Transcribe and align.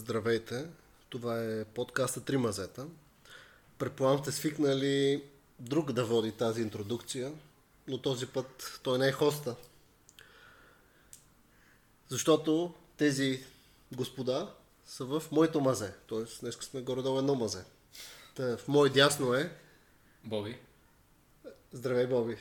Здравейте! 0.00 0.66
Това 1.08 1.44
е 1.44 1.64
подкаста 1.64 2.20
Три 2.20 2.36
мазета. 2.36 2.86
Предполагам 3.78 4.18
сте 4.18 4.32
свикнали 4.32 5.24
друг 5.58 5.92
да 5.92 6.04
води 6.04 6.32
тази 6.32 6.62
интродукция, 6.62 7.32
но 7.88 7.98
този 7.98 8.26
път 8.26 8.80
той 8.82 8.98
не 8.98 9.08
е 9.08 9.12
хоста. 9.12 9.56
Защото 12.08 12.74
тези 12.96 13.44
господа 13.92 14.54
са 14.86 15.04
в 15.04 15.22
моето 15.32 15.60
мазе. 15.60 15.92
Тоест, 16.06 16.40
днес 16.40 16.54
сме 16.54 16.80
горе-долу 16.80 17.18
едно 17.18 17.34
мазе. 17.34 17.64
Та, 18.34 18.56
в 18.56 18.68
мое 18.68 18.90
дясно 18.90 19.34
е... 19.34 19.52
Боби. 20.24 20.58
Здравей, 21.72 22.06
Боби. 22.06 22.36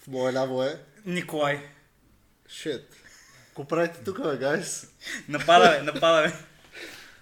В 0.00 0.06
мое 0.06 0.32
ляво 0.32 0.62
е... 0.62 0.84
Николай. 1.06 1.68
Шит. 2.48 2.96
Ко 3.54 3.64
правите 3.64 4.04
тук, 4.04 4.22
бе, 4.22 4.36
гайс? 4.36 4.86
Нападаме, 5.28 5.92
нападаме. 5.92 6.48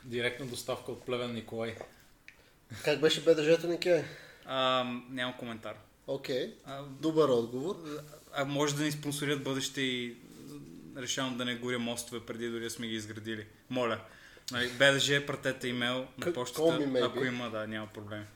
Директна 0.07 0.47
доставка 0.47 0.93
от 0.93 1.05
Плевен 1.05 1.35
Николай. 1.35 1.75
Как 2.85 3.01
беше 3.01 3.25
БДЖ-то, 3.25 3.67
Нике? 3.67 4.05
А, 4.45 4.85
нямам 5.11 5.35
коментар. 5.39 5.77
Окей. 6.07 6.55
А, 6.65 6.83
Добър 6.83 7.29
отговор. 7.29 7.77
а 8.33 8.45
може 8.45 8.75
да 8.77 8.83
ни 8.83 8.93
спонсорират 8.93 9.45
бъдеще 9.45 9.81
и 9.81 10.17
решавам 10.97 11.37
да 11.37 11.45
не 11.45 11.55
горя 11.55 11.79
мостове 11.79 12.27
преди 12.27 12.49
дори 12.49 12.65
да 12.65 12.71
сме 12.71 12.87
ги 12.87 12.95
изградили. 12.95 13.47
Моля. 13.71 14.01
Нали, 14.53 14.69
БДЖ, 14.69 15.27
пратете 15.27 15.69
имейл 15.69 16.07
на 16.19 16.33
почтата, 16.33 16.89
ако 17.03 17.25
има, 17.25 17.51
да, 17.51 17.67
няма 17.67 17.87
проблем. 17.87 18.27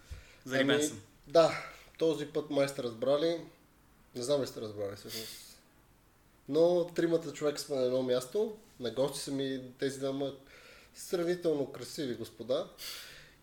Зарибен 0.45 0.83
съм. 0.83 1.01
Да, 1.27 1.65
този 1.99 2.27
път 2.27 2.51
май 2.51 2.69
сте 2.69 2.83
разбрали. 2.83 3.41
Не 4.15 4.23
знам 4.23 4.43
ли 4.43 4.47
сте 4.47 4.61
разбрали 4.61 4.97
всъщност. 4.97 5.59
Но 6.49 6.85
тримата 6.85 7.33
човека 7.33 7.59
сме 7.59 7.77
на 7.77 7.83
едно 7.83 8.03
място. 8.03 8.57
На 8.81 8.91
гости 8.91 9.19
са 9.21 9.31
ми 9.33 9.61
тези 9.79 9.99
двама 9.99 10.33
сравнително 11.01 11.73
красиви 11.73 12.15
господа. 12.15 12.67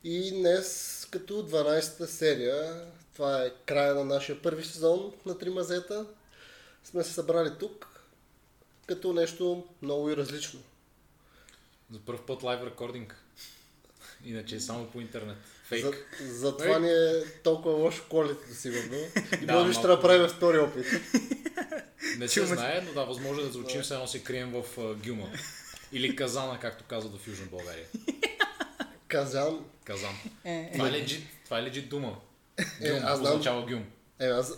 И 0.03 0.31
днес, 0.31 1.07
като 1.11 1.33
12-та 1.33 2.07
серия, 2.07 2.85
това 3.13 3.43
е 3.43 3.53
края 3.65 3.95
на 3.95 4.05
нашия 4.05 4.41
първи 4.41 4.63
сезон 4.63 5.13
на 5.25 5.37
Три 5.37 5.49
мазета, 5.49 6.05
сме 6.83 7.03
се 7.03 7.13
събрали 7.13 7.51
тук 7.59 7.87
като 8.87 9.13
нещо 9.13 9.67
много 9.81 10.09
и 10.09 10.17
различно. 10.17 10.59
За 11.91 11.99
първ 11.99 12.25
път 12.27 12.43
лайв 12.43 12.63
рекординг. 12.65 13.15
Иначе 14.25 14.55
е 14.55 14.59
само 14.59 14.87
по 14.87 15.01
интернет. 15.01 15.37
Фейк. 15.63 15.85
За, 16.21 16.33
затова 16.33 16.79
ни 16.79 16.89
е 16.89 17.23
толкова 17.43 17.75
лошо 17.75 18.03
колите, 18.09 18.53
сигурно. 18.53 18.97
И 19.41 19.45
Да, 19.45 19.53
може 19.53 19.67
би 19.67 19.73
ще 19.73 19.87
направим 19.87 20.27
втори 20.27 20.57
опит. 20.57 20.85
Не 22.17 22.27
се 22.27 22.45
знае, 22.45 22.83
но 22.87 22.93
да, 22.93 23.05
възможно 23.05 23.41
е 23.41 23.45
да 23.45 23.51
звучим, 23.51 23.81
едно 23.91 24.07
се 24.07 24.23
крием 24.23 24.51
в 24.51 24.63
а, 24.77 24.95
Гюма. 24.95 25.31
Или 25.91 26.15
Казана, 26.15 26.59
както 26.59 26.83
казват 26.83 27.21
в 27.21 27.27
Южна 27.27 27.45
България. 27.45 27.85
Казан, 29.07 29.65
Казан. 29.83 30.13
Това 30.73 30.87
е 30.87 30.91
легит, 30.91 31.23
това 31.45 31.59
е 31.59 31.63
легит 31.63 31.89
дума. 31.89 32.15
Е, 32.81 32.89
Гюм 32.91 32.99
аз 33.03 33.19
знам. 33.19 33.31
означава 33.31 33.65
Гюм. 33.65 33.85
Е, 34.19 34.27
аз... 34.27 34.53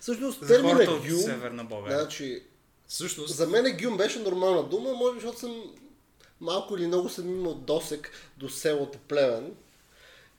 Всъщност, 0.00 0.40
За 0.40 0.46
термина 0.46 0.74
хората 0.74 0.90
от 0.90 1.08
гюм, 1.08 1.18
Северна 1.20 1.64
България. 1.64 2.00
значи, 2.00 2.42
Всъщност, 2.88 3.36
за 3.36 3.46
мен 3.46 3.76
гюм 3.82 3.96
беше 3.96 4.18
нормална 4.18 4.62
дума, 4.68 4.92
може 4.94 5.14
би, 5.14 5.20
защото 5.20 5.38
съм 5.38 5.74
малко 6.40 6.76
или 6.76 6.86
много 6.86 7.08
съм 7.08 7.28
имал 7.30 7.54
досек 7.54 8.10
до 8.36 8.48
селото 8.48 8.98
Плевен. 9.08 9.52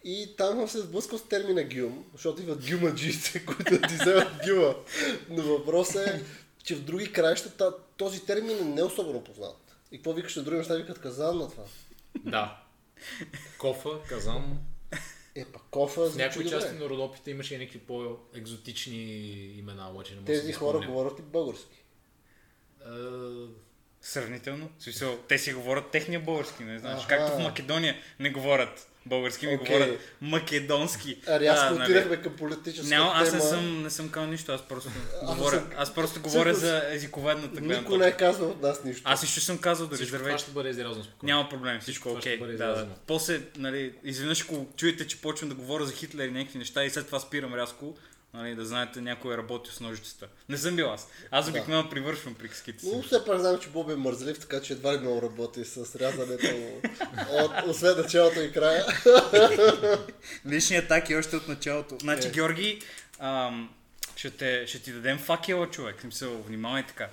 И 0.03 0.35
там 0.37 0.57
съм 0.57 0.67
се 0.67 0.79
сблъскал 0.79 1.17
с 1.17 1.27
термина 1.27 1.63
гюм, 1.63 2.05
защото 2.13 2.41
идват 2.41 2.69
гюмаджиите, 2.69 3.45
които 3.45 3.87
ти 3.87 3.93
вземат 4.01 4.27
гюма. 4.47 4.75
Но 5.29 5.43
въпросът 5.43 6.07
е, 6.07 6.23
че 6.63 6.75
в 6.75 6.81
други 6.81 7.11
краища 7.11 7.73
този 7.97 8.25
термин 8.25 8.57
е 8.57 8.63
не 8.63 8.83
особено 8.83 9.23
познат. 9.23 9.64
И 9.91 9.97
какво 9.97 10.13
викаш 10.13 10.35
на 10.35 10.43
други 10.43 10.57
неща, 10.57 10.75
викат 10.75 10.99
казан 11.01 11.37
на 11.37 11.49
това. 11.49 11.63
да. 12.15 12.61
Кофа, 13.57 13.89
Казан. 14.09 14.59
Е, 15.35 15.45
па 15.45 15.59
кофа 15.61 16.09
В 16.09 16.15
някои 16.15 16.43
добре. 16.43 16.55
части 16.55 16.75
на 16.75 16.89
Родопите 16.89 17.31
имаше 17.31 17.55
и 17.55 17.57
някакви 17.57 17.79
по-екзотични 17.79 18.95
имена, 19.49 19.89
обаче 19.89 20.13
не 20.13 20.19
да 20.19 20.25
Тези 20.25 20.47
ги 20.47 20.53
хора 20.53 20.77
спомня. 20.77 20.87
говорят 20.87 21.19
и 21.19 21.21
български. 21.21 21.83
Сравнително. 24.01 24.69
Смисъл, 24.79 25.17
те 25.17 25.37
си 25.37 25.53
говорят 25.53 25.91
техния 25.91 26.19
български, 26.19 26.63
не 26.63 26.79
знаеш. 26.79 26.99
Аха. 26.99 27.07
Както 27.07 27.37
в 27.37 27.43
Македония 27.43 27.95
не 28.19 28.29
говорят 28.29 28.91
български, 29.05 29.47
ми 29.47 29.55
Окей. 29.55 29.75
говорят 29.75 29.99
македонски. 30.21 31.17
А, 31.27 31.39
рязко 31.39 31.73
нали. 31.73 31.83
отидахме 31.83 32.21
към 32.21 32.33
политическа 32.33 32.87
Няма, 32.87 33.11
аз 33.15 33.29
тема. 33.31 33.43
не 33.43 33.49
съм, 33.49 33.83
не 33.83 33.89
съм 33.89 34.09
казал 34.09 34.29
нищо, 34.31 34.51
аз 34.51 34.61
просто 34.61 34.89
Аз 35.23 35.35
говоря, 35.35 35.55
съм- 35.55 35.69
аз 35.77 35.93
просто 35.93 36.21
говоря 36.21 36.53
Всъщност, 36.53 36.59
за 36.61 36.93
езиковедната 36.93 37.61
гледна 37.61 37.77
Никой 37.77 37.97
не 37.97 38.07
е 38.07 38.11
казал 38.11 38.49
от 38.49 38.61
нас 38.61 38.83
нищо. 38.83 39.01
Аз 39.05 39.21
нищо 39.21 39.41
съм 39.41 39.57
казал, 39.57 39.87
дори 39.87 39.95
Всичко 39.95 40.09
това 40.09 40.19
здравейте. 40.19 40.43
ще 40.43 40.51
бъде 40.51 40.69
изрязано 40.69 41.03
спокойно. 41.03 41.35
Няма 41.35 41.49
проблем, 41.49 41.79
всичко 41.81 42.09
окей. 42.09 42.37
бъде 42.37 42.53
да, 42.53 42.67
да. 42.67 42.87
После, 43.07 43.41
нали, 43.57 43.93
изведнъж 44.03 44.41
ако 44.41 44.67
чуете, 44.77 45.07
че 45.07 45.21
почвам 45.21 45.49
да 45.49 45.55
говоря 45.55 45.85
за 45.85 45.93
Хитлер 45.93 46.27
и 46.27 46.31
някакви 46.31 46.57
неща 46.59 46.83
и 46.83 46.89
след 46.89 47.05
това 47.05 47.19
спирам 47.19 47.53
рязко, 47.55 47.97
нали, 48.35 48.55
да 48.55 48.65
знаете 48.65 49.01
някой 49.01 49.33
е 49.33 49.37
работил 49.37 49.73
с 49.73 49.79
ножицата. 49.79 50.27
Не 50.49 50.57
съм 50.57 50.75
бил 50.75 50.91
аз. 50.91 51.07
Аз 51.31 51.49
обикновено 51.49 51.89
привършвам 51.89 52.33
приказките 52.35 52.79
си. 52.79 52.91
Но 52.95 53.01
все 53.01 53.25
пак 53.25 53.39
знам, 53.39 53.59
че 53.59 53.69
Боб 53.69 53.89
е 53.89 53.95
мързлив, 53.95 54.39
така 54.39 54.61
че 54.61 54.73
едва 54.73 54.93
ли 54.93 54.97
много 54.99 55.21
работи 55.21 55.65
с 55.65 55.95
рязането 55.95 56.47
от, 57.31 57.51
освен 57.67 57.97
началото 57.97 58.41
и 58.41 58.51
края. 58.51 58.85
Лични 60.47 60.77
атаки 60.77 61.15
още 61.15 61.35
от 61.35 61.47
началото. 61.47 61.97
Значи, 62.01 62.27
Е. 62.27 62.31
Георги, 62.31 62.81
ам, 63.19 63.75
ще, 64.15 64.31
те, 64.31 64.67
ще 64.67 64.79
ти 64.79 64.91
дадем 64.91 65.17
факела, 65.17 65.69
човек. 65.69 65.97
В 65.97 66.01
Смисъл, 66.01 66.41
внимавай 66.41 66.83
така. 66.87 67.09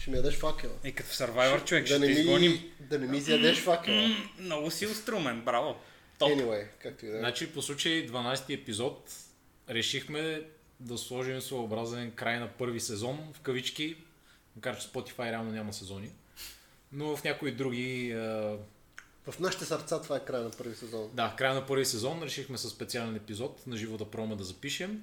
Ще 0.00 0.10
ми 0.10 0.16
ядеш 0.16 0.34
факела. 0.34 0.72
И 0.84 0.92
като 0.92 1.10
в 1.10 1.12
Survivor, 1.12 1.64
човек, 1.64 1.82
да, 1.84 1.88
ще 1.88 1.98
не 1.98 2.06
те 2.06 2.12
ми, 2.12 2.20
изгоним. 2.20 2.72
да 2.80 2.98
не 2.98 3.06
ми 3.06 3.18
изядеш 3.18 3.58
факела. 3.60 4.08
Много 4.38 4.70
си 4.70 4.84
инструмен, 4.84 5.40
браво. 5.40 5.76
Топ. 6.18 6.30
Anyway, 6.30 6.66
както 6.82 7.06
и 7.06 7.08
да 7.08 7.16
е. 7.16 7.20
Значи 7.20 7.52
по 7.52 7.62
случай 7.62 8.08
12-ти 8.08 8.54
епизод 8.54 9.10
решихме 9.70 10.42
да 10.80 10.98
сложим 10.98 11.40
своеобразен 11.40 12.10
край 12.10 12.38
на 12.38 12.48
първи 12.48 12.80
сезон 12.80 13.32
в 13.34 13.40
кавички, 13.40 13.96
макар 14.56 14.78
че 14.78 14.88
Spotify 14.88 15.30
реално 15.30 15.50
няма 15.50 15.72
сезони. 15.72 16.10
Но 16.92 17.16
в 17.16 17.24
някои 17.24 17.52
други, 17.52 18.12
а, 18.12 18.56
В 19.26 19.38
нашите 19.40 19.64
сърца 19.64 20.02
това 20.02 20.16
е 20.16 20.24
края 20.24 20.42
на 20.42 20.50
първи 20.50 20.74
сезон. 20.76 21.10
да, 21.12 21.34
края 21.38 21.54
на 21.54 21.66
първи 21.66 21.84
сезон 21.84 22.22
решихме 22.22 22.58
с 22.58 22.70
специален 22.70 23.16
епизод 23.16 23.66
на 23.66 23.76
живо 23.76 23.96
да 23.96 24.10
пробваме 24.10 24.36
да 24.36 24.44
запишем. 24.44 25.02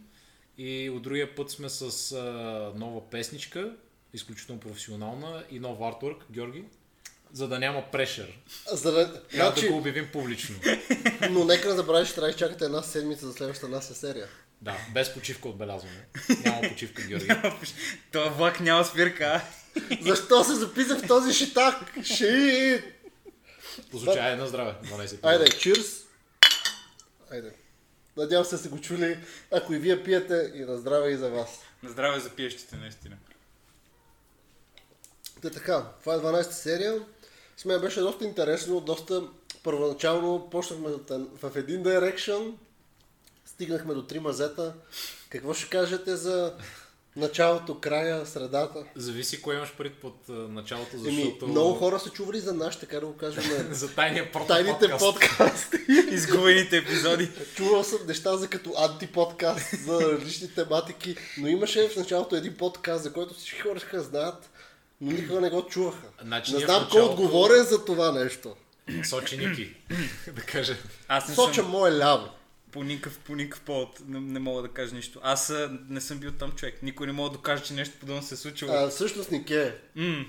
И 0.58 0.90
от 0.90 1.02
другия 1.02 1.36
път 1.36 1.52
сме 1.52 1.70
с 1.70 2.12
а, 2.12 2.72
нова 2.76 3.10
песничка, 3.10 3.76
изключително 4.14 4.62
професионална 4.62 5.44
и 5.52 5.60
нов 5.60 5.82
артворк, 5.82 6.26
Георги, 6.32 6.64
за 7.34 7.48
да 7.48 7.60
няма 7.60 7.84
прешер. 7.92 8.40
За 8.72 8.92
да, 8.92 9.24
Трябва 9.28 9.52
значи, 9.52 9.66
да 9.66 9.72
го 9.72 9.78
обявим 9.78 10.10
публично. 10.14 10.56
но 11.32 11.46
нека 11.46 11.70
не 11.70 11.76
забравяш, 11.76 12.08
че 12.08 12.16
трябва 12.16 12.28
да 12.28 12.32
изчакате 12.32 12.66
една 12.66 12.82
седмица 12.82 13.28
за 13.28 13.34
следващата 13.34 13.72
наша 13.72 13.94
серия. 13.94 14.28
Да, 14.64 14.78
без 14.94 15.14
почивка 15.14 15.50
отбелязваме. 15.50 16.08
Няма 16.46 16.62
почивка, 16.62 17.02
Георги. 17.02 17.28
Това 18.12 18.30
влак 18.30 18.60
няма 18.60 18.86
спирка. 18.86 19.42
Защо 20.02 20.44
се 20.44 20.56
записах 20.56 21.00
в 21.00 21.08
този 21.08 21.34
шитак? 21.34 21.94
Шит! 22.04 22.84
По 23.92 24.00
случай, 24.00 24.36
на 24.36 24.48
здраве. 24.48 24.76
12 24.84 25.04
епизода. 25.04 25.28
Айде, 25.28 25.50
чирс! 25.50 26.04
Айде. 27.32 27.54
Надявам 28.18 28.46
се 28.46 28.58
сте 28.58 28.70
го 28.70 28.82
чули. 28.82 29.20
Ако 29.52 29.74
и 29.74 29.80
вие 29.80 30.04
пиете, 30.04 30.52
и 30.56 30.60
на 30.60 30.78
здраве 30.78 31.12
и 31.12 31.18
за 31.18 31.30
вас. 31.30 31.60
На 31.84 31.90
здраве 31.90 32.20
за 32.20 32.30
пиещите, 32.30 32.76
наистина. 32.76 33.18
Та 35.42 35.50
така, 35.50 35.86
това 36.00 36.14
е 36.14 36.18
12-та 36.18 36.52
серия. 36.52 37.06
С 37.58 37.66
мен 37.66 37.82
беше 37.82 38.00
доста 38.00 38.26
интересно, 38.26 38.80
доста 38.80 39.24
първоначално 39.64 40.50
почнахме 40.50 40.90
в 41.42 41.52
един 41.56 41.84
direction, 41.84 42.54
стигнахме 43.54 43.94
до 43.94 44.04
три 44.04 44.20
мазета. 44.20 44.74
Какво 45.30 45.54
ще 45.54 45.70
кажете 45.70 46.16
за 46.16 46.54
началото, 47.16 47.80
края, 47.80 48.26
средата? 48.26 48.84
Зависи 48.96 49.42
кое 49.42 49.56
имаш 49.56 49.74
пред 49.78 49.94
под 49.94 50.16
началото, 50.30 50.96
Еми, 50.98 51.16
защото... 51.16 51.48
много 51.48 51.74
хора 51.74 52.00
са 52.00 52.10
чували 52.10 52.40
за 52.40 52.54
нас, 52.54 52.80
така 52.80 53.00
да 53.00 53.06
го 53.06 53.18
кажем, 53.18 53.44
За 53.72 53.96
тайния 53.96 54.32
порт 54.32 54.48
тайните 54.48 54.90
подкаст. 54.90 55.06
подкасти. 55.06 55.78
Изгубените 56.12 56.78
епизоди. 56.78 57.30
Чувал 57.56 57.84
съм 57.84 58.00
неща 58.08 58.38
за 58.38 58.48
като 58.48 58.74
антиподкаст, 58.80 59.80
за 59.80 60.00
различни 60.02 60.48
тематики, 60.48 61.16
но 61.38 61.48
имаше 61.48 61.90
в 61.90 61.96
началото 61.96 62.36
един 62.36 62.54
подкаст, 62.54 63.04
за 63.04 63.14
който 63.14 63.34
всички 63.34 63.60
хора 63.60 63.80
ще 63.80 64.00
знаят, 64.00 64.50
но 65.02 65.12
никога 65.12 65.42
не 65.42 65.50
го 65.50 65.66
чуваха. 65.66 66.08
Значи 66.22 66.54
не 66.54 66.60
знам 66.60 66.68
кой 66.68 67.02
е 67.02 67.04
началото- 67.04 67.12
отговорен 67.14 67.64
за 67.64 67.86
това 67.86 68.12
нещо. 68.12 68.56
Сочи 69.04 69.38
Ники, 69.38 69.76
да 70.28 70.42
кажа. 70.42 70.78
Аз 71.08 71.28
не 71.30 71.36
Соча 71.36 71.54
съм 71.54 71.66
мое 71.66 71.92
ляво. 71.92 72.28
По 72.74 72.84
никакъв, 72.84 73.20
по 73.20 73.36
никакъв 73.36 73.62
повод 73.62 74.02
не, 74.08 74.20
не 74.20 74.40
мога 74.40 74.62
да 74.62 74.68
кажа 74.68 74.96
нищо. 74.96 75.20
Аз 75.24 75.50
а, 75.50 75.80
не 75.90 76.02
съм 76.02 76.20
бил 76.20 76.32
там 76.32 76.52
човек. 76.52 76.84
Никой 76.84 77.08
не 77.08 77.14
мога 77.14 77.30
да 77.30 77.36
докаже, 77.36 77.64
че 77.64 77.74
нещо 77.74 77.96
подобно 78.00 78.22
се 78.22 78.34
е 78.34 78.38
случило. 78.38 78.72
А, 78.74 78.90
всъщност 78.90 79.32
Нике, 79.32 79.76
М, 79.96 80.26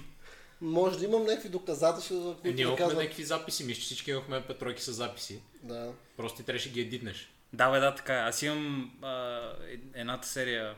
може 0.61 0.99
да 0.99 1.05
имам 1.05 1.25
някакви 1.25 1.49
доказателства, 1.49 2.17
за 2.17 2.31
Е, 2.31 2.35
които 2.35 2.55
ние 2.55 2.63
имахме 2.63 2.79
казвам. 2.79 3.03
някакви 3.03 3.25
записи, 3.25 3.65
мисля, 3.65 3.81
че 3.81 3.87
всички 3.87 4.11
имахме 4.11 4.43
петройки 4.43 4.83
с 4.83 4.93
записи. 4.93 5.41
Да. 5.63 5.93
Просто 6.17 6.37
ти 6.37 6.43
трябваше 6.43 6.71
ги 6.71 6.81
едитнеш. 6.81 7.31
Да, 7.53 7.71
бе, 7.71 7.81
да, 7.81 7.95
така 7.95 8.15
е. 8.15 8.21
Аз 8.21 8.43
имам 8.43 8.93
а, 9.03 9.41
е- 9.69 10.01
едната 10.01 10.29
серия, 10.29 10.75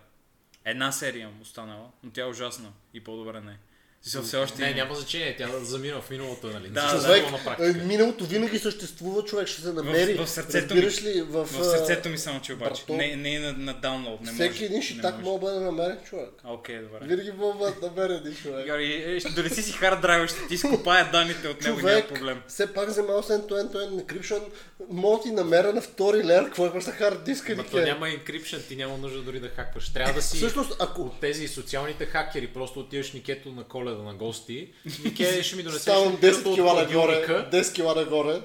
една 0.65 0.93
серия 0.93 1.23
имам 1.23 1.41
останала, 1.43 1.91
но 2.03 2.11
тя 2.11 2.23
е 2.23 2.29
ужасна 2.29 2.73
и 2.95 3.05
по-добре 3.05 3.41
не. 3.41 3.59
В 4.07 4.09
Смисъл, 4.09 4.23
все 4.23 4.37
още 4.37 4.63
Не, 4.63 4.75
няма 4.75 4.95
значение, 4.95 5.37
тя 5.39 5.49
замина 5.63 6.01
в 6.01 6.11
миналото, 6.11 6.47
нали? 6.47 6.69
Да, 6.69 6.95
да. 6.95 7.03
Човек, 7.03 7.25
на 7.59 7.67
е, 7.69 7.73
миналото 7.73 8.25
винаги 8.25 8.59
съществува, 8.59 9.25
човек 9.25 9.49
ще 9.49 9.63
се 9.63 9.73
намери. 9.73 10.15
в 10.15 10.27
сърцето 10.27 10.75
Разбираш 10.75 11.03
ли, 11.03 11.23
в, 11.23 11.45
В 11.45 11.65
сърцето 11.65 12.09
ми 12.09 12.19
само, 12.19 12.41
че 12.41 12.53
обаче. 12.53 12.85
брато, 12.89 12.97
Не, 12.97 13.17
не 13.17 13.35
е 13.35 13.39
на, 13.39 13.53
на 13.53 13.75
даунлоуд. 13.75 14.21
Не 14.21 14.33
всеки 14.33 14.53
може, 14.53 14.65
един 14.65 14.83
шитак 14.83 15.15
може. 15.15 15.25
мога 15.25 15.39
да 15.39 15.53
бъде 15.53 15.65
намерен 15.65 15.99
човек. 16.09 16.29
А, 16.45 16.53
Окей, 16.53 16.79
добре. 16.79 16.99
Винаги 17.03 17.33
мога 17.33 17.75
да 17.81 17.87
намерен 17.87 18.17
един 18.17 18.35
човек. 18.35 18.67
Георги, 18.67 18.93
е, 19.07 19.21
ще 19.21 19.31
донеси 19.31 19.63
си 19.63 19.73
хард 19.73 20.01
драйва, 20.01 20.29
ще 20.29 20.47
ти 20.49 20.55
изкопая 20.55 21.11
данните 21.13 21.49
от 21.49 21.63
него, 21.63 21.81
няма 21.81 22.03
проблем. 22.09 22.43
все 22.49 22.73
пак 22.73 22.89
вземал 22.89 23.23
с 23.23 23.29
end-to-end 23.29 23.73
to-end 23.73 24.05
encryption, 24.05 24.43
мога 24.91 25.23
ти 25.23 25.31
намеря 25.31 25.73
на 25.73 25.81
втори 25.81 26.25
лер, 26.25 26.45
какво 26.45 26.67
имаш 26.67 26.87
на 26.87 26.93
хард 26.93 27.25
диска 27.25 27.55
ни 27.55 27.65
то 27.71 27.77
няма 27.77 28.07
encryption, 28.07 28.69
ти 28.69 28.77
няма 28.77 28.97
нужда 28.99 29.23
дори 29.23 29.41
да 29.41 29.49
хакваш. 29.49 29.93
Трябва 29.93 30.13
да 30.13 30.23
си 30.23 30.37
Всъщност, 30.37 30.77
ако 30.79 31.03
от 31.03 31.21
тези 31.21 31.49
социалните 31.49 32.07
хакери, 32.07 32.47
просто 32.47 32.81
отиваш 32.81 33.13
Никето 33.13 33.53
на 33.53 33.65
коледа 33.65 33.96
на 34.03 34.15
гости. 34.15 34.69
Нике 35.05 35.43
ще 35.43 35.57
ми 35.57 35.63
донесеш 35.63 35.83
ставам 35.83 36.17
бюрото 36.17 36.27
10 36.27 36.47
от 36.47 36.55
кила 36.55 36.75
нагоре, 36.75 37.25
хладилника 37.25 37.51
10 37.53 37.75
кила 37.75 37.95
нагоре, 37.95 38.41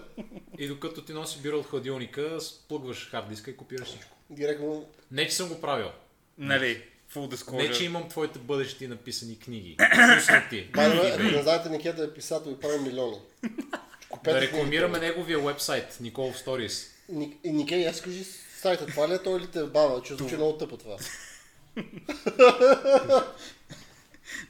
и 0.58 0.68
докато 0.68 1.02
ти 1.02 1.14
носи 1.14 1.40
бюро 1.40 1.58
от 1.58 1.66
хладилника, 1.66 2.42
сплъгваш 2.42 3.10
хард 3.12 3.30
диска 3.30 3.52
и 3.52 3.58
копираш 3.58 3.88
всичко. 3.88 4.12
директно 4.30 4.86
Не, 5.12 5.28
че 5.28 5.36
съм 5.36 5.50
го 5.50 5.62
правил. 5.62 5.88
Нали, 6.38 6.82
full 7.14 7.36
disclosure. 7.36 7.68
Не, 7.70 7.72
че 7.72 7.86
имам 7.86 8.10
твоите 8.10 8.40
бъдещи 8.40 8.88
написани 8.88 9.40
книги. 9.40 9.76
Ако 9.80 11.24
не 11.24 11.42
знаете, 11.44 11.70
Никета 11.70 12.04
е 12.04 12.14
писател 12.14 12.50
и 12.50 12.60
прави 12.60 12.80
милиони. 12.80 13.18
Да 14.24 14.42
рекламираме 14.42 15.00
неговия 15.00 15.40
вебсайт, 15.40 15.98
Никол 16.02 16.34
Stories. 16.34 16.88
Ник- 17.14 17.38
И 17.44 17.52
Никей, 17.52 17.88
аз 17.88 18.02
кажи 18.02 18.24
сайта, 18.62 18.86
това 18.86 19.10
ли 19.10 19.14
е 19.14 19.18
той 19.18 19.40
или 19.40 19.48
те 19.48 19.64
бава, 19.64 20.02
че 20.02 20.16
звучи 20.16 20.36
много 20.36 20.58
тъпо 20.58 20.78
това. 20.78 20.98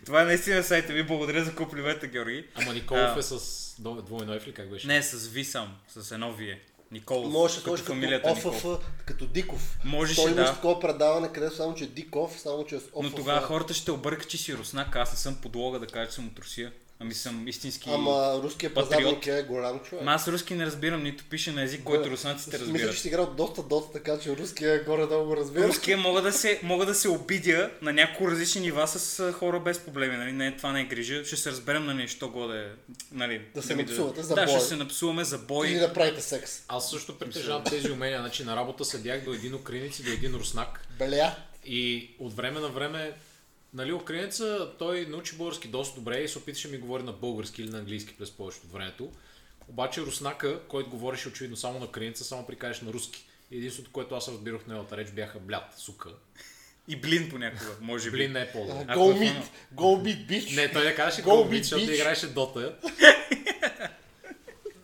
Това 0.06 0.22
е 0.22 0.26
наистина 0.26 0.64
сайта 0.64 0.94
ви. 0.94 1.04
Благодаря 1.04 1.46
за 1.46 1.56
комплимента, 1.56 2.08
Георги. 2.08 2.46
Ама 2.56 2.74
Николов 2.74 3.12
А. 3.16 3.20
е 3.20 3.24
с 3.24 3.40
дво- 3.76 4.02
двойно 4.02 4.34
F 4.34 4.48
ли 4.48 4.54
как 4.54 4.70
беше? 4.70 4.88
Не, 4.88 5.04
с 5.04 5.28
Ви 5.28 5.46
сам, 5.46 5.76
с 5.90 6.12
едно 6.12 6.34
Вие. 6.34 6.60
Николов. 6.92 7.32
Може 7.32 7.54
да 7.54 7.58
като 7.58 7.68
сложиш 7.68 7.86
фамилията 7.86 8.24
като 8.24 8.36
Николов. 8.38 8.66
ОФФ, 8.66 8.86
като 9.06 9.26
Диков. 9.26 9.78
Можеше, 9.84 10.22
Той 10.22 10.34
да. 10.34 10.54
такова 10.54 10.80
предаване, 10.80 11.32
където 11.32 11.56
само, 11.56 11.76
че 11.76 11.84
е 11.84 11.88
Диков, 11.88 12.40
само, 12.40 12.66
че 12.66 12.80
с 12.80 12.84
ОФФ. 12.84 13.04
Но 13.04 13.12
тогава 13.12 13.42
хората 13.42 13.74
ще 13.74 13.92
объркат, 13.92 14.30
че 14.30 14.38
си 14.38 14.56
руснак, 14.56 14.96
аз 14.96 15.12
не 15.12 15.18
съм 15.18 15.36
подлога 15.36 15.80
да 15.80 15.88
кажа, 15.88 16.10
че 16.10 16.16
съм 16.16 16.28
от 16.28 16.40
Русия. 16.40 16.72
Ами 17.02 17.14
съм 17.14 17.48
истински... 17.48 17.90
Ама 17.94 18.40
руският 18.44 18.74
патриот. 18.74 19.04
пазарник 19.04 19.28
е 19.28 19.44
голям 19.44 19.80
човек. 19.80 20.04
Ма 20.06 20.12
аз 20.12 20.28
руски 20.28 20.54
не 20.54 20.66
разбирам, 20.66 21.04
нито 21.04 21.24
пише 21.30 21.52
на 21.52 21.64
език, 21.64 21.84
който 21.84 22.10
руснаците 22.10 22.52
Мисля, 22.58 22.66
че 22.68 22.74
разбират. 22.74 22.98
си 22.98 23.08
играл 23.08 23.34
доста 23.38 23.64
доста, 23.64 23.92
така 23.92 24.20
че 24.20 24.38
руския 24.38 24.84
горе-долу 24.84 25.26
го 25.26 25.38
разбира. 25.38 25.68
Руския 25.68 25.98
мога 25.98 26.22
да, 26.22 26.34
се, 26.34 26.60
мога 26.64 26.86
да 26.86 26.96
се 26.96 27.10
обидя 27.10 27.72
на 27.82 27.94
няколко 27.94 28.32
различни 28.32 28.62
нива 28.62 28.88
с 28.88 29.32
хора 29.34 29.60
без 29.60 29.80
проблеми. 29.80 30.18
Нали? 30.18 30.32
Не, 30.32 30.58
това 30.58 30.72
не 30.72 30.82
е 30.82 30.86
грижа. 30.86 31.26
Ще 31.26 31.36
се 31.36 31.52
разберем 31.52 31.86
на 31.86 31.94
нещо 31.94 32.32
годе. 32.32 32.70
Нали, 33.12 33.42
Да 33.56 33.62
се 33.62 33.76
напсувате 33.76 34.24
за 34.24 34.36
Да, 34.36 34.46
бой. 34.46 34.56
ще 34.56 34.68
се 34.68 34.76
напсуваме 34.76 35.24
за 35.24 35.38
бой. 35.38 35.68
Или 35.68 35.80
да 35.80 35.94
правите 35.94 36.22
секс. 36.22 36.64
Аз 36.68 36.90
също 36.90 37.18
притежавам 37.20 37.64
тези 37.64 37.92
умения. 37.92 38.20
Значи 38.20 38.44
на 38.44 38.56
работа 38.56 38.86
седях 38.86 39.24
до 39.24 39.34
един 39.34 39.56
украинец 39.56 40.00
и 40.00 40.04
до 40.04 40.12
един 40.12 40.36
руснак. 40.36 40.88
Беля. 41.00 41.36
И 41.66 42.10
от 42.20 42.36
време 42.36 42.60
на 42.60 42.70
време, 42.70 43.12
нали, 43.74 43.94
украинеца, 43.94 44.72
той 44.80 45.06
научи 45.06 45.36
български 45.36 45.68
доста 45.68 46.00
добре 46.00 46.20
и 46.20 46.28
се 46.28 46.38
опиташе 46.38 46.68
ми 46.68 46.78
говори 46.78 47.04
на 47.04 47.12
български 47.12 47.62
или 47.62 47.70
на 47.70 47.78
английски 47.78 48.16
през 48.18 48.32
повечето 48.32 48.66
от 48.68 48.74
времето. 48.74 49.12
Обаче 49.68 50.02
руснака, 50.02 50.60
който 50.68 50.90
говореше 50.90 51.30
очевидно 51.30 51.58
само 51.58 51.80
на 51.80 51.86
украинеца, 51.86 52.24
само 52.24 52.48
прикажеш 52.48 52.82
на 52.82 52.94
руски. 52.94 53.26
И 53.52 53.58
единството, 53.58 53.92
което 53.92 54.16
аз 54.16 54.28
разбирах 54.28 54.62
в 54.62 54.68
неговата 54.68 54.98
реч, 54.98 55.12
бяха 55.12 55.40
блят, 55.40 55.74
сука. 55.78 56.10
И 56.88 56.96
блин 56.96 57.30
понякога, 57.30 57.76
може 57.82 58.12
би. 58.12 58.18
Блин 58.18 58.32
не 58.32 58.42
е 58.42 58.52
по-добре. 58.52 58.94
Go 58.94 59.20
meet. 59.20 59.44
Go 59.76 60.02
meet, 60.04 60.28
bitch. 60.30 60.56
Не, 60.56 60.72
той 60.72 60.86
не 60.86 60.96
казваше 60.96 61.24
Go 61.24 61.28
Go 61.30 61.50
Beat, 61.50 61.62
защото 61.62 61.82
bitch. 61.84 61.96
играеше 61.96 62.28
Дота. 62.28 62.76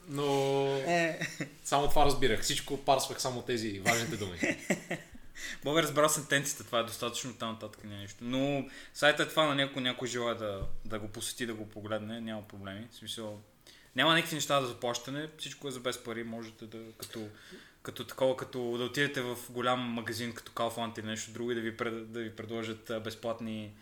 Но 0.10 0.66
Е. 0.88 1.19
само 1.63 1.90
това 1.90 2.06
разбирах. 2.06 2.42
Всичко 2.42 2.78
парсвах 2.78 3.22
само 3.22 3.42
тези 3.42 3.80
важните 3.80 4.18
думи. 4.18 4.38
Да 5.66 5.84
разбера 5.84 6.10
сентенцията, 6.10 6.63
това 6.63 6.80
е 6.80 6.84
достатъчно 6.84 7.34
там 7.34 7.51
нататък 7.51 7.84
няма 7.84 8.01
нищо. 8.01 8.18
Но 8.22 8.69
сайта 8.94 9.24
е 9.24 9.28
това 9.28 9.45
на 9.45 9.56
някой, 9.56 9.81
някой 9.81 10.07
желая 10.07 10.36
да, 10.36 10.62
да 10.86 11.00
го 11.00 11.07
посети, 11.07 11.45
да 11.45 11.54
го 11.54 11.69
погледне, 11.69 12.22
няма 12.22 12.48
проблеми. 12.48 12.88
В 12.92 12.95
смисъл, 12.95 13.39
няма 13.95 14.16
никакви 14.16 14.36
неща 14.36 14.62
за 14.62 14.68
заплащане, 14.68 15.30
всичко 15.38 15.68
е 15.68 15.72
за 15.72 15.80
без 15.80 16.04
пари, 16.04 16.24
можете 16.24 16.66
да, 16.66 16.78
като, 16.98 17.28
като 17.84 18.07
такова, 18.07 18.38
като 18.38 18.78
да 18.78 18.84
отидете 18.84 19.22
в 19.22 19.38
голям 19.50 19.80
магазин, 19.80 20.34
като 20.34 20.51
Kaufland 20.51 21.00
или 21.00 21.07
нещо 21.07 21.31
друго 21.31 21.51
и 21.51 21.56
да 21.56 21.62
ви, 21.62 21.78
пред, 21.78 22.12
да 22.12 22.19
ви 22.19 22.36
предложат 22.36 22.92
безплатни 23.04 23.74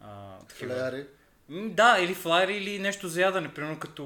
а, 0.00 0.38
такива. 0.38 0.74
Флеяри. 0.74 1.06
Да, 1.52 1.96
или 2.00 2.14
флайери, 2.14 2.56
или 2.56 2.78
нещо 2.78 3.08
за 3.08 3.20
ядене, 3.20 3.48
примерно 3.48 3.78
като... 3.78 4.04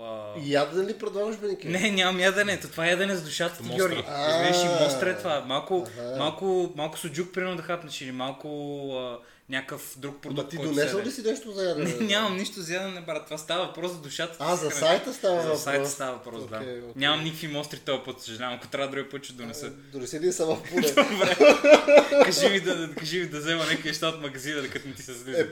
А... 0.00 0.40
И 0.40 0.52
яден 0.52 0.86
ли 0.86 0.98
предлагаш, 0.98 1.36
Беники? 1.36 1.68
Не, 1.68 1.90
нямам 1.90 2.20
ядене. 2.20 2.60
То 2.60 2.68
това 2.68 2.86
е 2.86 2.90
ядене 2.90 3.16
с 3.16 3.22
душата 3.22 3.56
ти, 3.56 3.62
Мостра. 3.62 3.76
Георги. 3.76 4.04
А. 4.08 4.28
Разбираш 4.28 4.64
и 4.64 4.84
мостър 4.84 5.06
е 5.06 5.18
това. 5.18 5.44
Малко, 5.46 5.86
Аха. 5.88 6.16
малко, 6.18 6.72
малко 6.76 6.98
суджук, 6.98 7.32
примерно 7.32 7.56
да 7.56 7.62
хапнеш 7.62 8.00
или 8.00 8.12
малко 8.12 8.48
а, 8.96 9.18
някакъв 9.48 9.94
друг 9.98 10.14
Ма 10.14 10.20
продукт, 10.20 10.50
ти 10.50 10.56
който 10.56 10.72
донесъл 10.72 11.00
ли 11.00 11.10
си 11.10 11.22
нещо 11.22 11.52
за 11.52 11.64
ядене? 11.64 11.94
Не, 12.00 12.06
нямам 12.06 12.36
нищо 12.36 12.60
за 12.60 12.74
ядене, 12.74 13.00
брат. 13.00 13.24
Това 13.24 13.38
става 13.38 13.66
въпрос 13.66 13.92
за 13.92 13.98
душата. 13.98 14.36
А, 14.40 14.56
ти 14.56 14.64
за 14.64 14.70
сайта 14.70 15.14
става 15.14 15.42
За 15.42 15.62
сайта 15.62 15.90
става 15.90 16.12
въпрос, 16.12 16.46
да. 16.46 16.62
Нямам 16.96 17.24
никакви 17.24 17.48
мостри 17.48 17.78
този 17.78 18.02
път, 18.04 18.20
съжалявам. 18.20 18.54
Ако 18.54 18.68
трябва 18.68 18.88
другия 18.88 19.08
път 19.08 19.24
ще 19.24 19.32
донеса. 19.32 19.70
Донеси 19.70 20.16
един 20.16 20.32
сама 20.32 20.62
пуле. 20.62 20.94
кажи, 22.24 22.48
ми 22.48 22.60
да, 22.60 22.90
кажи 22.98 23.20
ми 23.20 23.26
да 23.26 23.38
взема 23.38 23.64
някакви 23.64 23.88
неща 23.88 24.08
от 24.08 24.22
магазина, 24.22 24.62
да 24.62 24.68
като 24.68 24.88
не 24.88 24.94
ти 24.94 25.02
се 25.02 25.14
слиза. 25.14 25.40
Е, 25.40 25.50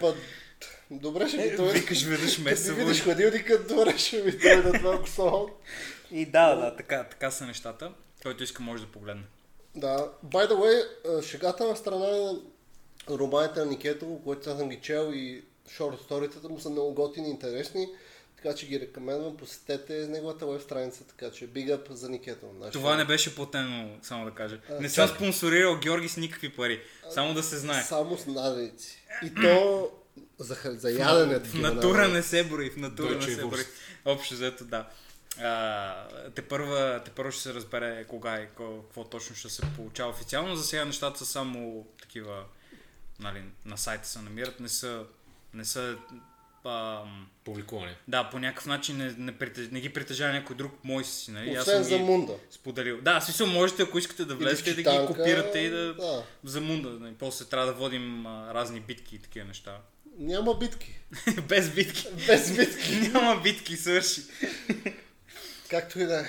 добре 0.90 1.28
ще 1.28 1.36
ми 1.36 1.56
той. 1.56 1.72
Викаш 1.72 2.04
веднъж 2.04 2.30
Като 2.30 2.42
месеца. 2.42 2.72
ми 2.72 2.78
видиш 2.78 3.02
хладилника, 3.02 3.58
добре 3.58 3.98
ще 3.98 4.22
ми 4.22 4.38
той 4.38 4.56
на 4.56 4.72
това 4.72 5.00
косол. 5.00 5.50
И 6.10 6.26
да, 6.26 6.54
да, 6.54 6.76
така, 6.76 7.04
така 7.04 7.30
са 7.30 7.46
нещата. 7.46 7.92
Който 8.22 8.44
иска 8.44 8.62
може 8.62 8.82
да 8.82 8.92
погледне. 8.92 9.22
Да, 9.74 10.08
by 10.24 10.48
the 10.48 10.54
way, 10.54 10.82
шегата 11.22 11.64
на 11.64 11.76
страна 11.76 12.06
на 12.06 12.38
романите 13.10 13.60
на 13.60 13.66
Никето, 13.66 14.20
които 14.24 14.50
аз 14.50 14.58
съм 14.58 14.68
ги 14.68 14.76
чел 14.76 15.10
и 15.14 15.42
шорт 15.70 16.00
сторитата 16.00 16.48
му 16.48 16.60
са 16.60 16.70
много 16.70 16.94
готини 16.94 17.28
и 17.28 17.30
интересни, 17.30 17.88
така 18.36 18.54
че 18.54 18.66
ги 18.66 18.80
рекомендвам, 18.80 19.36
посетете 19.36 19.92
неговата 19.94 20.46
веб 20.46 20.62
страница, 20.62 21.04
така 21.06 21.30
че 21.30 21.48
big 21.48 21.68
up 21.68 21.92
за 21.92 22.08
Никето. 22.08 22.46
Нашия- 22.48 22.72
Това 22.72 22.96
не 22.96 23.04
беше 23.04 23.34
платено, 23.34 23.88
само 24.02 24.24
да 24.24 24.30
кажа. 24.30 24.60
А, 24.70 24.80
Не 24.80 24.88
съм 24.88 25.08
чак. 25.08 25.16
спонсорирал 25.16 25.76
Георги 25.76 26.08
с 26.08 26.16
никакви 26.16 26.48
пари. 26.48 26.80
Само 27.10 27.34
да 27.34 27.42
се 27.42 27.56
знае. 27.56 27.82
Само 27.82 28.18
с 28.18 28.26
наденици. 28.26 29.02
И 29.24 29.34
то 29.34 29.90
за, 30.38 30.56
за 30.64 30.90
ядене. 30.90 31.38
В 31.38 31.54
натура 31.54 32.08
не 32.08 32.22
се 32.22 32.44
брои, 32.44 32.70
в 32.70 32.76
натура 32.76 33.08
Deutsche 33.10 33.28
не 33.28 33.34
се 33.34 33.46
брои. 33.46 33.64
Общо 34.04 34.34
взето, 34.34 34.64
да. 34.64 34.88
А, 35.40 35.94
те, 36.34 36.42
първа, 36.42 37.02
те 37.04 37.10
първо 37.10 37.32
ще 37.32 37.42
се 37.42 37.54
разбере 37.54 38.04
кога 38.04 38.36
и 38.36 38.46
ко- 38.48 38.82
какво 38.82 39.04
точно 39.04 39.36
ще 39.36 39.48
се 39.48 39.62
получава 39.76 40.10
официално. 40.10 40.56
За 40.56 40.64
сега 40.64 40.84
нещата 40.84 41.18
са 41.18 41.26
само 41.26 41.86
такива, 42.00 42.44
нали, 43.20 43.42
на 43.64 43.78
сайта 43.78 44.08
се 44.08 44.18
намират, 44.18 44.60
не 44.60 44.68
са, 44.68 45.04
не 45.54 45.64
са 45.64 45.96
Публикуване. 47.44 47.96
да, 48.08 48.30
по 48.30 48.38
някакъв 48.38 48.66
начин 48.66 48.96
не, 48.96 49.14
не, 49.18 49.38
притеж, 49.38 49.68
не 49.70 49.80
ги 49.80 49.92
притежава 49.92 50.32
някой 50.32 50.56
друг 50.56 50.72
мой 50.84 51.04
си, 51.04 51.30
нали? 51.30 51.54
Аз 51.54 51.62
Освен 51.62 51.74
съм 51.74 51.84
за 51.84 51.98
ги 51.98 52.04
Мунда. 52.04 52.32
споделил. 52.50 53.00
Да, 53.00 53.20
смисъл 53.20 53.46
можете, 53.46 53.82
ако 53.82 53.98
искате 53.98 54.24
да 54.24 54.34
влезете, 54.34 54.74
да 54.74 54.82
ги 54.82 55.06
копирате 55.06 55.58
и 55.58 55.70
да... 55.70 55.94
да. 55.94 56.24
За 56.44 56.60
мунда. 56.60 56.88
Нали? 56.90 57.14
После 57.14 57.44
трябва 57.44 57.66
да 57.66 57.72
водим 57.72 58.26
а, 58.26 58.54
разни 58.54 58.80
битки 58.80 59.16
и 59.16 59.18
такива 59.18 59.46
неща. 59.46 59.78
Няма 60.18 60.54
битки. 60.54 60.98
Без 61.48 61.70
битки. 61.70 62.08
Без 62.26 62.56
битки. 62.56 62.92
Няма 63.12 63.40
битки, 63.40 63.76
свърши. 63.76 64.22
Както 65.70 66.00
и 66.00 66.06
да 66.06 66.20
е. 66.20 66.24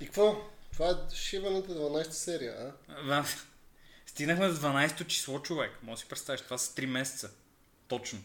И 0.00 0.06
какво? 0.06 0.36
Това 0.72 0.88
е 0.88 1.14
шиваната 1.16 1.72
12 1.72 2.10
серия, 2.10 2.72
а? 3.08 3.24
Стигнахме 4.06 4.48
до 4.48 4.54
12-то 4.56 5.04
число, 5.04 5.38
човек. 5.38 5.70
Може 5.82 5.94
да 5.94 6.00
си 6.00 6.08
представиш, 6.08 6.40
това 6.40 6.58
са 6.58 6.72
3 6.72 6.86
месеца. 6.86 7.30
Точно. 7.88 8.18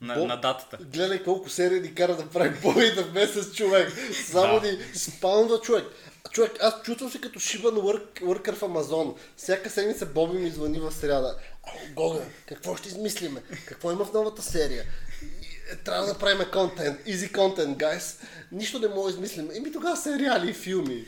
На, 0.00 0.14
Бо- 0.14 0.26
на 0.26 0.36
датата. 0.36 0.76
Гледай 0.76 1.22
колко 1.22 1.48
серии 1.50 1.80
ни 1.80 1.94
кара 1.94 2.16
да 2.16 2.28
прави 2.28 2.60
бой 2.60 2.92
на 2.92 3.06
месец 3.06 3.54
човек. 3.54 3.92
Само 4.24 4.60
Да. 4.60 4.72
ни 4.72 4.78
спаунва 4.94 5.60
човек. 5.60 5.84
Човек, 6.30 6.52
аз 6.60 6.82
чувствам 6.82 7.10
се 7.10 7.20
като 7.20 7.38
шибан 7.40 7.74
work, 7.74 8.20
worker 8.20 8.54
в 8.54 8.62
Амазон. 8.62 9.14
Всяка 9.36 9.70
седмица 9.70 10.06
Боби 10.06 10.38
ми 10.38 10.50
звъни 10.50 10.80
в 10.80 10.92
сряда. 10.92 11.38
Гога, 11.94 12.20
какво 12.46 12.76
ще 12.76 12.88
измислиме? 12.88 13.42
Какво 13.66 13.92
има 13.92 14.04
в 14.04 14.12
новата 14.12 14.42
серия? 14.42 14.84
Е, 15.72 15.76
Трябва 15.76 16.02
да 16.06 16.12
направим 16.12 16.46
контент. 16.52 17.00
Easy 17.06 17.32
content, 17.32 17.76
guys. 17.76 18.24
Нищо 18.52 18.78
не 18.78 18.88
мога 18.88 19.10
да 19.10 19.14
измислим. 19.14 19.50
Еми 19.54 19.72
тогава 19.72 19.96
сериали 19.96 20.50
и 20.50 20.54
филми. 20.54 21.04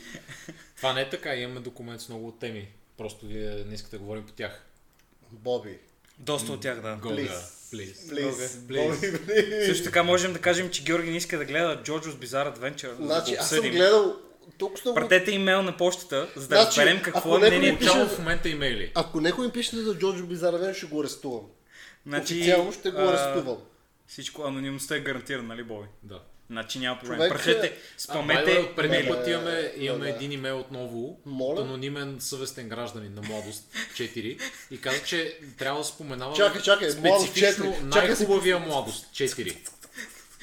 Това 0.77 0.93
не 0.93 1.01
е 1.01 1.09
така, 1.09 1.35
имаме 1.35 1.59
документ 1.59 2.01
с 2.01 2.09
много 2.09 2.31
теми. 2.31 2.67
Просто 2.97 3.25
вие 3.25 3.65
не 3.67 3.73
искате 3.73 3.95
да 3.95 3.99
говорим 3.99 4.25
по 4.25 4.31
тях. 4.31 4.61
Боби. 5.31 5.77
Доста 6.19 6.51
от 6.51 6.61
тях, 6.61 6.81
да. 6.81 6.95
Гога, 7.01 7.15
Please. 7.15 7.29
please. 7.73 7.95
Please. 7.95 8.31
Please. 8.33 8.87
Боби, 8.89 9.17
please. 9.17 9.65
Също 9.65 9.83
така 9.83 10.03
можем 10.03 10.33
да 10.33 10.39
кажем, 10.39 10.69
че 10.69 10.83
Георги 10.83 11.11
не 11.11 11.17
иска 11.17 11.37
да 11.37 11.45
гледа 11.45 11.83
Jojo's 11.83 12.25
Bizarre 12.25 12.57
Adventure. 12.57 12.95
Значи, 12.95 13.31
да 13.31 13.37
аз 13.37 13.49
съм 13.49 13.61
гледал 13.61 14.15
толкова 14.57 14.81
много... 14.85 14.95
Пратете 14.95 15.31
имейл 15.31 15.61
на 15.61 15.77
почтата, 15.77 16.27
за 16.35 16.47
да 16.47 16.55
Значи, 16.55 16.67
разберем 16.67 17.01
какво 17.01 17.35
е 17.35 17.39
мнението. 17.39 17.79
пише- 17.79 18.05
в 18.05 18.19
момента 18.19 18.49
имейли. 18.49 18.91
Ако 18.95 19.21
някой 19.21 19.45
ми 19.45 19.51
пише 19.51 19.75
за 19.75 19.95
Джорджо 19.95 20.25
Бизаравен, 20.25 20.73
ще 20.73 20.85
го 20.85 21.01
арестувам. 21.01 21.41
Значи, 22.05 22.33
Официално 22.33 22.71
ще 22.71 22.91
го 22.91 22.97
а, 22.97 23.03
арестувам. 23.03 23.57
Всичко, 24.07 24.43
анонимността 24.43 24.95
е 24.95 24.99
гарантирана, 24.99 25.47
нали, 25.47 25.63
Боби? 25.63 25.87
Да. 26.03 26.19
Значи 26.49 26.79
няма 26.79 26.99
проблем. 26.99 27.17
Човек, 27.17 27.31
Пратете, 27.33 27.67
А, 27.67 27.99
спамете. 27.99 28.51
way, 28.51 28.75
преди 28.75 29.07
път 29.07 29.27
имаме, 29.27 29.73
имаме 29.77 30.03
да. 30.03 30.09
един 30.09 30.31
имейл 30.31 30.59
отново 30.59 31.19
Моля? 31.25 31.53
от 31.53 31.59
анонимен 31.59 32.17
съвестен 32.19 32.69
гражданин 32.69 33.13
на 33.13 33.21
младост 33.21 33.63
4 33.93 34.39
и 34.71 34.81
каза, 34.81 35.03
че 35.03 35.37
трябва 35.57 35.79
да 35.79 35.85
споменава 35.85 36.35
Чакай, 36.35 36.61
чакай, 36.61 36.89
Младост 36.99 37.29
специфично 37.29 37.65
4. 37.65 37.93
Чакай 37.93 38.15
си- 38.15 38.21
най-хубавия 38.21 38.59
младост 38.59 39.05
4. 39.07 39.57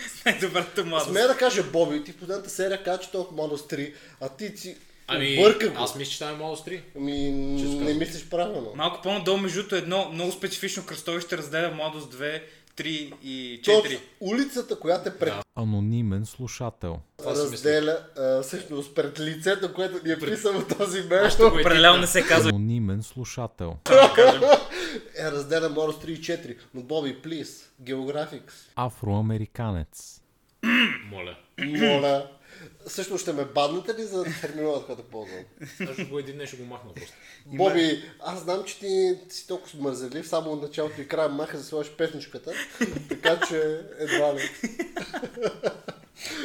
Най-добрата 0.26 0.84
младост. 0.84 1.10
Смея 1.10 1.28
да 1.28 1.36
кажа 1.36 1.62
Боби, 1.62 2.04
ти 2.04 2.12
в 2.12 2.16
последната 2.16 2.50
серия 2.50 2.82
каза, 2.82 3.00
че 3.00 3.10
толкова 3.10 3.36
младост 3.36 3.70
3, 3.70 3.92
а 4.20 4.28
ти 4.28 4.56
си 4.56 4.76
Ами, 5.06 5.38
обърка 5.38 5.68
го. 5.68 5.78
аз 5.78 5.94
мисля, 5.94 6.12
че 6.12 6.18
това 6.18 6.30
е 6.30 6.34
младост 6.34 6.66
3. 6.66 6.80
Ами, 6.96 7.30
не 7.80 7.94
мислиш 7.94 8.24
правилно. 8.24 8.72
Малко 8.76 9.02
по-надолу, 9.02 9.38
между 9.38 9.76
едно 9.76 10.10
много 10.12 10.32
специфично 10.32 10.86
кръстовище 10.86 11.36
разделя 11.36 11.70
младост 11.70 12.14
2, 12.14 12.42
3 12.76 12.86
и 13.22 13.60
4. 13.62 13.64
Точно, 13.82 13.98
улицата, 14.20 14.78
която 14.78 15.08
е 15.08 15.14
пред 15.14 15.28
Да. 15.28 15.42
Анонимен 15.56 16.26
слушател. 16.26 16.98
Това 17.18 17.30
разделя, 17.32 17.98
а, 18.18 18.42
всъщност 18.42 18.94
пред 18.94 19.20
лицето, 19.20 19.74
което 19.74 20.06
ни 20.06 20.12
е 20.12 20.18
писано 20.20 20.64
този 20.68 21.02
мейл, 21.02 21.24
Аз 21.24 21.32
ще 21.32 21.42
го 21.42 21.48
Определено 21.48 21.78
етикна. 21.88 22.00
не 22.00 22.06
се 22.06 22.22
казва. 22.24 22.48
Анонимен 22.48 23.02
слушател. 23.02 23.76
Е 25.18 25.30
разделя 25.30 25.68
младост 25.68 26.04
3 26.04 26.08
и 26.08 26.20
4. 26.20 26.56
Но 26.74 26.82
Боби, 26.82 27.22
плиз, 27.22 27.70
географикс, 27.80 28.54
Афроамериканец. 28.76 30.20
Моля. 31.10 31.36
моля. 31.58 32.26
Също 32.86 33.18
ще 33.18 33.32
ме 33.32 33.44
баднете 33.44 33.94
ли 33.94 34.04
за 34.04 34.24
терминологията, 34.40 34.86
която 34.86 35.02
ползвам? 35.02 35.44
Аз 35.80 35.92
ще 35.92 36.04
го 36.04 36.18
един 36.18 36.38
ден 36.38 36.46
ще 36.46 36.56
го 36.56 36.64
махна 36.64 36.94
просто. 36.94 37.12
Боби, 37.46 38.04
аз 38.20 38.40
знам, 38.40 38.64
че 38.64 38.78
ти 38.78 38.88
си 39.28 39.46
толкова 39.46 39.70
смързелив, 39.70 40.28
само 40.28 40.50
от 40.52 40.62
началото 40.62 41.00
и 41.00 41.08
края 41.08 41.28
маха 41.28 41.56
да 41.56 41.64
сложиш 41.64 41.92
песничката, 41.92 42.52
така 43.08 43.40
че 43.48 43.56
едва 43.98 44.34
ли. 44.34 44.50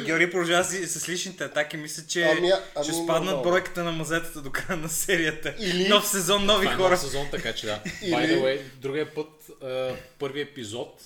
Георги 0.04 0.30
продължава 0.30 0.64
с 0.64 1.08
личните 1.08 1.44
атаки. 1.44 1.76
Мисля, 1.76 2.02
че 2.08 2.22
Ами, 2.22 2.50
ами, 2.76 2.84
ще 2.84 2.92
спаднат 2.94 3.24
нормално. 3.24 3.42
бройката 3.42 3.84
на 3.84 3.92
мазетата 3.92 4.40
до 4.42 4.50
края 4.50 4.76
на 4.78 4.88
серията. 4.88 5.54
Или- 5.58 5.88
Нов 5.88 6.08
сезон, 6.08 6.46
нови 6.46 6.62
Това 6.66 6.72
е 6.72 6.76
хора. 6.76 6.90
нов 6.90 7.00
сезон, 7.00 7.26
така 7.30 7.54
че 7.54 7.66
да. 7.66 7.82
Или- 8.02 8.12
By 8.14 8.26
the 8.28 8.42
way, 8.42 8.60
другия 8.80 9.14
път, 9.14 9.28
първи 10.18 10.40
епизод, 10.40 11.02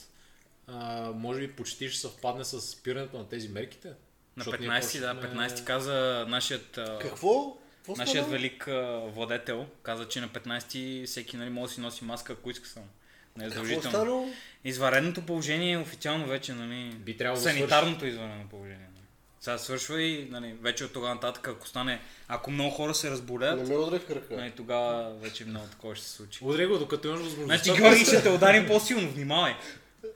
може 1.14 1.40
би 1.40 1.52
почти 1.52 1.88
ще 1.88 2.00
съвпадне 2.00 2.44
с 2.44 2.60
спирането 2.60 3.18
на 3.18 3.28
тези 3.28 3.48
мерките. 3.48 3.88
На 4.36 4.44
Защото 4.44 4.62
ние 4.62 4.70
15, 4.70 5.00
да, 5.00 5.14
почнахме- 5.14 5.40
15 5.40 5.64
каза 5.64 6.24
нашият, 6.28 6.78
Какво? 7.00 7.56
Какво 7.76 7.96
нашият 7.96 8.24
стана? 8.26 8.38
велик 8.38 8.68
владетел. 9.14 9.66
Каза, 9.82 10.08
че 10.08 10.20
на 10.20 10.28
15 10.28 11.06
всеки 11.06 11.36
нали, 11.36 11.50
може 11.50 11.70
да 11.70 11.74
си 11.74 11.80
носи 11.80 12.04
маска, 12.04 12.32
ако 12.32 12.50
иска 12.50 12.68
само. 12.68 12.86
Не 13.36 13.44
е 13.44 13.48
Какво 13.48 13.64
задължително. 13.64 14.32
Изваредното 14.64 15.22
положение 15.22 15.72
е 15.72 15.78
официално 15.78 16.26
вече, 16.26 16.52
нали, 16.52 16.90
Би 16.90 17.16
трябвало 17.16 17.44
да 17.44 17.50
санитарното 17.50 18.06
изварено 18.06 18.48
положение. 18.50 18.76
Нали. 18.94 19.04
Сега 19.40 19.58
свършва 19.58 20.02
и 20.02 20.28
нали, 20.30 20.54
вече 20.62 20.84
от 20.84 20.92
тогава 20.92 21.14
нататък, 21.14 21.48
ако 21.48 21.68
стане, 21.68 22.00
ако 22.28 22.50
много 22.50 22.70
хора 22.70 22.94
се 22.94 23.06
Не 23.06 23.12
разболеят, 23.12 23.68
ме 23.68 23.76
удари 23.76 24.00
в 24.00 24.06
кръка. 24.06 24.36
нали, 24.36 24.50
тогава 24.50 25.14
вече 25.14 25.44
много 25.44 25.66
такова 25.66 25.96
ще 25.96 26.04
се 26.06 26.10
случи. 26.10 26.38
Удря 26.42 26.68
го, 26.68 26.78
докато 26.78 27.08
имаш 27.08 27.20
възможността. 27.20 27.64
Значи, 27.64 27.82
Георги, 27.82 28.04
ще 28.04 28.22
те 28.22 28.28
ударим 28.30 28.66
по-силно, 28.66 29.10
внимавай. 29.10 29.54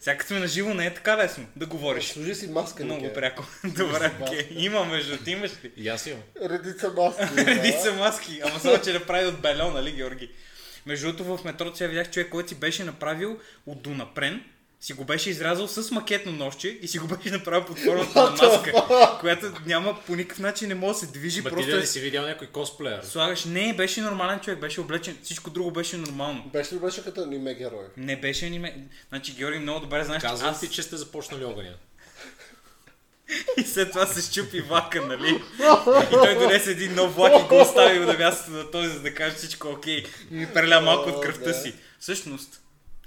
Сега 0.01 0.17
като 0.19 0.29
сме 0.29 0.39
на 0.39 0.47
живо, 0.47 0.75
не 0.75 0.87
е 0.87 0.95
така 0.95 1.17
лесно 1.17 1.47
да 1.57 1.67
говориш. 1.67 2.05
Служи 2.05 2.35
си 2.35 2.47
маска, 2.47 2.85
Много 2.85 3.01
Нике. 3.03 3.13
пряко. 3.15 3.45
Добре, 3.65 4.13
окей. 4.21 4.49
Има 4.51 4.85
между 4.85 5.17
ти 5.17 5.31
имаш 5.31 5.51
ли? 5.65 5.73
И 5.77 5.89
аз 5.89 6.07
имам. 6.07 6.23
Редица 6.43 6.93
маски. 6.97 7.35
да. 7.35 7.47
Редица 7.47 7.93
маски, 7.93 8.41
ама 8.45 8.61
само, 8.61 8.79
че 8.83 8.93
направи 8.93 9.27
от 9.27 9.41
бельон, 9.41 9.73
нали, 9.75 9.93
Георги? 9.93 10.31
Между 10.87 11.07
другото, 11.13 11.37
в 11.37 11.45
метрото 11.45 11.77
сега 11.77 11.89
видях 11.89 12.11
човек, 12.11 12.29
който 12.29 12.49
си 12.49 12.55
беше 12.55 12.85
направил 12.85 13.39
от 13.67 13.83
Донапрен, 13.83 14.45
си 14.85 14.93
го 14.93 15.05
беше 15.05 15.31
изрязал 15.31 15.69
с 15.69 15.91
макетно 15.91 16.33
нощче 16.33 16.69
и 16.83 16.89
си 16.89 16.99
го 16.99 17.07
беше 17.17 17.31
направил 17.31 17.65
под 17.65 17.79
формата 17.85 18.25
на 18.25 18.31
маска, 18.31 18.73
която 19.21 19.53
няма 19.67 20.01
по 20.07 20.17
никакъв 20.17 20.39
начин 20.39 20.69
не 20.69 20.75
може 20.75 20.93
да 20.93 20.99
се 20.99 21.07
движи, 21.07 21.43
Ма 21.43 21.51
ти 21.51 21.55
просто 21.55 21.71
да 21.71 21.77
е... 21.77 21.81
не 21.81 21.87
си 21.87 22.01
видял 22.01 22.27
някой 22.27 22.47
косплеер. 22.47 23.01
Слагаш, 23.03 23.45
не, 23.45 23.77
беше 23.77 24.01
нормален 24.01 24.41
човек, 24.41 24.61
беше 24.61 24.81
облечен, 24.81 25.19
всичко 25.23 25.51
друго 25.51 25.71
беше 25.71 25.97
нормално. 25.97 26.51
Беше 26.53 26.75
ли 26.75 26.79
беше 26.79 27.05
като 27.05 27.23
аниме 27.23 27.55
герой? 27.55 27.85
Не 27.97 28.21
беше 28.21 28.47
аниме. 28.47 28.87
Значи, 29.09 29.33
Георги, 29.33 29.59
много 29.59 29.81
добре 29.81 30.05
знаеш, 30.05 30.23
че 30.23 30.29
Казвам 30.29 30.51
аз 30.51 30.61
ти, 30.61 30.71
че 30.71 30.83
сте 30.83 30.97
започнали 30.97 31.45
огъня. 31.45 31.75
И 33.57 33.63
след 33.63 33.91
това 33.91 34.07
се 34.07 34.33
щупи 34.33 34.61
влака, 34.61 35.07
нали? 35.07 35.43
И 36.03 36.11
той 36.11 36.39
донесе 36.39 36.71
един 36.71 36.95
нов 36.95 37.15
влак 37.15 37.33
и 37.41 37.49
го 37.49 37.61
остави 37.61 37.99
на 37.99 38.19
мястото 38.19 38.51
на 38.51 38.71
този, 38.71 38.89
за 38.89 39.01
да 39.01 39.15
каже 39.15 39.37
всичко 39.37 39.69
окей. 39.69 40.05
И 40.31 40.35
ми 40.35 40.47
преля 40.55 40.81
малко 40.81 41.11
от 41.11 41.21
кръвта 41.21 41.53
си. 41.53 41.75
Всъщност, 42.01 42.61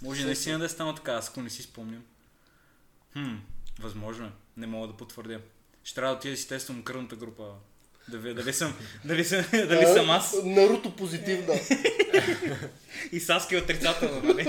може 0.03 0.25
наистина 0.25 0.59
да 0.59 0.65
е 0.65 0.69
станало 0.69 0.95
така, 0.95 1.11
аз 1.11 1.29
ако 1.29 1.41
не 1.41 1.49
си 1.49 1.61
спомням. 1.61 2.03
Хм, 3.13 3.35
възможно 3.79 4.25
е. 4.25 4.31
Не 4.57 4.67
мога 4.67 4.87
да 4.87 4.97
потвърдя. 4.97 5.41
Ще 5.83 5.95
трябва 5.95 6.13
да 6.13 6.17
отида 6.17 6.33
да 6.33 6.37
си 6.37 6.47
тествам 6.47 6.83
кръвната 6.83 7.15
група. 7.15 7.53
Да 8.07 8.17
видя 8.17 8.35
дали 8.35 8.53
съм, 8.53 8.77
дали 9.05 9.25
съм, 9.25 9.45
дали 9.51 9.85
съм 9.85 10.09
аз. 10.09 10.35
Наруто 10.43 10.95
позитивна. 10.95 11.53
И 13.11 13.19
Саски 13.19 13.55
е 13.55 13.57
отрицателна, 13.57 14.21
нали? 14.23 14.45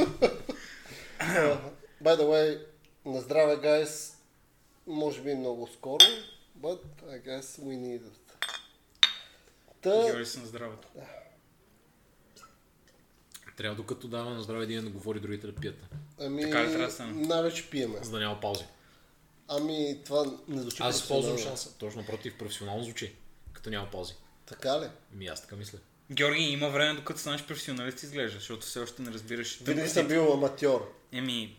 By 2.03 2.17
the 2.17 2.23
way, 2.23 2.63
на 3.05 3.21
здраве, 3.21 3.57
guys. 3.57 4.15
Може 4.87 5.21
би 5.21 5.35
много 5.35 5.69
скоро, 5.75 6.05
but 6.61 6.81
I 7.07 7.23
guess 7.27 7.43
we 7.43 7.77
need 7.77 8.01
it. 8.01 8.47
Та, 9.81 10.07
Георги 10.07 10.27
съм 10.27 10.47
здравето. 10.47 10.89
Трябва 13.59 13.77
докато 13.77 14.09
дава 14.09 14.31
на 14.31 14.43
здраве 14.43 14.65
един 14.65 14.85
да 14.85 14.91
говори, 14.91 15.21
другите 15.21 15.47
да 15.47 15.55
пият. 15.55 15.77
ами, 16.21 16.43
Така 16.43 16.65
ли 16.65 16.69
трябва 16.69 16.87
да 16.87 16.93
стане? 16.93 17.27
най-вече 17.27 17.71
пиеме. 17.71 17.99
За 18.03 18.11
да 18.11 18.19
няма 18.19 18.41
паузи. 18.41 18.65
Ами, 19.49 19.99
това 20.05 20.25
не 20.49 20.61
звучи 20.61 20.77
Аз 20.81 20.97
използвам 20.97 21.39
шанса. 21.39 21.79
Точно 21.79 22.07
против, 22.07 22.39
професионално 22.39 22.85
звучи. 22.85 23.15
Като 23.53 23.71
няма 23.71 23.91
паузи. 23.91 24.15
Така 24.47 24.81
ли? 24.81 24.87
Ми 25.13 25.27
аз 25.27 25.41
така 25.41 25.57
мисля. 25.57 25.79
Георги, 26.11 26.43
има 26.43 26.69
време 26.69 26.95
докато 26.95 27.21
станеш 27.21 27.45
професионалист 27.45 28.03
изглежда, 28.03 28.39
защото 28.39 28.67
все 28.67 28.81
още 28.81 29.03
не 29.03 29.11
разбираш. 29.11 29.59
Винаги 29.63 29.89
съм 29.89 30.09
бил 30.09 30.33
аматьор. 30.33 30.95
Еми, 31.13 31.57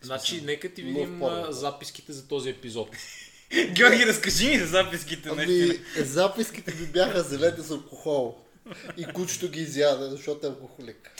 Значи, 0.00 0.40
нека 0.40 0.74
ти 0.74 0.82
видим 0.82 1.22
а, 1.22 1.52
записките 1.52 2.12
за 2.12 2.28
този 2.28 2.50
епизод. 2.50 2.88
Георги, 3.72 4.06
разкажи 4.06 4.48
ми 4.48 4.58
за 4.58 4.66
записките, 4.66 5.32
наистина. 5.32 5.74
Ами, 5.96 6.04
записките 6.06 6.74
ми 6.74 6.86
бяха 6.86 7.22
зелени 7.22 7.62
с 7.62 7.70
алкохол. 7.70 8.45
И 8.96 9.06
кучето 9.14 9.48
ги 9.48 9.60
изяде, 9.60 10.04
защото 10.10 10.46
е 10.46 10.50
алкохолик. 10.50 11.10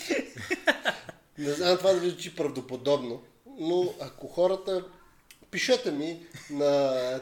Не 1.38 1.52
знам 1.52 1.78
това 1.78 1.92
дали 1.92 2.10
звучи 2.10 2.36
правдоподобно, 2.36 3.22
но 3.58 3.94
ако 4.00 4.28
хората 4.28 4.84
пишете 5.50 5.90
ми 5.90 6.26
на 6.50 6.64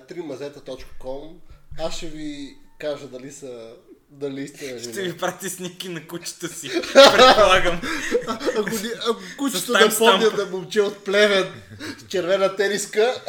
3mazeta.com, 0.09 1.35
аз 1.79 1.97
ще 1.97 2.07
ви 2.07 2.57
кажа 2.79 3.09
дали 3.09 3.33
са 3.33 3.77
дали 4.15 4.49
сте 4.49 4.79
Ще 4.79 5.03
ви 5.03 5.17
прати 5.19 5.51
снимки 5.51 5.89
на 5.89 6.07
кучета 6.07 6.49
си, 6.49 6.71
предполагам. 6.93 7.81
Ако, 8.29 8.71
ни- 8.71 8.91
ако 9.11 9.21
кучето 9.39 9.73
таймстамп. 9.73 10.21
напомня 10.23 10.37
да 10.37 10.47
момче 10.47 10.81
от 10.81 11.05
плевен 11.05 11.53
с 11.99 12.07
червена 12.09 12.57
териска, 12.57 13.23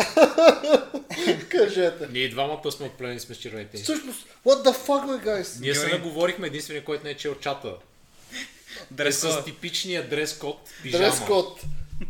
кажете. 1.50 2.08
Ние 2.12 2.30
двамата 2.30 2.72
сме 2.72 2.86
отплени 2.86 3.20
сме 3.20 3.36
с 3.36 3.38
червените. 3.38 3.78
Всъщност, 3.78 4.28
what 4.46 4.64
the 4.64 4.88
fuck, 4.88 5.06
bе, 5.06 5.26
guys? 5.26 5.62
Ние 5.62 5.76
се 5.76 5.88
наговорихме 5.88 6.48
единствения, 6.48 6.84
който 6.84 7.04
не 7.04 7.10
е 7.10 7.18
чел 7.18 7.36
чата. 7.36 7.68
Е 8.92 8.94
Дрес 8.94 9.20
с 9.20 9.44
типичния 9.46 10.10
дрес 10.10 10.38
код 10.38 10.70
пижама. 10.84 11.04
Дрес 11.04 11.20
код. 11.20 11.62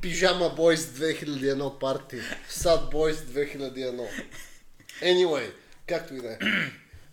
Пижама 0.01 0.55
Boys 0.57 0.75
2001 0.75 1.79
парти. 1.79 2.17
Sad 2.51 2.91
Boys 2.91 3.13
2001. 3.13 4.07
Anyway, 5.03 5.51
както 5.87 6.13
и 6.15 6.21
да 6.21 6.31
е. 6.31 6.37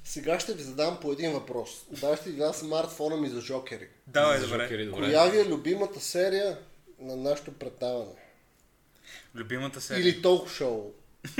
Сега 0.04 0.40
ще 0.40 0.54
ви 0.54 0.62
задам 0.62 0.98
по 1.00 1.12
един 1.12 1.32
въпрос. 1.32 1.70
Да, 1.90 2.16
ще 2.16 2.30
ви 2.30 2.36
дам 2.36 2.52
смартфона 2.54 3.16
ми 3.16 3.28
за 3.28 3.40
жокери. 3.40 3.88
Давай, 4.06 4.38
За 4.38 4.46
добре. 4.46 4.62
жокери, 4.64 4.86
добре. 4.86 5.00
Коя 5.00 5.26
ви 5.26 5.38
е 5.38 5.44
любимата 5.44 6.00
серия 6.00 6.58
на 7.00 7.16
нашето 7.16 7.52
предаване? 7.52 8.10
Любимата 9.34 9.80
серия. 9.80 10.02
Или 10.02 10.22
толк 10.22 10.48
шоу? 10.50 10.90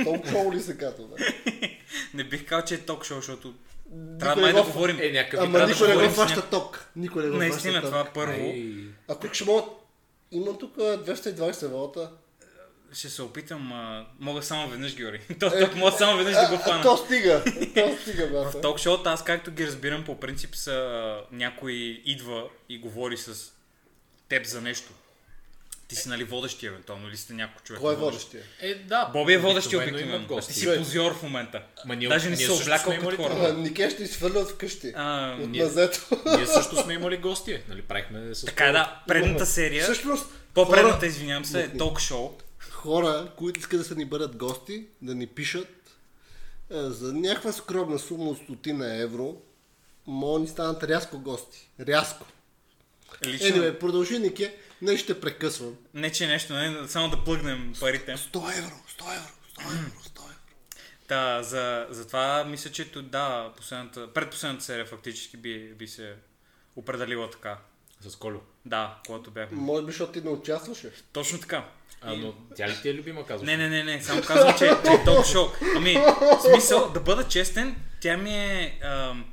Толк 0.03 0.27
шоу 0.29 0.53
ли 0.53 0.61
се 0.61 0.77
казва? 0.77 1.07
Не 2.13 2.23
бих 2.23 2.45
казал, 2.45 2.65
че 2.65 2.75
е 2.75 2.79
ток 2.79 3.05
шоу, 3.05 3.17
защото 3.17 3.53
трябва 4.19 4.41
май 4.41 4.53
да 4.53 4.63
говорим. 4.63 4.99
Е, 4.99 5.11
някакъв 5.11 5.39
Ама 5.39 5.51
трябва 5.53 5.67
да 5.67 5.73
никой 5.73 6.01
не 6.01 6.07
го 6.07 6.13
фаща 6.13 6.49
ток. 6.49 6.85
Никой 6.95 7.23
не 7.23 7.29
го 7.29 7.37
Наистина, 7.37 7.73
фаща 7.73 7.87
това 7.87 8.03
ток. 8.05 8.13
първо. 8.13 8.43
Ай, 8.43 8.73
Ако 9.07 9.33
ще 9.33 9.43
могат... 9.45 9.65
Имам 10.31 10.57
тук 10.59 10.75
220 10.75 11.67
волта. 11.67 12.11
Ще 12.93 13.09
се 13.09 13.21
опитам, 13.21 13.73
а, 13.73 14.05
мога 14.19 14.43
само 14.43 14.67
веднъж, 14.69 14.95
Георги. 14.95 15.19
То 15.39 15.51
тук 15.59 15.75
мога 15.75 15.91
само 15.91 16.17
веднъж 16.17 16.35
да 16.35 16.47
го 16.47 16.53
А, 16.53 16.57
а, 16.57 16.59
фана. 16.59 16.83
то 16.83 16.97
стига. 16.97 17.43
То 17.75 17.97
стига, 18.01 18.27
брат. 18.27 18.61
Ток 18.61 18.79
шоута, 18.79 19.09
аз 19.09 19.23
както 19.23 19.51
ги 19.51 19.67
разбирам, 19.67 20.03
по 20.03 20.19
принцип 20.19 20.55
са 20.55 20.97
някой 21.31 21.71
идва 22.05 22.43
и 22.69 22.79
говори 22.79 23.17
с 23.17 23.51
теб 24.29 24.45
за 24.45 24.61
нещо. 24.61 24.91
Ти 25.87 25.95
си 25.95 26.09
нали 26.09 26.23
водещия, 26.23 26.69
евентуално, 26.69 27.07
или 27.09 27.17
сте 27.17 27.33
някой 27.33 27.61
човек. 27.63 27.81
Кой 27.81 27.93
е 27.93 27.97
водещ? 27.97 28.27
водещия? 28.33 28.43
Е, 28.61 28.75
да. 28.75 29.09
Боби 29.13 29.33
е 29.33 29.37
водещия 29.37 29.79
обикновено 29.79 30.39
Ти 30.39 30.53
си 30.53 30.77
позор 30.77 31.13
в 31.13 31.23
момента. 31.23 31.61
Ма 31.85 31.95
ние- 31.95 32.07
Даже 32.07 32.29
не 32.29 32.37
се 32.37 32.51
облякал 32.51 32.93
като 32.99 33.15
хора. 33.17 33.35
А, 33.49 33.53
Нике 33.53 33.89
ще 33.89 34.03
изхвърлят 34.03 34.49
вкъщи. 34.49 34.93
А, 34.95 35.37
От 35.41 35.49
ние- 35.49 35.63
мазето. 35.63 35.99
Ние 36.37 36.47
също 36.47 36.83
сме 36.83 36.93
имали 36.93 37.17
гости. 37.17 37.59
Нали, 37.69 37.81
правихме 37.81 38.35
с... 38.35 38.45
така 38.45 38.65
е, 38.65 38.71
да, 38.71 39.01
предната 39.07 39.45
серия, 39.45 39.83
Всъщност, 39.83 40.25
по-предната, 40.53 41.05
извинявам 41.05 41.45
се, 41.45 41.61
е 41.63 41.77
ток 41.77 41.99
шоу. 41.99 42.37
Хора, 42.83 43.31
които 43.37 43.59
искат 43.59 43.79
да 43.79 43.85
се 43.85 43.95
ни 43.95 44.05
бъдат 44.05 44.35
гости, 44.35 44.85
да 45.01 45.15
ни 45.15 45.27
пишат 45.27 45.67
е, 46.69 46.81
за 46.81 47.13
някаква 47.13 47.51
скромна 47.51 47.99
сума 47.99 48.23
от 48.23 48.37
стотина 48.37 48.95
евро, 48.95 49.41
могат 50.07 50.41
да 50.41 50.43
ни 50.43 50.47
станат 50.47 50.83
рязко 50.83 51.19
гости. 51.19 51.69
Рязко. 51.79 52.25
Лично, 53.25 53.47
Anyway, 53.47 53.79
продължи, 53.79 54.19
Нике. 54.19 54.57
Не 54.81 54.97
ще 54.97 55.21
прекъсвам. 55.21 55.75
не 55.93 56.11
че 56.11 56.27
нещо, 56.27 56.53
не, 56.53 56.87
само 56.87 57.09
да 57.09 57.23
плъгнем 57.23 57.73
парите. 57.79 58.17
100 58.17 58.57
евро, 58.57 58.75
100 58.99 59.15
евро, 59.15 59.29
100 59.59 59.79
евро, 59.79 59.91
100 59.99 60.23
евро. 60.23 60.35
Да, 61.07 61.43
за, 61.43 61.87
за 61.89 62.07
това 62.07 62.43
мисля, 62.43 62.71
че 62.71 62.91
да, 63.01 63.53
последната, 63.57 64.13
предпоследната 64.13 64.63
серия 64.63 64.85
фактически 64.85 65.37
би, 65.37 65.73
би 65.73 65.87
се 65.87 66.15
определила 66.75 67.29
така. 67.29 67.57
С 68.01 68.15
Колю. 68.15 68.39
Да, 68.65 68.97
когато 69.07 69.31
бяхме. 69.31 69.57
Може 69.57 69.85
би, 69.85 69.91
защото 69.91 70.11
ти 70.11 70.21
не 70.21 70.29
участваше. 70.29 70.91
Точно 71.13 71.39
така. 71.39 71.69
А, 72.05 72.15
но 72.15 72.33
тя 72.55 72.67
ли 72.67 72.73
ти 72.81 72.89
е 72.89 72.93
любима, 72.93 73.25
казваш? 73.25 73.47
Не, 73.47 73.57
не, 73.57 73.69
не, 73.69 73.83
не, 73.83 74.03
само 74.03 74.21
казвам, 74.21 74.53
че, 74.53 74.57
че 74.85 74.91
е 74.91 75.03
ток 75.05 75.25
шоу. 75.25 75.47
Ами, 75.75 75.93
в 75.93 76.39
смисъл, 76.51 76.89
да 76.89 76.99
бъда 76.99 77.23
честен, 77.23 77.75
тя 78.01 78.17
ми 78.17 78.29
е... 78.29 78.79
ам, 78.83 79.25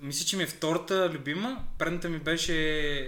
мисля, 0.00 0.26
че 0.26 0.36
ми 0.36 0.42
е 0.42 0.46
втората 0.46 1.10
любима. 1.10 1.64
Предната 1.78 2.08
ми 2.08 2.18
беше 2.18 2.52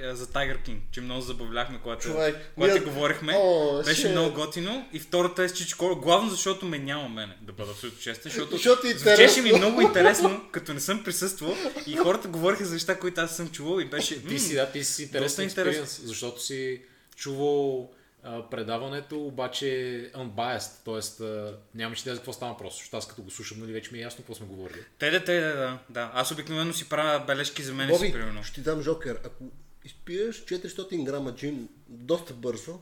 а, 0.05 0.17
за 0.17 0.27
Tiger 0.27 0.69
King, 0.69 0.77
че 0.93 1.01
много 1.01 1.21
забавляхме, 1.21 1.79
когато, 1.83 2.03
Човек, 2.03 2.37
когато 2.55 2.73
ние- 2.75 2.83
говорихме. 2.83 3.35
О, 3.37 3.83
беше 3.85 4.01
ще- 4.01 4.09
много 4.09 4.35
готино. 4.35 4.89
И 4.93 5.01
втората 5.01 5.43
е 5.43 5.49
с 5.49 5.53
Чичко, 5.53 5.97
главно 5.97 6.31
защото 6.31 6.67
ме 6.67 6.79
няма 6.79 7.09
мене, 7.09 7.37
да 7.41 7.53
бъда 7.53 7.71
абсолютно 7.71 8.01
честен, 8.01 8.33
защото, 8.33 8.51
Защото 8.57 8.87
е 8.87 8.91
звучеше 8.91 9.43
ми 9.43 9.53
много 9.53 9.81
интересно, 9.81 10.41
като 10.53 10.75
не 10.75 10.81
съм 10.81 11.05
присъствал 11.05 11.57
и 11.87 11.97
хората 11.97 12.29
говориха 12.29 12.65
за 12.65 12.73
неща, 12.75 12.99
които 12.99 13.21
аз 13.21 13.37
съм 13.37 13.49
чувал 13.49 13.81
и 13.81 13.85
беше... 13.85 14.27
Ти 14.27 14.39
си, 14.39 14.55
да, 14.55 14.71
ти 14.73 14.85
си 14.85 15.03
интересен 15.03 15.45
експириенс, 15.45 16.01
защото 16.05 16.43
си 16.43 16.83
чувал 17.17 17.81
а, 17.83 18.00
предаването, 18.51 19.27
обаче 19.27 19.67
unbiased, 20.15 20.71
т.е. 20.85 21.55
нямаше 21.75 22.03
идея 22.03 22.15
за 22.15 22.21
какво 22.21 22.33
става 22.33 22.57
просто, 22.57 22.79
защото 22.79 22.97
аз 22.97 23.09
като 23.09 23.23
го 23.23 23.31
слушам, 23.31 23.61
нали 23.61 23.73
вече 23.73 23.93
ми 23.93 23.99
е 23.99 24.03
ясно 24.03 24.17
какво 24.17 24.35
сме 24.35 24.47
говорили. 24.47 24.85
Те, 24.99 25.11
да, 25.11 25.25
те, 25.25 25.41
да, 25.41 25.55
да, 25.55 25.79
да. 25.91 26.11
Аз 26.15 26.31
обикновено 26.31 26.73
си 26.73 26.89
правя 26.89 27.25
бележки 27.27 27.63
за 27.63 27.75
мен 27.75 27.89
си, 27.89 27.93
Боби, 27.93 28.13
примерно. 28.13 28.43
ще 28.45 28.55
ти 28.55 28.61
дам 28.61 28.83
жокер. 28.83 29.21
Ако 29.25 29.45
изпиеш 29.85 30.45
400 30.45 31.05
грама 31.05 31.35
джин 31.35 31.69
доста 31.89 32.35
бързо, 32.35 32.81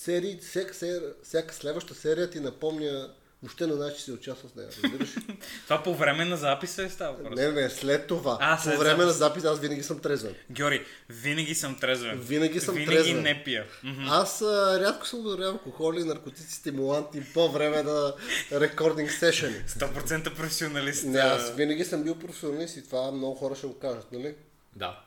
серии, 0.00 0.38
всяка, 0.38 0.74
сер, 0.74 1.14
всяка 1.22 1.54
следваща 1.54 1.94
серия 1.94 2.30
ти 2.30 2.40
напомня 2.40 3.14
въобще 3.42 3.66
на 3.66 3.76
начин, 3.76 3.96
че 3.98 4.04
си 4.04 4.12
участвал 4.12 4.50
с 4.50 4.54
нея. 4.54 4.68
Разбираш? 4.68 5.08
Това 5.64 5.82
по 5.82 5.94
време 5.94 6.24
на 6.24 6.36
записа 6.36 6.82
е 6.82 6.88
става 6.88 7.18
просто. 7.18 7.34
не, 7.34 7.50
не, 7.52 7.70
след 7.70 8.06
това. 8.06 8.38
А, 8.40 8.56
По 8.56 8.62
след 8.62 8.78
време 8.78 9.04
на 9.04 9.12
запис. 9.12 9.42
запис 9.42 9.44
аз 9.44 9.60
винаги 9.60 9.82
съм 9.82 9.98
трезвен. 10.00 10.34
Георги, 10.50 10.84
винаги 11.08 11.54
съм 11.54 11.78
трезвен. 11.78 12.20
Винаги 12.20 12.60
съм 12.60 12.74
винаги 12.74 12.96
трезвен. 12.96 13.22
не 13.22 13.44
пия. 13.44 13.64
Аз 14.08 14.42
а, 14.42 14.80
рядко 14.80 15.06
съм 15.06 15.20
употребявал 15.20 15.52
алкохоли, 15.52 16.04
наркотици, 16.04 16.54
стимуланти 16.54 17.22
по 17.34 17.48
време 17.52 17.82
на 17.82 18.12
рекординг 18.52 19.10
сешени. 19.10 19.56
100% 19.68 20.36
професионалист. 20.36 21.04
Не, 21.04 21.18
аз 21.18 21.50
винаги 21.54 21.84
съм 21.84 22.02
бил 22.02 22.14
професионалист 22.14 22.76
и 22.76 22.84
това 22.84 23.10
много 23.12 23.34
хора 23.34 23.54
ще 23.54 23.66
го 23.66 23.78
кажат, 23.78 24.12
нали? 24.12 24.34
Да. 24.76 25.00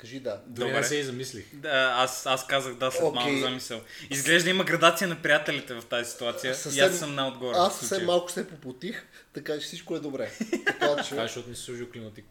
Кажи 0.00 0.20
да. 0.20 0.40
Дори 0.46 0.66
Добре. 0.66 0.80
не 0.80 0.86
се 0.86 0.96
и 0.96 1.02
замислих. 1.02 1.44
Да, 1.52 1.94
аз, 1.96 2.26
аз 2.26 2.46
казах 2.46 2.74
да 2.74 2.90
след 2.90 3.02
Окей. 3.02 3.14
малко 3.14 3.38
замисъл. 3.40 3.80
Изглежда 4.10 4.50
има 4.50 4.64
градация 4.64 5.08
на 5.08 5.22
приятелите 5.22 5.74
в 5.74 5.82
тази 5.82 6.10
ситуация. 6.10 6.54
И 6.72 6.80
аз 6.80 6.98
съм 6.98 7.14
най-отгоре. 7.14 7.54
Аз 7.56 7.76
в 7.76 7.78
съвсем 7.78 8.06
малко 8.06 8.30
се 8.30 8.48
попотих, 8.48 9.04
така 9.34 9.54
че 9.54 9.60
всичко 9.60 9.96
е 9.96 10.00
добре. 10.00 10.30
Така 10.66 11.02
че... 11.02 11.08
Това 11.10 11.22
е, 11.22 11.26
защото 11.26 11.48
не 11.48 11.54
си 11.54 11.62
служил 11.62 11.90
климатик. 11.92 12.24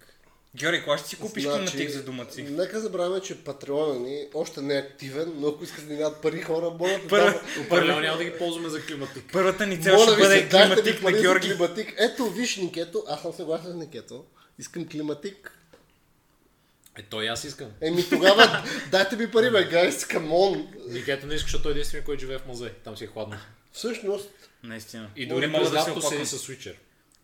Георги, 0.55 0.83
кога 0.83 0.97
ще 0.97 1.09
си 1.09 1.15
купиш 1.15 1.43
Значи, 1.43 1.57
климатик 1.57 1.89
за 1.89 2.03
дома 2.03 2.25
си? 2.25 2.43
Нека 2.43 2.79
забравяме, 2.79 3.19
че 3.21 3.37
патрона 3.37 3.99
ни 3.99 4.27
още 4.33 4.61
не 4.61 4.75
е 4.75 4.79
активен, 4.79 5.33
но 5.35 5.47
ако 5.47 5.63
искат 5.63 5.87
да 5.87 5.93
ни 5.93 5.99
дадат 5.99 6.21
пари 6.21 6.41
хора, 6.41 6.69
моля 6.69 6.91
да 6.93 7.07
Първо- 7.09 7.25
дам- 7.25 7.65
Определено 7.65 7.99
няма 7.99 8.17
да 8.17 8.23
ги 8.23 8.31
ползваме 8.31 8.69
за 8.69 8.81
климатик. 8.81 9.23
Първата 9.33 9.67
ни 9.67 9.83
цел 9.83 9.97
ще 10.03 10.15
бъде 10.17 10.49
климатик 10.49 11.01
на 11.01 11.11
Георги. 11.11 11.47
климатик. 11.49 11.93
Ето, 11.97 12.29
виж 12.29 12.55
Никето, 12.57 13.03
аз 13.07 13.21
съм 13.21 13.33
съгласен 13.33 13.71
с 13.71 13.75
Никето. 13.75 14.23
Искам 14.59 14.87
климатик. 14.87 15.51
Е, 16.99 17.01
той 17.01 17.25
и 17.25 17.27
аз 17.27 17.43
искам. 17.43 17.67
Еми 17.81 18.09
тогава 18.09 18.63
дайте 18.91 19.15
ми 19.15 19.31
пари, 19.31 19.51
бе, 19.51 19.63
гайс, 19.63 20.05
камон. 20.05 20.67
Никето 20.87 21.27
не 21.27 21.35
иска, 21.35 21.45
защото 21.45 21.63
той 21.63 21.71
е 21.71 21.73
единственият, 21.73 22.05
който 22.05 22.19
живее 22.19 22.37
в 22.37 22.45
музей. 22.45 22.71
Там 22.83 22.97
си 22.97 23.03
е 23.03 23.07
хладно. 23.07 23.37
Всъщност, 23.71 24.29
Наистина. 24.63 25.09
И 25.15 25.27
дори 25.27 25.47
мога 25.47 25.71
през 25.71 25.71
да 25.71 26.01
се 26.01 26.07
седи 26.07 26.25
с 26.25 26.37
свичер. 26.37 26.75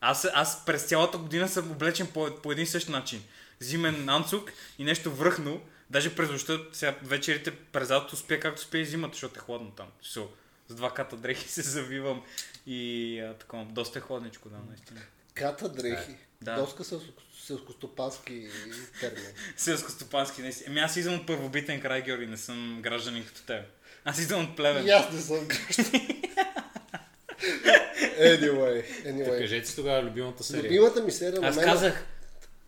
Аз, 0.01 0.27
аз 0.33 0.65
през 0.65 0.83
цялата 0.83 1.17
година 1.17 1.49
съм 1.49 1.71
облечен 1.71 2.07
по, 2.07 2.35
по 2.43 2.51
един 2.51 2.67
същ 2.67 2.89
начин. 2.89 3.23
Зимен 3.59 4.09
анцук 4.09 4.51
и 4.79 4.83
нещо 4.83 5.11
връхно. 5.11 5.61
Даже 5.89 6.15
през 6.15 6.29
нощта, 6.29 6.59
сега 6.73 6.95
вечерите 7.03 7.51
през 7.51 7.91
лятото 7.91 8.15
спя 8.15 8.39
както 8.39 8.61
спя 8.61 8.77
и 8.77 8.85
зимата, 8.85 9.13
защото 9.13 9.39
е 9.39 9.41
хладно 9.41 9.71
там. 9.71 9.87
Со, 10.01 10.27
с 10.67 10.75
два 10.75 10.93
ката 10.93 11.17
дрехи 11.17 11.49
се 11.49 11.61
завивам 11.61 12.23
и 12.67 13.19
а, 13.19 13.33
такова. 13.33 13.65
Доста 13.65 13.99
е 13.99 14.01
хладничко, 14.01 14.49
да, 14.49 14.57
наистина. 14.69 15.01
ката 15.33 15.69
дрехи. 15.69 16.15
Да. 16.45 16.55
Доска 16.55 16.83
селско- 16.83 17.21
селскостопански 17.39 18.47
термин. 18.99 19.25
Селско-стопански, 19.57 20.41
наистина. 20.41 20.67
Ами 20.69 20.79
аз 20.79 20.95
идвам 20.95 21.15
от 21.15 21.27
първобитен 21.27 21.81
край, 21.81 22.01
Георги, 22.01 22.25
не 22.25 22.37
съм 22.37 22.79
гражданин 22.81 23.25
като 23.25 23.43
теб. 23.43 23.65
Аз 24.05 24.19
идвам 24.19 24.43
от 24.43 24.55
плевен. 24.55 24.87
И 24.87 24.89
аз 24.89 25.11
не 25.11 25.21
съм 25.21 25.47
граждан. 25.47 26.01
Anyway, 28.19 29.03
Та 29.03 29.09
anyway. 29.09 29.39
кажете 29.39 29.67
си 29.67 29.75
тогава 29.75 30.03
любимата 30.03 30.43
серия. 30.43 30.63
Любимата 30.63 31.03
ми 31.03 31.11
серия 31.11 31.41
на 31.41 31.47
Аз 31.47 31.55
мен... 31.55 31.65
казах, 31.65 32.05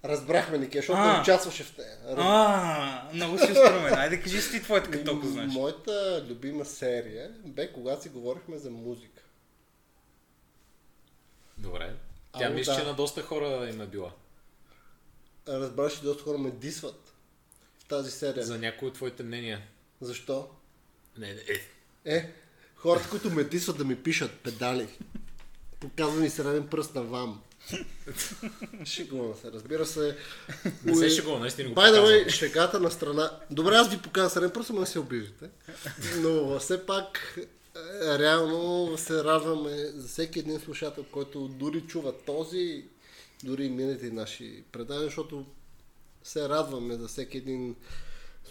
Разбрахме, 0.06 0.58
Нике, 0.58 0.78
защото 0.78 1.00
А. 1.00 1.22
участваше 1.22 1.64
в 1.64 1.78
нея. 1.78 1.98
Раз- 2.08 2.16
а, 2.20 3.10
много 3.14 3.38
си 3.38 3.52
остромен. 3.52 3.94
Айде 3.94 4.22
кажи 4.22 4.42
си 4.42 4.52
ти 4.52 4.64
твоята, 4.64 4.92
като 4.92 5.06
толкова 5.06 5.32
знаеш. 5.32 5.54
Моята 5.54 6.26
любима 6.30 6.66
серия 6.66 7.32
бе 7.46 7.72
когато 7.72 8.04
си 8.04 8.10
говорихме 8.10 8.58
за 8.58 8.70
музика. 8.70 9.22
Добре. 11.58 11.94
Тя 12.40 12.46
Ало, 12.46 12.54
мисля, 12.56 12.74
да. 12.74 12.80
че 12.80 12.86
на 12.86 12.94
доста 12.94 13.22
хора 13.22 13.70
им 13.74 13.82
е 13.82 13.86
била. 13.86 14.12
Разбраш, 15.48 15.94
че 15.94 16.02
доста 16.02 16.24
хора 16.24 16.38
ме 16.38 16.52
дисват 16.52 17.14
в 17.80 17.86
тази 17.86 18.12
серия. 18.12 18.46
За 18.46 18.58
някои 18.58 18.88
от 18.88 18.94
твоите 18.94 19.24
мнения. 19.24 19.62
Защо? 20.02 20.50
Не, 21.18 21.28
не, 21.28 21.42
е. 22.06 22.16
Е, 22.16 22.34
хората, 22.76 23.10
които 23.10 23.30
ме 23.30 23.44
дисват 23.44 23.78
да 23.78 23.84
ми 23.86 23.96
пишат 23.96 24.32
педали. 24.32 24.88
Показва 25.80 26.20
ми 26.20 26.30
среден 26.30 26.68
пръст 26.68 26.96
на 26.96 27.04
вам. 27.04 27.42
Шегувам 28.86 29.36
се, 29.42 29.52
разбира 29.52 29.86
се. 29.86 30.18
Не 30.84 30.96
се 30.96 31.10
шегува, 31.10 31.40
наистина 31.40 31.70
го 31.70 31.76
By 31.76 31.92
the 31.92 32.00
way, 32.00 32.24
показвам. 32.24 32.30
шегата 32.30 32.80
на 32.80 32.92
страна. 32.92 33.32
Добре, 33.52 33.76
аз 33.76 33.90
ви 33.90 33.98
показвам 34.02 34.30
среден 34.32 34.52
пръст, 34.52 34.70
ама 34.70 34.80
не 34.80 34.86
се 34.86 35.00
обиждате. 35.00 35.50
Но 36.18 36.60
все 36.60 36.86
пак, 36.86 37.38
реално 38.20 38.98
се 38.98 39.24
радваме 39.24 39.76
за 39.76 40.08
всеки 40.08 40.40
един 40.40 40.60
слушател, 40.60 41.06
който 41.12 41.48
дори 41.48 41.82
чува 41.82 42.14
този, 42.18 42.86
дори 43.44 43.66
и 43.66 43.70
минете 43.70 44.12
наши 44.12 44.64
предания, 44.72 45.06
защото 45.06 45.46
се 46.24 46.50
радваме 46.50 46.96
за 46.96 47.08
всеки 47.08 47.38
един 47.38 47.76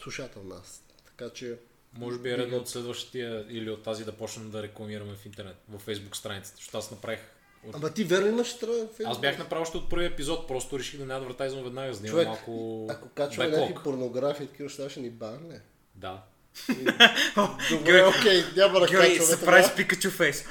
слушател 0.02 0.42
нас. 0.42 0.82
Така 1.06 1.30
че, 1.30 1.58
Може 1.98 2.18
би 2.18 2.30
е 2.30 2.38
редно 2.38 2.56
от 2.56 2.68
следващия 2.68 3.46
или 3.50 3.70
от 3.70 3.82
тази 3.82 4.04
да 4.04 4.12
почнем 4.12 4.50
да 4.50 4.62
рекламираме 4.62 5.14
в 5.14 5.26
интернет, 5.26 5.56
в 5.68 5.86
Facebook 5.86 6.16
страницата, 6.16 6.56
защото 6.56 6.78
аз 6.78 6.90
направих. 6.90 7.20
От... 7.66 7.74
ама 7.74 7.90
ти 7.90 8.04
верно 8.04 8.28
имаш 8.28 8.48
страна? 8.48 8.86
в 8.86 9.00
Аз 9.04 9.20
бях 9.20 9.38
направил 9.38 9.62
още 9.62 9.76
от 9.76 9.90
първия 9.90 10.08
епизод, 10.08 10.48
просто 10.48 10.78
реших 10.78 10.98
да 10.98 11.06
не 11.06 11.14
адвертайзвам 11.14 11.64
веднага, 11.64 11.94
за 11.94 12.00
да 12.00 12.08
има 12.08 12.24
малко 12.24 12.86
Ако 12.90 13.08
качваме 13.08 13.50
някакви 13.50 13.82
порнографии 13.84 14.46
такива 14.46 14.90
ще 14.90 15.00
ни 15.00 15.10
банне. 15.10 15.60
Да. 15.94 16.22
Добре, 17.70 18.04
окей, 18.04 18.44
няма 18.56 18.80
да 18.80 18.86
Георги, 18.86 19.08
качваме 19.08 19.36
се 19.36 19.44
прави 19.44 19.62
това. 19.62 19.72
с 19.72 19.76
Пикачу 19.76 20.10
фейс. 20.10 20.44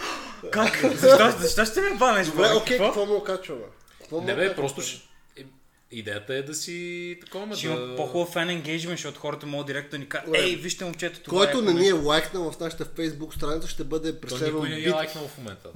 Как? 0.52 0.82
Защо, 0.96 1.32
защо 1.40 1.66
ще 1.66 1.82
ме 1.82 1.98
банеш, 1.98 2.28
Добре, 2.28 2.52
окей, 2.58 2.78
Какво? 2.78 3.06
му 3.06 3.24
качваме? 3.24 3.62
Не 4.12 4.36
бе, 4.36 4.56
просто 4.56 4.82
ще... 4.82 5.02
е, 5.38 5.44
Идеята 5.92 6.36
е 6.36 6.42
да 6.42 6.54
си 6.56 7.18
такова, 7.22 7.56
Ще 7.56 7.68
да... 7.68 7.74
има 7.74 7.96
по-хубав 7.96 8.30
фен 8.30 8.50
енгейджмент, 8.50 8.98
защото 8.98 9.20
хората 9.20 9.46
могат 9.46 9.68
директно 9.68 10.00
ни 10.00 10.10
кажат, 10.10 10.30
ей, 10.36 10.56
вижте 10.56 10.86
момчето, 10.86 11.20
това 11.20 11.38
Който 11.38 11.60
е 11.60 11.62
не 11.62 11.74
ни 11.74 11.88
е 11.88 11.94
нещо». 11.94 12.08
лайкнал 12.08 12.52
в 12.52 12.60
нашата 12.60 12.86
Facebook 12.86 13.36
страница, 13.36 13.68
ще 13.68 13.84
бъде 13.84 14.22
преследван 14.22 14.54
никой 14.54 14.70
не 14.70 14.76
ни 14.76 14.84
е 14.84 14.90
лайкнал 14.90 15.28
в 15.28 15.38
момента. 15.38 15.70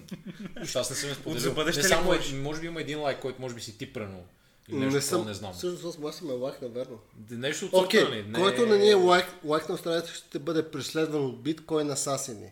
Защото 0.60 0.80
аз 0.80 0.90
не 0.90 0.96
съм 0.96 1.10
я 1.10 1.16
споделил. 1.16 1.42
за 1.42 1.52
бъдеще 1.52 1.82
не 1.82 1.88
само, 1.88 2.14
може 2.34 2.62
би 2.62 2.68
има 2.68 2.82
един 2.82 3.02
лайк, 3.02 3.20
който 3.20 3.42
може 3.42 3.56
би 3.56 3.62
си 3.62 3.78
ти 3.78 3.94
пренал. 3.94 4.24
Нещо, 4.72 4.86
Не 4.90 4.96
не, 4.96 5.02
съм, 5.02 5.26
не 5.26 5.34
знам. 5.34 5.54
Всъщност 5.54 6.00
аз 6.06 6.16
съм 6.16 6.30
е 6.30 6.34
лайкнал, 6.34 6.70
верно. 6.70 7.00
Нещо 7.30 7.66
от 7.66 7.72
сорта, 7.72 8.10
нали? 8.10 8.34
който 8.34 8.66
не 8.66 8.78
ни 8.78 8.90
е 8.90 8.94
лайк, 8.94 9.26
лайкнал 9.46 9.78
страница, 9.78 10.14
ще 10.14 10.40
бъде 10.40 10.72
преследван 10.72 11.26
от 11.26 11.44
биткоин 11.44 11.92
асасини. 11.92 12.52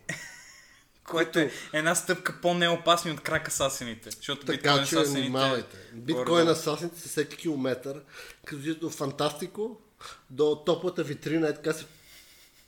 Което 1.03 1.39
е 1.39 1.51
една 1.73 1.95
стъпка 1.95 2.36
по-неопасни 2.41 3.12
от 3.12 3.21
крак 3.21 3.47
асасините. 3.47 4.12
Защото 4.12 4.45
Така 4.45 4.71
биткоин 4.71 4.88
че 4.88 4.95
асасините... 4.95 5.21
внимавайте. 5.21 5.77
Биткоин 5.93 6.47
асасините 6.47 6.99
са 6.99 7.10
всеки 7.10 7.38
километър, 7.38 8.01
като 8.45 8.89
фантастико 8.89 9.82
до 10.30 10.56
топлата 10.65 11.03
витрина, 11.03 11.47
е 11.47 11.53
така 11.53 11.73
се 11.73 11.86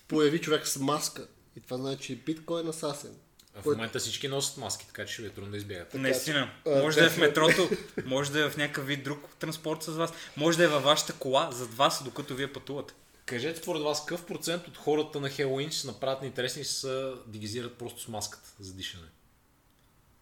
появи 0.07 0.41
човек 0.41 0.67
с 0.67 0.79
маска. 0.79 1.27
И 1.57 1.61
това 1.61 1.77
значи, 1.77 2.03
че 2.03 2.15
биткоин 2.15 2.67
асасин. 2.67 3.11
В 3.55 3.65
момента 3.65 3.99
всички 3.99 4.27
носят 4.27 4.57
маски, 4.57 4.87
така 4.87 5.05
че 5.05 5.13
ще 5.13 5.21
ви 5.21 5.27
е 5.27 5.31
трудно 5.31 5.51
да 5.51 5.57
избягат. 5.57 5.93
Наистина. 5.93 6.51
Може 6.65 6.99
да 6.99 7.05
е 7.05 7.09
в 7.09 7.17
метрото, 7.17 7.69
може 8.05 8.31
да 8.31 8.39
е 8.39 8.49
в 8.49 8.57
някакъв 8.57 8.87
вид 8.87 9.03
друг 9.03 9.35
транспорт 9.39 9.83
с 9.83 9.87
вас, 9.87 10.13
може 10.37 10.57
да 10.57 10.63
е 10.63 10.67
във 10.67 10.83
вашата 10.83 11.13
кола 11.13 11.49
зад 11.51 11.73
вас, 11.73 12.03
докато 12.03 12.35
вие 12.35 12.53
пътувате. 12.53 12.93
Кажете 13.25 13.59
според 13.59 13.81
вас 13.81 14.05
какъв 14.05 14.25
процент 14.25 14.67
от 14.67 14.77
хората 14.77 15.19
на 15.19 15.29
Хелоуин 15.29 15.71
ще 15.71 15.81
се 15.81 15.87
направят 15.87 16.23
интересни 16.23 16.61
и 16.61 16.65
ще 16.65 16.73
се 16.73 17.11
дигизират 17.27 17.73
просто 17.73 18.01
с 18.01 18.07
маската 18.07 18.49
за 18.59 18.73
дишане? 18.73 19.03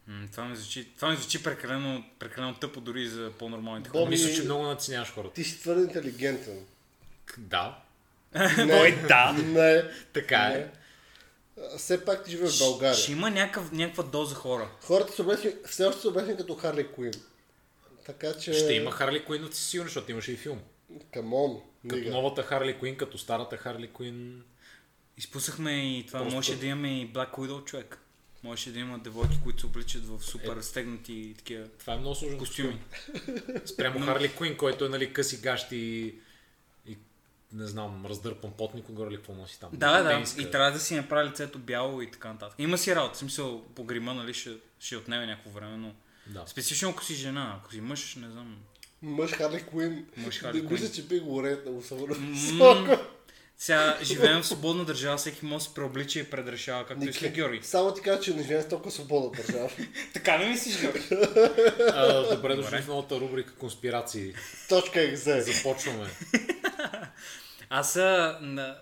М, 0.07 0.27
това, 0.31 0.45
ми 0.45 0.55
звучи, 0.55 0.87
това 0.95 1.09
ми 1.09 1.15
звучи 1.17 1.43
прекалено, 1.43 2.03
прекалено 2.19 2.55
тъпо 2.55 2.81
дори 2.81 3.07
за 3.07 3.31
по-нормалните 3.31 3.89
хора. 3.89 4.01
Боби- 4.01 4.09
Мисля, 4.09 4.33
че 4.33 4.43
много 4.43 4.63
надценяваш 4.63 5.11
хората. 5.11 5.33
Ти 5.33 5.43
си 5.43 5.59
твърде 5.59 5.81
интелигентен. 5.81 6.65
Да, 7.37 7.77
Не, 8.57 8.91
да. 9.07 9.33
не. 9.33 9.83
така 10.13 10.49
не. 10.49 10.55
е. 10.55 10.59
А, 10.59 10.69
Все 11.77 12.05
пак 12.05 12.23
ти 12.23 12.31
живееш 12.31 12.55
в 12.55 12.59
България. 12.59 12.95
Ще 12.95 13.11
има 13.11 13.29
някакъв, 13.31 13.71
някаква 13.71 14.03
доза 14.03 14.35
хора. 14.35 14.69
Хората 14.81 15.13
са 15.13 15.21
обесни, 15.21 15.51
все 15.65 15.85
още 15.85 16.01
са 16.01 16.09
обесни 16.09 16.37
като 16.37 16.55
Харли 16.55 16.87
Куин. 16.87 17.13
Така 18.05 18.33
че... 18.33 18.53
Ще 18.53 18.73
има 18.73 18.91
Харли 18.91 19.25
Куин, 19.25 19.41
но 19.41 19.51
си 19.51 19.63
сигурен, 19.63 19.87
защото 19.87 20.11
имаше 20.11 20.31
и 20.31 20.37
филм. 20.37 20.59
Камон. 21.13 21.61
Като 21.89 22.09
новата 22.09 22.43
Харли 22.43 22.77
Куин, 22.79 22.95
като 22.97 23.17
старата 23.17 23.57
Харли 23.57 23.87
Куин. 23.87 24.43
Изпусахме 25.17 25.97
и 25.97 26.05
това, 26.07 26.19
Просто- 26.19 26.35
можеше 26.35 26.59
да 26.59 26.65
имаме 26.65 27.01
и 27.01 27.13
Black 27.13 27.31
Widow 27.31 27.63
човек. 27.65 27.99
Можеше 28.43 28.71
да 28.71 28.79
има 28.79 28.99
девойки, 28.99 29.39
които 29.43 29.59
се 29.59 29.65
обличат 29.65 30.05
в 30.05 30.23
супер 30.23 30.61
стегнати 30.61 31.13
и 31.13 31.33
такива. 31.33 31.67
Това 31.79 31.93
е 31.93 31.97
много 31.97 32.15
сложен 32.15 32.37
Костюми. 32.37 32.79
костюм. 33.13 33.35
Спрямо 33.65 34.05
Харли 34.05 34.33
Куин, 34.33 34.57
който 34.57 34.85
е 34.85 34.89
нали 34.89 35.13
къси 35.13 35.41
гащи 35.41 36.15
не 37.53 37.67
знам, 37.67 38.05
раздърпан 38.05 38.51
потник 38.51 38.89
отгоре 38.89 39.09
или 39.09 39.17
какво 39.17 39.33
носи 39.33 39.59
там. 39.59 39.69
Да, 39.73 40.03
да, 40.03 40.09
Пенска. 40.09 40.41
и 40.41 40.51
трябва 40.51 40.71
да 40.71 40.79
си 40.79 40.95
направи 40.95 41.29
лицето 41.29 41.59
бяло 41.59 42.01
и 42.01 42.11
така 42.11 42.33
нататък. 42.33 42.55
Има 42.59 42.77
си 42.77 42.95
работа, 42.95 43.17
смисъл 43.17 43.63
по 43.65 43.83
грима, 43.83 44.13
нали, 44.13 44.33
ще, 44.33 44.49
ще 44.79 44.97
отнеме 44.97 45.25
някакво 45.25 45.49
време, 45.49 45.77
но 45.77 45.93
Да. 46.27 46.43
специфично 46.47 46.89
ако 46.89 47.03
си 47.03 47.15
жена, 47.15 47.55
ако 47.57 47.71
си 47.71 47.81
мъж, 47.81 48.15
не 48.15 48.29
знам. 48.29 48.57
Мъж 49.01 49.31
Харли 49.31 49.63
Куин. 49.63 50.05
Мъж 50.17 50.39
Харли 50.39 50.59
Куин. 50.59 50.71
мисля, 50.73 50.91
че 50.91 51.03
би 51.03 51.19
го 51.19 51.41
М, 52.15 52.27
високо. 52.27 52.97
Сега 53.59 53.97
живеем 54.01 54.41
в 54.41 54.47
свободна 54.47 54.85
държава, 54.85 55.17
всеки 55.17 55.45
може 55.45 55.63
да 55.63 55.69
се 55.69 55.73
преоблича 55.73 56.19
и 56.19 56.29
предрешава, 56.29 56.85
както 56.85 57.09
иска 57.09 57.29
Георги. 57.29 57.63
Само 57.63 57.93
ти 57.93 58.01
кажа, 58.01 58.21
че 58.21 58.33
не 58.33 58.43
живеем 58.43 58.61
в 58.61 58.69
толкова 58.69 58.91
свободна 58.91 59.31
държава. 59.31 59.69
Така 60.13 60.37
не 60.37 60.49
мислиш, 60.49 60.81
Георги? 60.81 61.07
А, 61.79 62.35
добре 62.35 62.55
дошли 62.55 62.81
в 62.81 62.87
новата 62.87 63.19
рубрика 63.19 63.55
Конспирации. 63.55 64.33
Точка 64.69 65.01
екзе. 65.01 65.41
Започваме. 65.41 66.07
Аз 67.69 67.95
а, 67.95 68.39
на 68.41 68.77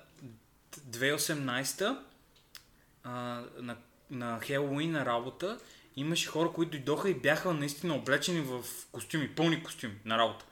2018 0.89 1.97
а, 3.03 3.43
на, 3.59 3.77
на 4.11 4.39
Хелоуин 4.41 4.91
на 4.91 5.05
работа 5.05 5.57
имаше 5.95 6.27
хора, 6.27 6.51
които 6.51 6.71
дойдоха 6.71 7.09
и 7.09 7.13
бяха 7.13 7.53
наистина 7.53 7.95
облечени 7.95 8.41
в 8.41 8.63
костюми, 8.91 9.29
пълни 9.29 9.63
костюми 9.63 9.93
на 10.05 10.17
работа. 10.17 10.45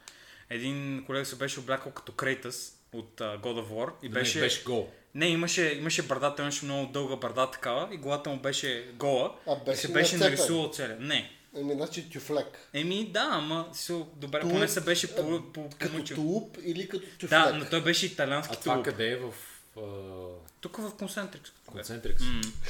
Един 0.50 1.04
колега 1.06 1.26
се 1.26 1.36
беше 1.36 1.60
облякал 1.60 1.92
като 1.92 2.12
Крейтъс 2.12 2.74
от 2.94 3.22
а, 3.22 3.38
God 3.38 3.64
of 3.64 3.68
War 3.68 3.92
и 4.04 4.10
Беше, 4.10 4.20
беше... 4.24 4.40
беше 4.40 4.64
гол. 4.64 4.90
Не, 5.16 5.28
имаше, 5.28 5.68
имаше 5.70 6.02
брада, 6.04 6.36
той 6.36 6.46
имаше 6.46 6.66
много 6.66 6.86
дълга 6.86 7.16
брада 7.18 7.52
такава 7.52 7.90
и 7.92 7.98
главата 7.98 8.30
му 8.30 8.38
беше 8.38 8.86
гола 8.94 9.36
А, 9.48 9.52
и 9.54 9.66
беше 9.66 9.82
се 9.82 9.88
беше 9.88 10.16
нацепен. 10.16 10.32
нарисувал 10.32 10.70
целия. 10.70 10.98
Не. 11.00 11.32
Еми, 11.58 11.74
значи 11.74 12.10
тюфлек. 12.10 12.70
Еми 12.74 13.06
да, 13.06 13.30
ама 13.32 13.68
си, 13.74 14.04
добре, 14.16 14.40
Тулуп, 14.40 14.54
поне 14.54 14.68
се 14.68 14.82
беше 14.82 15.16
по, 15.16 15.42
по, 15.44 15.70
Като 15.70 15.92
помъчил. 15.92 16.16
тулуп 16.16 16.58
или 16.64 16.90
като 16.90 17.06
тюфлек? 17.10 17.30
Да, 17.30 17.54
но 17.54 17.66
той 17.66 17.84
беше 17.84 18.06
италиански 18.06 18.56
А 18.58 18.60
това 18.60 18.74
тулуп. 18.74 18.86
къде 18.86 19.08
е 19.08 19.16
в 19.16 19.34
а, 19.78 19.82
Тук 20.64 20.78
в 20.78 20.92
Концентрикс. 20.92 21.52
Концентрикс? 21.66 22.24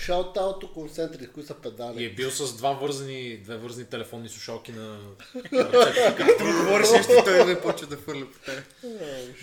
Out 0.07 0.33
to 0.35 0.73
Concentric, 0.73 1.31
кои 1.31 1.43
са 1.43 1.53
И 1.53 1.61
педали. 1.61 2.05
е 2.05 2.09
бил 2.09 2.31
с 2.31 2.57
два 2.57 2.71
вързани, 2.71 3.37
две 3.37 3.57
вързани 3.57 3.87
телефонни 3.87 4.29
слушалки 4.29 4.71
на... 4.71 4.99
Говориш 6.41 6.91
нещо, 6.91 7.11
той 7.25 7.45
не 7.45 7.61
почва 7.61 7.87
да 7.87 7.95
хвърля 7.95 8.31
по 8.31 8.39
тебе. 8.39 8.63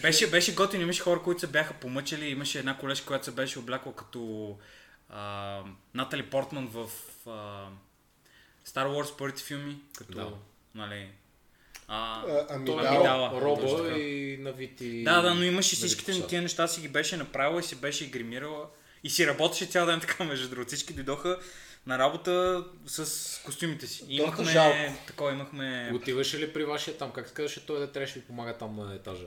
Беше, 0.03 0.31
беше 0.31 0.55
готин, 0.55 0.81
имаше 0.81 1.03
хора, 1.03 1.23
които 1.23 1.41
се 1.41 1.47
бяха 1.47 1.75
помъчили. 1.75 2.27
Имаше 2.27 2.59
една 2.59 2.79
колежка, 2.79 3.07
която 3.07 3.25
се 3.25 3.31
беше 3.31 3.59
облякла 3.59 3.95
като 3.95 4.57
а, 5.09 5.61
Натали 5.95 6.23
Портман 6.23 6.67
в 6.67 6.89
а, 7.27 7.31
Star 8.67 8.87
Wars 8.87 9.17
първите 9.17 9.43
филми. 9.43 9.79
Като, 9.99 10.13
Да. 10.13 10.33
нали, 10.75 11.11
а, 11.93 12.23
А, 12.29 12.47
ами 12.51 12.67
Той 12.67 12.83
да, 12.83 12.91
бил 12.91 13.03
дала. 13.03 13.41
Роба 13.41 13.77
така. 13.77 13.99
и 13.99 14.37
навити... 14.41 15.05
да, 15.05 15.23
да, 15.23 15.35
но 15.35 15.45
имаше 15.45 15.77
навити 15.77 15.87
всичките 15.87 16.27
тия 16.27 16.43
неща 16.43 16.69
си 16.69 16.81
ги 16.81 16.89
беше 16.89 17.17
направила 17.17 17.61
и 17.61 17.63
си 17.63 17.77
беше 17.77 18.05
и 18.05 18.09
гримирала. 18.09 18.67
И 19.05 19.11
си 19.11 19.27
работеше 19.27 19.67
цял 19.67 19.87
ден 19.87 20.01
така, 20.01 20.25
между 20.25 20.49
другото. 20.49 20.69
Всички 20.69 20.93
дойдоха 20.93 21.39
на 21.87 21.99
работа 21.99 22.65
с 22.87 23.41
костюмите 23.45 23.87
си. 23.87 24.05
И 24.09 24.17
имахме, 24.17 24.45
жалко. 24.45 24.77
такова 25.07 25.33
имахме... 25.33 25.93
Отиваше 25.95 26.39
ли 26.39 26.53
при 26.53 26.65
вашия 26.65 26.97
там? 26.97 27.11
Как 27.13 27.29
се 27.29 27.35
казваше 27.35 27.67
той 27.67 27.79
да 27.79 27.93
трябваше 27.93 28.15
да 28.15 28.21
ви 28.21 28.27
помага 28.27 28.53
там 28.59 28.77
на 28.77 28.95
етажа? 28.95 29.27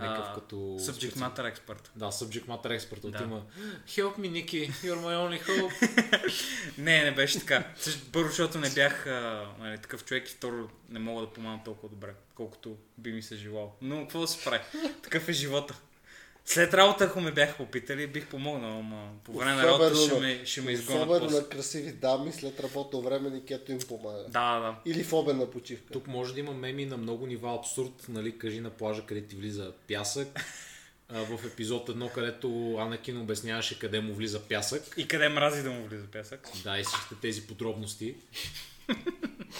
Някакъв 0.00 0.26
а, 0.30 0.34
като... 0.34 0.56
Subject 0.56 1.16
matter 1.16 1.54
expert. 1.54 1.88
Да, 1.96 2.06
subject 2.06 2.44
matter 2.44 2.78
expert. 2.78 3.00
Да. 3.00 3.08
Отима. 3.08 3.42
Help 3.88 4.18
me, 4.18 4.30
Nikki. 4.30 4.70
You're 4.70 5.00
my 5.00 5.16
only 5.28 5.42
hope. 5.46 6.78
Не, 6.78 7.04
не 7.04 7.14
беше 7.14 7.40
така. 7.40 7.64
Първо, 8.12 8.28
защото 8.28 8.58
не 8.58 8.70
бях 8.70 9.06
а, 9.06 9.48
нали, 9.58 9.78
такъв 9.78 10.04
човек 10.04 10.28
и 10.28 10.32
второ 10.32 10.68
не 10.88 10.98
мога 10.98 11.20
да 11.20 11.32
помагам 11.32 11.60
толкова 11.64 11.88
добре, 11.88 12.14
колкото 12.34 12.76
би 12.98 13.12
ми 13.12 13.22
се 13.22 13.36
желал. 13.36 13.76
Но 13.82 14.00
какво 14.00 14.20
да 14.20 14.28
се 14.28 14.44
прави? 14.44 14.62
Такъв 15.02 15.28
е 15.28 15.32
живота. 15.32 15.74
След 16.52 16.74
работа, 16.74 17.04
ако 17.04 17.20
ме 17.20 17.32
бяха 17.32 17.56
попитали, 17.56 18.06
бих 18.06 18.26
помогнал, 18.26 18.78
ама 18.78 19.10
по 19.24 19.32
време 19.32 19.54
на 19.54 19.66
работа 19.66 19.96
ще 19.96 20.20
ме, 20.20 20.40
ще 20.44 20.60
ме 20.60 20.72
изгонят 20.72 21.02
Особено 21.02 21.26
после. 21.26 21.40
на 21.40 21.48
красиви 21.48 21.92
дами 21.92 22.32
след 22.32 22.60
работно 22.60 23.02
време 23.02 23.30
Никето 23.30 23.72
им 23.72 23.78
помага. 23.88 24.24
Да, 24.28 24.60
да. 24.60 24.76
Или 24.90 25.04
в 25.04 25.12
обедна 25.12 25.50
почивка. 25.50 25.92
Тук 25.92 26.06
може 26.06 26.34
да 26.34 26.40
има 26.40 26.52
меми 26.52 26.86
на 26.86 26.96
много 26.96 27.26
нива 27.26 27.54
абсурд, 27.54 28.06
нали, 28.08 28.38
кажи 28.38 28.60
на 28.60 28.70
плажа, 28.70 29.06
къде 29.06 29.22
ти 29.22 29.36
влиза 29.36 29.72
пясък. 29.88 30.40
В 31.10 31.46
епизод 31.46 31.88
едно, 31.88 32.08
където 32.08 32.76
Анакин 32.76 33.20
обясняваше 33.20 33.78
къде 33.78 34.00
му 34.00 34.14
влиза 34.14 34.40
пясък. 34.40 34.82
И 34.96 35.08
къде 35.08 35.28
мрази 35.28 35.62
да 35.62 35.70
му 35.70 35.86
влиза 35.86 36.06
пясък? 36.06 36.48
Да, 36.64 36.78
и 36.78 36.82
всичките 36.84 37.14
тези 37.20 37.46
подробности. 37.46 38.14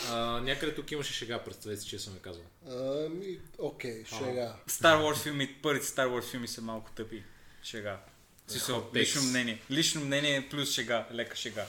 А, 0.09 0.41
някъде 0.41 0.75
тук 0.75 0.91
имаше 0.91 1.13
шега, 1.13 1.39
представете 1.45 1.81
си, 1.81 1.89
че 1.89 1.99
съм 1.99 2.15
я 2.15 2.21
казал. 2.21 2.43
Ами, 2.69 3.39
окей, 3.59 4.05
шега. 4.05 4.57
Star 4.69 4.97
Wars 5.03 5.23
филми, 5.23 5.55
първите 5.63 5.87
Star 5.87 6.09
Wars 6.09 6.31
филми 6.31 6.49
са 6.49 6.63
малко 6.63 6.91
тъпи. 6.91 7.23
Шега. 7.63 8.01
Смисъл, 8.47 8.91
лично 8.95 9.23
мнение. 9.23 9.63
Лично 9.71 10.01
мнение 10.01 10.49
плюс 10.51 10.73
шега. 10.73 11.07
Лека 11.13 11.37
шега. 11.37 11.67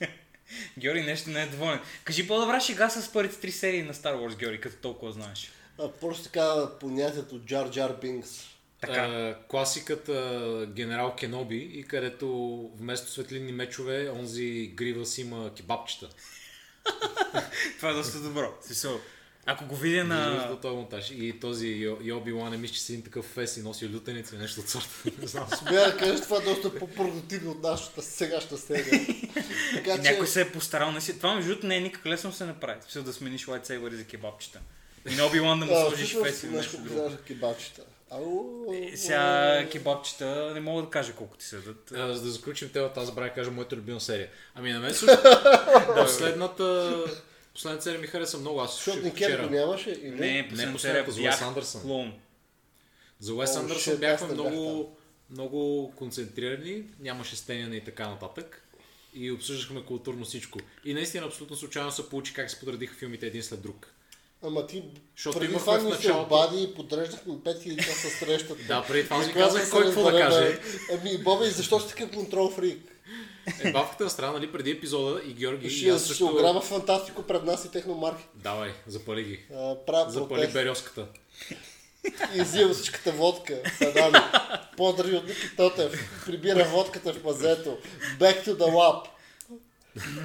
Георги 0.78 1.02
нещо 1.02 1.30
не 1.30 1.42
е 1.42 1.46
доволен. 1.46 1.80
Кажи 2.04 2.28
по-добра 2.28 2.60
шега 2.60 2.90
с 2.90 3.12
първите 3.12 3.40
три 3.40 3.52
серии 3.52 3.82
на 3.82 3.94
Star 3.94 4.14
Wars, 4.14 4.36
Георги, 4.36 4.60
като 4.60 4.76
толкова 4.76 5.12
знаеш. 5.12 5.52
А, 5.78 5.92
просто 5.92 6.24
така 6.24 6.70
понятието 6.80 7.38
Джар 7.38 7.70
Джар 7.70 7.96
Бинкс. 8.00 8.30
Така. 8.80 9.00
А, 9.00 9.38
класиката 9.48 10.66
Генерал 10.74 11.14
Кеноби 11.16 11.56
и 11.56 11.84
където 11.84 12.28
вместо 12.76 13.10
светлинни 13.10 13.52
мечове, 13.52 14.10
онзи 14.10 14.72
грива 14.74 15.06
си 15.06 15.20
има 15.20 15.54
кебабчета. 15.56 16.08
Това 17.76 17.90
е 17.90 17.94
доста 17.94 18.18
добро. 18.18 18.54
Смисъл, 18.62 19.00
ако 19.46 19.66
го 19.66 19.76
видя 19.76 20.04
На... 20.04 20.30
на... 20.30 20.60
този 20.60 20.76
монтаж. 20.76 21.10
И 21.10 21.40
този 21.40 21.66
Йо- 21.66 21.98
Йоби 22.02 22.32
Лан 22.32 22.50
не 22.50 22.56
мисля, 22.56 22.74
че 22.74 22.80
си 22.80 22.92
един 22.92 23.04
такъв 23.04 23.24
фес 23.24 23.56
и 23.56 23.62
носи 23.62 23.88
лютеница 23.94 24.34
и 24.34 24.38
нещо 24.38 24.60
от 24.60 24.68
сорта. 24.68 24.88
Не 25.18 25.26
знам. 25.26 25.46
Смея 25.58 25.92
да 25.92 25.96
кажа, 25.96 26.22
това 26.22 26.36
е 26.36 26.40
доста 26.40 26.78
по-продуктивно 26.78 27.50
от 27.50 27.62
нашата 27.62 28.02
сегашна 28.02 28.58
серия. 28.58 29.06
така 29.74 29.94
че, 29.96 30.10
Някой 30.10 30.26
се 30.26 30.40
е 30.40 30.52
постарал 30.52 30.92
на 30.92 31.00
си. 31.00 31.16
Това 31.16 31.34
между 31.34 31.48
другото 31.50 31.66
не 31.66 31.76
е 31.76 31.80
никак 31.80 32.06
лесно 32.06 32.30
да 32.30 32.36
се 32.36 32.44
направи. 32.44 32.82
Смисъл 32.82 33.02
да 33.02 33.12
смениш 33.12 33.48
лайтсейбъри 33.48 33.96
за 33.96 34.04
кебабчета. 34.04 34.60
И 35.10 35.14
на 35.14 35.22
Оби-Лан 35.26 35.60
да 35.60 35.66
му 35.66 35.72
сложиш 35.88 36.16
фес 36.22 36.42
или 36.42 36.50
нещо 36.50 36.78
друго. 36.78 37.10
за 37.10 37.16
кебабчета. 37.16 37.82
Ау, 38.10 38.44
Е, 38.74 38.96
Сега 38.96 39.68
кебабчета 39.72 40.26
не 40.54 40.60
мога 40.60 40.82
да 40.82 40.90
кажа 40.90 41.12
колко 41.12 41.36
ти 41.36 41.44
седат. 41.44 41.92
А, 41.92 42.14
за 42.14 42.22
да 42.22 42.30
заключим 42.30 42.68
темата, 42.68 43.00
аз 43.00 43.06
забравя 43.06 43.28
да 43.28 43.34
кажа 43.34 43.50
моята 43.50 43.76
любима 43.76 44.00
серия. 44.00 44.28
Ами 44.54 44.72
на 44.72 44.80
мен 44.80 44.94
също 44.94 45.18
последната, 45.96 46.94
последната 47.54 47.84
серия 47.84 48.00
ми 48.00 48.06
хареса 48.06 48.38
много. 48.38 48.60
Аз 48.60 48.74
Защото 48.74 48.90
слушах 48.92 49.04
Никер 49.04 49.26
вчера. 49.28 49.48
го 49.48 49.54
нямаше 49.54 49.90
или? 49.90 50.10
Не, 50.10 50.48
последната 50.50 50.72
последната, 50.72 50.78
серия 50.80 51.10
за 51.10 51.20
Уес 51.22 51.42
Андерсън. 51.42 51.82
клоун. 51.82 52.12
За 53.20 53.34
Уес 53.34 53.56
Андерсън 53.56 53.96
бяхме 53.96 54.26
не 54.26 54.32
много, 54.34 54.96
много 55.30 55.92
концентрирани, 55.96 56.84
нямаше 57.00 57.36
стеняне 57.36 57.76
и 57.76 57.84
така 57.84 58.08
нататък. 58.08 58.60
И 59.14 59.32
обсъждахме 59.32 59.84
културно 59.84 60.24
всичко. 60.24 60.58
И 60.84 60.94
наистина 60.94 61.26
абсолютно 61.26 61.56
случайно 61.56 61.92
се 61.92 62.08
получи 62.08 62.34
как 62.34 62.50
се 62.50 62.60
подредиха 62.60 62.94
филмите 62.94 63.26
един 63.26 63.42
след 63.42 63.62
друг. 63.62 63.93
Ама 64.44 64.66
ти 64.66 64.84
Защото 65.16 65.38
преди 65.38 65.54
това 65.54 65.78
ни 65.78 65.92
се 65.94 66.12
обади 66.12 66.62
и 66.62 66.74
подреждахме 66.74 67.34
5000 67.34 67.84
часа 67.84 68.08
срещата. 68.08 68.62
Да, 68.68 68.84
преди 68.88 69.04
това 69.04 69.16
Когато 69.16 69.38
казах 69.38 69.70
кой 69.70 69.84
какво 69.84 70.02
да 70.02 70.18
каже. 70.18 70.58
Ами, 70.92 71.18
Боби, 71.18 71.46
защо 71.46 71.80
си 71.80 71.88
такъв 71.88 72.10
контрол 72.10 72.50
фрик? 72.50 72.90
Е, 73.64 73.72
бавката 73.72 74.04
на 74.04 74.10
страна, 74.10 74.32
нали, 74.32 74.52
преди 74.52 74.70
епизода 74.70 75.20
и 75.26 75.32
Георги 75.32 75.66
и 75.66 75.70
Ще, 75.70 75.88
аз 75.88 76.00
ще 76.00 76.08
също... 76.08 76.26
ограма 76.26 76.60
фантастико 76.60 77.22
пред 77.22 77.44
нас 77.44 77.64
и 77.64 77.70
техномаркет. 77.70 78.26
Давай, 78.34 78.72
запали 78.86 79.22
ги. 79.22 79.40
А, 79.56 79.74
правя 79.86 80.10
Запали 80.10 80.28
протест 80.28 80.52
березката. 80.52 81.06
и 82.34 82.42
взима 82.42 82.74
всичката 82.74 83.12
водка. 83.12 83.62
Педали. 83.78 84.16
Поздрави 84.76 85.16
от 85.16 85.28
Ники 85.28 85.56
Тотев. 85.56 86.22
Прибира 86.26 86.64
водката 86.64 87.12
в 87.12 87.24
мазето. 87.24 87.78
Back 88.18 88.44
to 88.44 88.56
the 88.56 88.70
lab. 88.70 89.06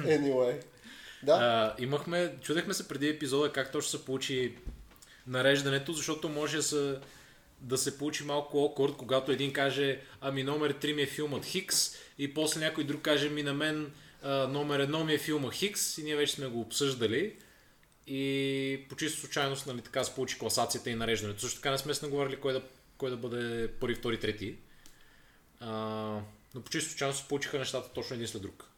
Anyway. 0.04 0.69
Да? 1.22 1.32
А, 1.32 1.82
имахме, 1.82 2.34
чудехме 2.42 2.74
се 2.74 2.88
преди 2.88 3.08
епизода 3.08 3.52
как 3.52 3.72
точно 3.72 3.90
се 3.98 4.04
получи 4.04 4.56
нареждането, 5.26 5.92
защото 5.92 6.28
може 6.28 6.56
да 6.56 6.62
се 6.62 6.98
да 7.60 7.78
се 7.78 7.98
получи 7.98 8.24
малко 8.24 8.64
окорд, 8.64 8.96
когато 8.96 9.32
един 9.32 9.52
каже, 9.52 10.00
ами 10.20 10.42
номер 10.42 10.74
3 10.74 10.94
ми 10.94 11.02
е 11.02 11.06
филмът 11.06 11.44
Хикс 11.44 11.96
и 12.18 12.34
после 12.34 12.60
някой 12.60 12.84
друг 12.84 13.02
каже, 13.02 13.28
ми 13.28 13.42
на 13.42 13.54
мен 13.54 13.92
а, 14.22 14.46
номер 14.46 14.86
1 14.86 15.04
ми 15.04 15.14
е 15.14 15.18
филма 15.18 15.52
Хикс 15.52 15.98
и 15.98 16.02
ние 16.02 16.16
вече 16.16 16.32
сме 16.32 16.46
го 16.46 16.60
обсъждали. 16.60 17.36
И 18.06 18.86
по 18.88 18.96
чисто 18.96 19.20
случайност, 19.20 19.66
нали, 19.66 19.80
така 19.80 20.04
се 20.04 20.14
получи 20.14 20.38
класацията 20.38 20.90
и 20.90 20.94
нареждането. 20.94 21.40
Също 21.40 21.56
така 21.56 21.70
не 21.70 21.78
сме 21.78 21.94
се 21.94 22.04
наговорили 22.04 22.36
кой 22.36 22.52
да, 22.52 22.62
кой 22.98 23.10
да 23.10 23.16
бъде 23.16 23.68
първи, 23.80 23.94
втори, 23.94 24.20
трети. 24.20 24.56
А, 25.60 25.70
но 26.54 26.62
по 26.64 26.70
чисто 26.70 26.90
случайност 26.90 27.22
се 27.22 27.28
получиха 27.28 27.58
нещата 27.58 27.92
точно 27.92 28.14
един 28.14 28.28
след 28.28 28.42
друг. 28.42 28.69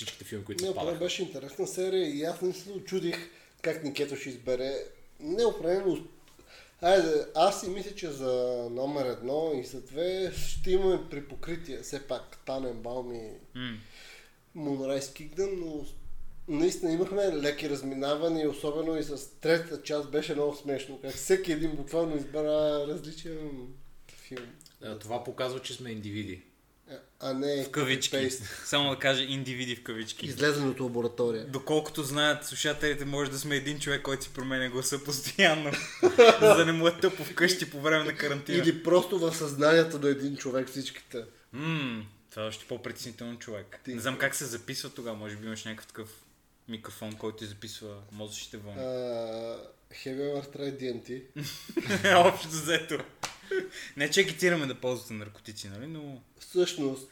Всичките 0.00 0.24
филми, 0.24 0.44
които 0.44 0.64
Не, 0.64 0.68
се 0.68 0.72
това 0.74 0.84
падаха. 0.84 1.04
беше 1.04 1.22
интересна 1.22 1.66
серия 1.66 2.08
и 2.08 2.22
аз 2.24 2.42
не 2.42 2.52
се 2.52 2.70
очудих 2.70 3.16
как 3.62 3.84
Никето 3.84 4.16
ще 4.16 4.28
избере. 4.28 4.74
Не 5.20 5.44
определено. 5.44 6.06
Айде, 6.82 7.26
аз 7.34 7.60
си 7.60 7.70
мисля, 7.70 7.94
че 7.94 8.10
за 8.10 8.32
номер 8.70 9.06
едно 9.06 9.52
и 9.54 9.64
за 9.64 9.80
две 9.80 10.32
ще 10.48 10.70
имаме 10.70 11.08
припокритие. 11.10 11.78
Все 11.82 12.06
пак 12.06 12.38
Таненбаум 12.46 13.14
и 13.14 13.30
М. 13.54 13.78
Moonrise 14.56 15.00
Kingdom, 15.00 15.50
но 15.56 15.86
наистина 16.48 16.92
имахме 16.92 17.32
леки 17.32 17.70
разминавания, 17.70 18.50
особено 18.50 18.96
и 18.98 19.02
с 19.02 19.30
третата 19.40 19.82
част 19.82 20.10
беше 20.10 20.34
много 20.34 20.56
смешно. 20.56 20.98
Как 21.02 21.14
всеки 21.14 21.52
един 21.52 21.70
буквално 21.70 22.16
избра 22.16 22.86
различен 22.86 23.50
филм. 24.08 24.46
Това 25.00 25.24
показва, 25.24 25.62
че 25.62 25.74
сме 25.74 25.90
индивиди. 25.90 26.42
А 27.20 27.32
не 27.32 27.64
В 27.64 27.70
кавички. 27.70 28.16
copy-paste. 28.16 28.64
Само 28.64 28.90
да 28.90 28.98
кажа 28.98 29.22
индивиди 29.22 29.76
в 29.76 29.82
кавички. 29.82 30.26
Излезен 30.26 30.68
от 30.68 30.80
лаборатория. 30.80 31.46
Доколкото 31.46 32.02
знаят 32.02 32.46
слушателите, 32.46 33.04
може 33.04 33.30
да 33.30 33.38
сме 33.38 33.56
един 33.56 33.78
човек, 33.80 34.02
който 34.02 34.24
си 34.24 34.30
променя 34.30 34.68
гласа 34.68 35.04
постоянно, 35.04 35.72
за 36.40 36.54
да 36.54 36.66
не 36.66 36.72
му 36.72 36.88
е 36.88 36.98
тъпо 36.98 37.24
вкъщи 37.24 37.70
по 37.70 37.80
време 37.80 38.04
на 38.04 38.14
карантина. 38.14 38.58
Или 38.58 38.82
просто 38.82 39.18
в 39.18 39.34
съзнанието 39.34 39.98
на 39.98 40.08
един 40.08 40.36
човек 40.36 40.68
всичките. 40.68 41.24
Ммм, 41.52 42.06
това 42.30 42.42
е 42.42 42.48
още 42.48 42.64
по-притеснителен 42.64 43.38
човек. 43.38 43.80
Ти- 43.84 43.94
Не 43.94 44.00
знам 44.00 44.18
как 44.18 44.34
се 44.34 44.44
записва 44.44 44.90
тогава, 44.90 45.16
може 45.16 45.36
би 45.36 45.46
имаш 45.46 45.64
някакъв 45.64 45.86
такъв 45.86 46.08
микрофон, 46.68 47.12
който 47.12 47.36
ти 47.36 47.46
записва 47.46 47.96
мозъчните 48.12 48.56
вълни. 48.56 48.80
Хевелър 49.94 50.44
Трай 50.44 50.72
DMT. 50.72 51.22
Общо 52.16 52.48
взето. 52.48 52.98
Не 53.96 54.10
че 54.10 54.20
агитираме 54.20 54.66
да 54.66 54.74
ползвате 54.74 55.12
наркотици, 55.12 55.68
нали, 55.68 55.86
но 55.86 56.20
Всъщност. 56.40 57.08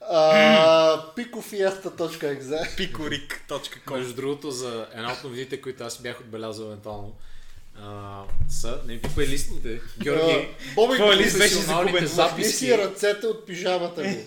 А, 0.00 1.14
picofiesta.exe 1.16 2.76
picorik.com 2.76 3.96
Между 3.96 4.14
другото, 4.14 4.50
за 4.50 4.86
една 4.94 5.12
от 5.12 5.24
новините, 5.24 5.60
които 5.60 5.84
аз 5.84 6.02
бях 6.02 6.20
отбелязал 6.20 6.64
евентуално, 6.64 7.16
а, 7.76 8.22
са, 8.48 8.80
не 8.86 8.94
ми 8.94 9.02
пипай 9.02 9.26
листите, 9.26 9.80
Георги, 10.02 10.48
Боби, 10.74 10.94
твой 10.94 11.16
лист 11.16 11.38
беше 11.38 11.54
загубен. 11.54 12.08
Махни 12.16 12.44
си 12.44 12.78
ръцете 12.78 13.26
от 13.26 13.46
пижамата 13.46 14.00
ми. 14.02 14.24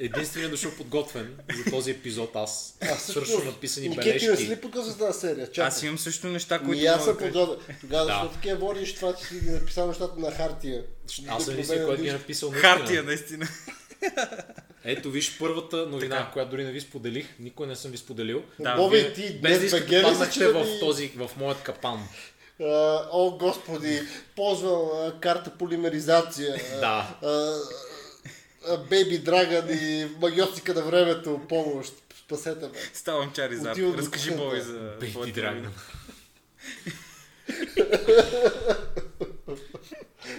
Единственият 0.00 0.50
дошъл 0.52 0.70
подготвен 0.70 1.36
за 1.64 1.70
този 1.70 1.90
епизод 1.90 2.36
аз. 2.36 2.78
Аз 2.80 3.02
Свършно 3.02 3.44
написани 3.44 3.88
Никети 3.88 4.08
не 4.12 4.18
си 4.20 4.26
бележки. 4.26 4.48
ли 4.48 4.56
показва 4.56 4.92
за 4.92 4.98
тази 4.98 5.20
серия? 5.20 5.46
Чакай. 5.46 5.68
Аз 5.68 5.82
имам 5.82 5.98
също 5.98 6.26
неща, 6.26 6.58
които 6.58 6.70
Ми 6.80 6.86
аз 6.86 7.04
съм 7.04 7.16
подготвен. 7.16 7.76
Тогава 7.80 8.06
Да. 8.06 8.12
защо 8.12 8.28
така 8.42 8.54
водиш 8.56 8.94
това, 8.94 9.14
че 9.14 9.24
си 9.24 9.34
ги 9.34 9.50
написал 9.50 9.86
нещата 9.88 10.20
на 10.20 10.30
хартия? 10.30 10.84
Аз 11.28 11.44
съм 11.44 11.52
единствен, 11.54 11.86
който 11.86 12.02
ги 12.02 12.08
е 12.08 12.12
написал 12.12 12.50
наистина. 12.50 12.74
Хартия, 12.76 13.02
наистина. 13.02 13.48
Ето 14.84 15.10
виж 15.10 15.38
първата 15.38 15.76
новина, 15.76 16.16
Така. 16.18 16.30
която 16.30 16.50
дори 16.50 16.64
не 16.64 16.72
ви 16.72 16.80
споделих, 16.80 17.26
никой 17.40 17.66
не 17.66 17.76
съм 17.76 17.90
ви 17.90 17.96
споделил. 17.98 18.42
Да, 18.58 18.76
Боби, 18.76 18.96
Вие 18.96 19.12
ти 19.12 19.38
без 19.42 19.58
днес 19.58 19.70
да 19.70 20.02
паднахте 20.02 20.44
да 20.44 20.64
в 20.64 20.80
този, 20.80 21.08
в 21.08 21.30
моят 21.36 21.62
капан. 21.62 22.08
О, 23.12 23.36
господи, 23.38 24.02
ползвам 24.36 24.80
карта 25.20 25.50
полимеризация. 25.50 26.56
Да. 26.80 27.16
Бейби 28.90 29.18
Драгън 29.18 29.68
и 29.70 30.08
магиотика 30.20 30.74
на 30.74 30.82
времето, 30.82 31.40
помощ. 31.48 31.92
Спасете 32.18 32.66
ме. 32.66 32.72
Ставам. 32.94 33.32
Отивам 33.70 33.92
до 33.92 33.98
Разкажи. 33.98 34.36
Боби 34.36 34.60
за 34.60 34.96
Бейби 35.00 35.42
новина. 35.42 35.70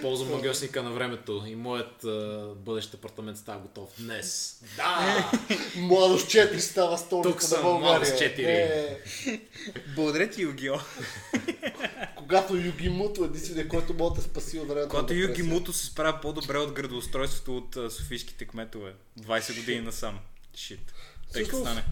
Ползвам 0.00 0.30
магиосника 0.30 0.82
на 0.82 0.90
времето 0.90 1.44
и 1.46 1.54
моят 1.54 2.04
а, 2.04 2.48
бъдещ 2.56 2.94
апартамент 2.94 3.38
става 3.38 3.60
готов 3.60 3.88
днес. 3.98 4.60
Да! 4.76 5.30
Младост 5.76 6.26
4 6.26 6.58
става 6.58 6.98
столица 6.98 7.30
Тук 7.30 7.42
на 7.42 7.48
съм, 7.48 7.62
България. 7.62 7.98
Младост 7.98 8.12
4. 8.12 8.38
Е, 8.38 9.00
Благодаря 9.94 10.30
ти, 10.30 10.42
Югио. 10.42 10.74
когато 12.16 12.56
Юги 12.56 12.88
Муто 12.88 13.22
е 13.22 13.26
единственият, 13.26 13.68
който 13.68 13.94
може 13.94 14.14
да 14.14 14.22
спаси 14.22 14.58
от 14.58 14.68
времето. 14.68 14.88
Когато 14.88 15.14
на 15.14 15.20
Юги. 15.20 15.42
Муто 15.42 15.72
се 15.72 15.86
справя 15.86 16.18
по-добре 16.22 16.58
от 16.58 16.72
градоустройството 16.72 17.56
от 17.56 17.92
софийските 17.92 18.44
кметове. 18.44 18.92
20 19.20 19.56
години 19.56 19.80
насам. 19.80 20.18
Шит. 20.54 20.92
Тъй 21.32 21.42
Всъщност, 21.42 21.64
стане. 21.64 21.84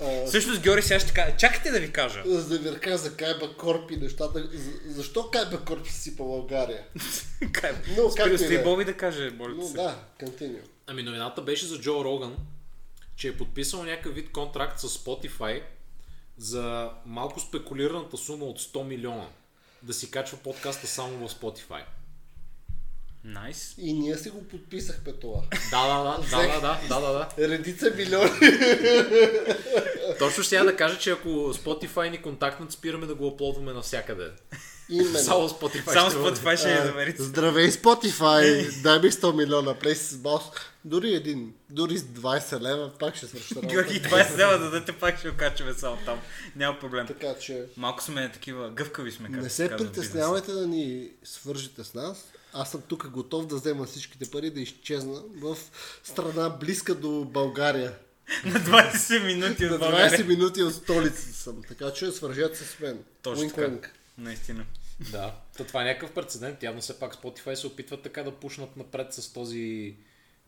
А, 0.00 0.26
Всъщност, 0.26 0.60
Георги, 0.60 0.82
сега 0.82 1.00
ще 1.00 1.12
кажа. 1.12 1.36
Чакайте 1.36 1.70
да 1.70 1.80
ви 1.80 1.92
кажа. 1.92 2.22
За 2.26 2.48
да 2.48 2.58
ви 2.58 2.70
разкажа 2.70 2.96
за 2.96 3.16
Кайба 3.16 3.56
Корп 3.56 3.90
и 3.90 3.96
нещата. 3.96 4.48
За- 4.52 4.70
Защо 4.86 5.30
Кайба 5.30 5.58
Корп 5.58 5.86
се 5.86 5.92
сипа 5.92 6.24
България? 6.24 6.84
Как? 7.52 7.76
Но, 7.88 8.10
Спри, 8.10 8.16
както 8.16 8.34
и 8.34 8.38
спри 8.38 8.48
да 8.48 8.60
е. 8.60 8.64
Боби 8.64 8.84
да 8.84 8.96
каже, 8.96 9.30
моля 9.30 9.54
Но 9.54 9.66
се. 9.66 9.72
да, 9.72 9.98
континю. 10.20 10.58
Ами 10.86 11.02
новината 11.02 11.42
беше 11.42 11.66
за 11.66 11.80
Джо 11.80 12.04
Роган, 12.04 12.36
че 13.16 13.28
е 13.28 13.36
подписал 13.36 13.84
някакъв 13.84 14.14
вид 14.14 14.32
контракт 14.32 14.80
с 14.80 14.88
Spotify 14.88 15.62
за 16.38 16.90
малко 17.06 17.40
спекулираната 17.40 18.16
сума 18.16 18.44
от 18.44 18.60
100 18.60 18.82
милиона 18.82 19.26
да 19.82 19.92
си 19.92 20.10
качва 20.10 20.38
подкаста 20.38 20.86
само 20.86 21.28
в 21.28 21.32
Spotify. 21.32 21.82
Найс. 23.28 23.74
И 23.78 23.92
ние 23.92 24.16
си 24.16 24.30
го 24.30 24.44
подписахме 24.44 25.12
това. 25.12 25.40
Да, 25.70 25.86
да, 25.88 26.18
да, 26.30 26.36
да, 26.36 26.60
да, 26.60 26.80
да, 26.88 27.00
да, 27.00 27.12
да. 27.12 27.48
Редица 27.48 27.92
милиони. 27.96 28.30
Точно 30.18 30.42
ще 30.42 30.56
я 30.56 30.64
да 30.64 30.76
кажа, 30.76 30.98
че 30.98 31.10
ако 31.10 31.28
Spotify 31.28 32.10
ни 32.10 32.22
контактнат, 32.22 32.72
спираме 32.72 33.06
да 33.06 33.14
го 33.14 33.28
аплодваме 33.28 33.72
навсякъде. 33.72 34.30
Именно. 34.88 35.18
Само 35.18 35.48
Spotify 35.48 35.92
Само. 35.92 36.10
Spotify 36.10 36.56
ще 36.56 36.72
я 36.72 36.82
А, 36.82 36.84
намерите. 36.84 37.22
Здравей, 37.22 37.70
Spotify! 37.70 38.82
Дай 38.82 38.98
ми 38.98 39.10
100 39.10 39.36
милиона, 39.36 39.74
Place 39.74 39.94
с 39.94 40.16
бос. 40.16 40.42
Дори 40.84 41.14
един, 41.14 41.54
дори 41.70 41.98
с 41.98 42.02
20 42.02 42.60
лева, 42.60 42.90
пак 42.98 43.16
ще 43.16 43.26
свърши 43.26 43.54
работа. 43.54 43.74
Георги, 43.74 44.02
20 44.02 44.36
лева 44.36 44.58
да 44.58 44.70
дадете, 44.70 44.92
пак 44.92 45.18
ще 45.18 45.28
окачваме 45.28 45.74
само 45.74 45.98
там. 46.04 46.18
Няма 46.56 46.78
проблем. 46.78 47.06
Така 47.06 47.34
че 47.40 47.64
Малко 47.76 48.02
сме 48.02 48.32
такива, 48.32 48.70
гъвкави 48.70 49.12
сме, 49.12 49.28
както 49.28 49.42
не 49.42 49.50
се 49.50 49.68
притеснявайте 49.68 50.52
да 50.52 50.66
ни 50.66 51.08
свържете 51.24 51.84
с 51.84 51.94
нас. 51.94 52.24
Аз 52.52 52.70
съм 52.70 52.80
тук 52.80 53.08
готов 53.08 53.46
да 53.46 53.56
взема 53.56 53.84
всичките 53.84 54.30
пари 54.30 54.50
да 54.50 54.60
изчезна 54.60 55.22
в 55.34 55.56
страна 56.04 56.48
близка 56.50 56.94
до 56.94 57.24
България. 57.24 57.94
На 58.44 58.52
20 58.52 59.26
минути 59.26 59.64
На 59.64 59.74
от 59.74 59.76
20 59.76 59.78
България. 59.80 60.24
минути 60.26 60.62
от 60.62 60.74
столицата 60.74 61.32
съм, 61.32 61.62
така 61.68 61.92
че 61.92 62.10
свържете 62.10 62.56
се 62.56 62.64
с 62.64 62.80
мен. 62.80 62.98
Точно 63.22 63.40
Уинк, 63.40 63.54
така. 63.54 63.68
уинк. 63.68 63.92
Наистина. 64.18 64.64
Да, 65.02 65.34
то 65.56 65.64
това 65.64 65.82
е 65.82 65.86
някакъв 65.86 66.10
прецедент. 66.10 66.62
Явно 66.62 66.80
все 66.80 66.98
пак 66.98 67.16
Spotify 67.16 67.54
се 67.54 67.66
опитват 67.66 68.02
така 68.02 68.22
да 68.22 68.30
пушнат 68.32 68.76
напред 68.76 69.14
с 69.14 69.32
този 69.32 69.94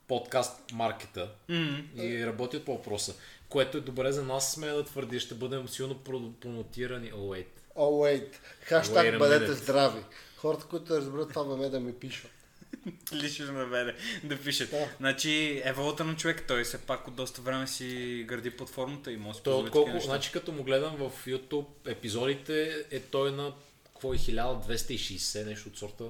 подкаст 0.09 0.73
маркета 0.73 1.29
М. 1.49 1.79
и 1.97 2.27
работят 2.27 2.65
по 2.65 2.73
въпроса. 2.73 3.15
Което 3.49 3.79
е 3.79 3.81
добре 3.81 4.13
за 4.13 4.23
нас, 4.23 4.53
смея 4.53 4.75
да 4.75 4.85
твърди, 4.85 5.21
ще 5.21 5.35
бъдем 5.35 5.69
силно 5.69 5.95
про- 5.97 6.33
промотирани. 6.33 7.13
Oh, 7.13 7.17
wait. 7.17 7.47
Oh, 7.77 8.21
wait. 8.21 8.29
Хаштаг 8.63 9.19
бъдете 9.19 9.53
здрави. 9.53 10.01
Хората, 10.40 10.66
които 10.66 10.96
разберат 10.96 11.29
това 11.29 11.57
ме 11.57 11.68
да 11.68 11.81
ми 11.81 11.94
пишат. 11.94 12.31
Лично 13.12 13.53
на 13.53 13.66
мене 13.66 13.94
да 14.24 14.40
пишат. 14.40 14.70
Да. 14.70 14.88
Значи 14.98 15.62
е 15.64 15.72
волата 15.72 16.05
на 16.05 16.16
човек, 16.16 16.44
той 16.48 16.64
все 16.64 16.79
пак 16.79 17.09
от 17.09 17.14
доста 17.14 17.42
време 17.42 17.66
си 17.66 18.24
гради 18.29 18.50
платформата 18.50 19.12
и 19.12 19.16
може 19.16 19.38
да 19.38 19.44
Той 19.44 19.64
такива 19.64 19.87
неща. 19.87 20.07
значи 20.07 20.33
като 20.33 20.53
му 20.53 20.62
гледам 20.62 20.96
в 20.96 21.26
YouTube 21.26 21.66
епизодите, 21.87 22.87
е 22.90 23.00
той 23.00 23.33
на 23.33 23.55
какво 23.85 24.14
е 24.14 24.18
1260, 24.18 25.46
нещо 25.46 25.68
от 25.68 25.79
сорта. 25.79 26.05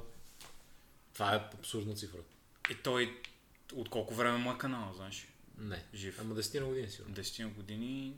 Това 1.14 1.34
е 1.34 1.36
абсурдна 1.36 1.94
цифра. 1.94 2.18
И 2.70 2.74
той 2.74 3.16
от 3.74 3.88
колко 3.88 4.14
време 4.14 4.38
му 4.38 4.52
е 4.52 4.58
канал, 4.58 4.92
знаеш? 4.96 5.28
Не. 5.58 5.82
Жив. 5.94 6.18
Ама 6.20 6.34
10 6.34 6.60
на 6.60 6.66
години 6.66 6.90
сигурно. 6.90 7.14
10 7.14 7.54
години. 7.54 8.14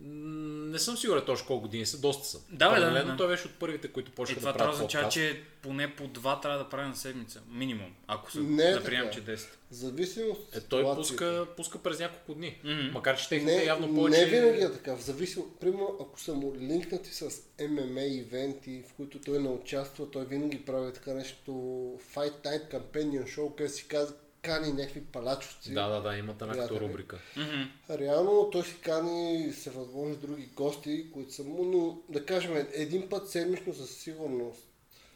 Не 0.00 0.78
съм 0.78 0.96
сигурен 0.96 1.22
точно 1.26 1.46
колко 1.46 1.62
години 1.62 1.86
са, 1.86 1.98
доста 1.98 2.26
са. 2.28 2.38
Да, 2.50 2.70
бе, 2.70 2.80
да, 2.80 2.86
Паралелно 2.86 3.10
да. 3.10 3.16
той 3.16 3.28
беше 3.28 3.46
от 3.46 3.54
първите, 3.54 3.88
които 3.88 4.10
И 4.10 4.14
почнаха 4.14 4.40
това 4.40 4.52
да 4.52 4.58
трябва 4.58 4.72
правят 4.72 4.78
да 4.78 4.84
означава, 4.84 5.08
че 5.08 5.42
поне 5.62 5.96
по 5.96 6.06
два 6.06 6.40
трябва 6.40 6.58
да 6.58 6.68
прави 6.68 6.88
на 6.88 6.96
седмица. 6.96 7.40
Минимум. 7.50 7.90
Ако 8.06 8.32
се 8.32 8.40
Не 8.40 8.64
е 8.64 8.72
да 8.72 8.84
приемем, 8.84 9.12
че 9.12 9.20
така. 9.20 9.32
10. 9.32 9.48
Зависимост 9.70 10.40
от 10.40 10.56
Е, 10.56 10.60
той 10.60 10.94
пуска, 10.94 11.46
пуска 11.56 11.78
през 11.78 11.98
няколко 11.98 12.34
дни. 12.34 12.60
Мгм. 12.64 12.92
Макар, 12.92 13.16
че 13.16 13.28
техните 13.28 13.56
Не, 13.56 13.64
явно 13.64 13.94
повече... 13.94 14.18
не 14.18 14.26
винаги 14.26 14.62
е 14.62 14.72
така. 14.72 14.96
Зависимо, 14.96 15.46
примерно, 15.60 15.96
ако 16.00 16.20
са 16.20 16.34
му 16.34 16.54
линкнати 16.60 17.14
с 17.14 17.30
ММА 17.68 18.02
ивенти, 18.02 18.82
в 18.88 18.92
които 18.92 19.18
той 19.18 19.38
не 19.38 19.48
участва, 19.48 20.10
той 20.10 20.24
винаги 20.24 20.64
прави 20.64 20.92
така 20.92 21.14
нещо 21.14 21.50
Fight 22.14 22.44
Night 22.44 22.70
Companion 22.70 23.36
Show, 23.36 23.54
където 23.54 23.74
си 23.74 23.88
казва, 23.88 24.14
кани 24.42 24.72
някакви 24.72 25.04
палачовци. 25.04 25.72
Да, 25.74 25.88
да, 25.88 26.00
да, 26.00 26.16
има 26.16 26.32
една 26.32 26.46
като 26.46 26.68
Приятели. 26.68 26.80
рубрика. 26.80 27.18
Реално 27.90 28.48
той 28.52 28.62
си 28.62 28.76
кани 28.80 29.52
се 29.52 29.70
възможни 29.70 30.16
други 30.16 30.46
гости, 30.46 31.06
които 31.12 31.32
са 31.32 31.44
му, 31.44 31.64
но 31.64 31.98
да 32.08 32.26
кажем 32.26 32.66
един 32.72 33.08
път 33.08 33.28
седмично 33.30 33.74
със 33.74 33.90
сигурност 33.90 34.60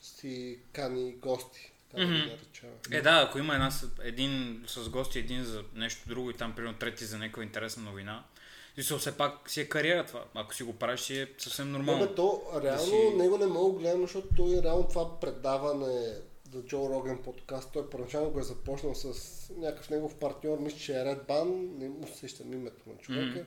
си 0.03 0.59
кани 0.73 1.13
гости. 1.13 1.73
Да 1.95 2.05
наречава. 2.07 2.73
Е, 2.93 3.01
да, 3.01 3.27
ако 3.29 3.39
има 3.39 3.55
една, 3.55 3.71
един 4.03 4.65
с 4.67 4.89
гости, 4.89 5.19
един 5.19 5.45
за 5.45 5.65
нещо 5.75 6.09
друго 6.09 6.31
и 6.31 6.35
там, 6.35 6.55
примерно, 6.55 6.79
трети 6.79 7.05
за 7.05 7.19
някаква 7.19 7.43
интересна 7.43 7.83
новина. 7.83 8.25
И 8.77 8.83
все 8.83 9.17
пак 9.17 9.51
си 9.51 9.61
е 9.61 9.69
кариера 9.69 10.07
това. 10.07 10.25
Ако 10.35 10.55
си 10.55 10.63
го 10.63 10.73
правиш, 10.73 11.01
си 11.01 11.21
е 11.21 11.29
съвсем 11.39 11.67
Не, 11.67 11.73
нормално. 11.73 12.07
бе, 12.09 12.15
то 12.15 12.43
реално 12.63 12.85
си- 12.85 13.15
него 13.17 13.39
не 13.39 13.47
мога 13.47 13.73
да 13.73 13.79
гледам, 13.79 14.01
защото 14.03 14.29
той 14.37 14.63
реално 14.63 14.89
това 14.89 15.21
предаване 15.21 16.15
за 16.57 16.63
Джо 16.63 16.91
Роген 16.91 17.19
подкаст, 17.19 17.71
той 17.73 17.91
първоначално 17.91 18.31
го 18.31 18.41
е 18.41 18.43
започнал 18.43 18.95
с 18.95 19.15
някакъв 19.57 19.91
негов 19.91 20.15
партньор, 20.15 20.59
мисля, 20.59 20.79
че 20.79 20.93
е 20.93 21.05
Red 21.05 21.29
Band, 21.29 21.79
не 21.79 21.89
му 21.89 22.07
се 22.07 22.19
сещам 22.19 22.53
името 22.53 22.89
на 22.89 22.97
човека. 22.97 23.45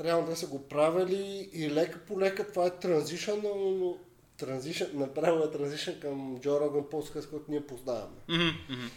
Реално 0.00 0.26
те 0.26 0.36
са 0.36 0.46
го 0.46 0.62
правили 0.62 1.50
и 1.52 1.70
лека 1.70 1.98
по 1.98 2.20
лека 2.20 2.48
това 2.48 2.66
е 2.66 2.70
транзишън, 2.70 3.40
но 3.42 3.96
транзишън, 4.36 4.88
направо 4.94 5.44
е 5.44 5.50
транзишън 5.50 6.00
към 6.00 6.38
Джо 6.40 6.60
Роген 6.60 6.84
подкаст, 6.90 7.30
който 7.30 7.50
ние 7.50 7.66
познаваме. 7.66 8.20
Мгм. 8.28 8.88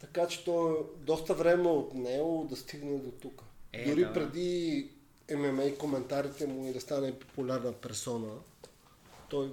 Така 0.00 0.28
че 0.28 0.44
то 0.44 0.86
доста 0.96 1.34
време 1.34 1.68
от 1.68 1.94
него 1.94 2.46
да 2.50 2.56
стигне 2.56 2.98
до 2.98 3.10
тук. 3.10 3.42
Е, 3.72 3.90
Дори 3.90 4.04
да. 4.04 4.12
преди 4.12 4.90
ММА 5.36 5.74
коментарите 5.78 6.46
му 6.46 6.66
и 6.66 6.72
да 6.72 6.80
стане 6.80 7.18
популярна 7.18 7.72
персона, 7.72 8.32
той 9.28 9.50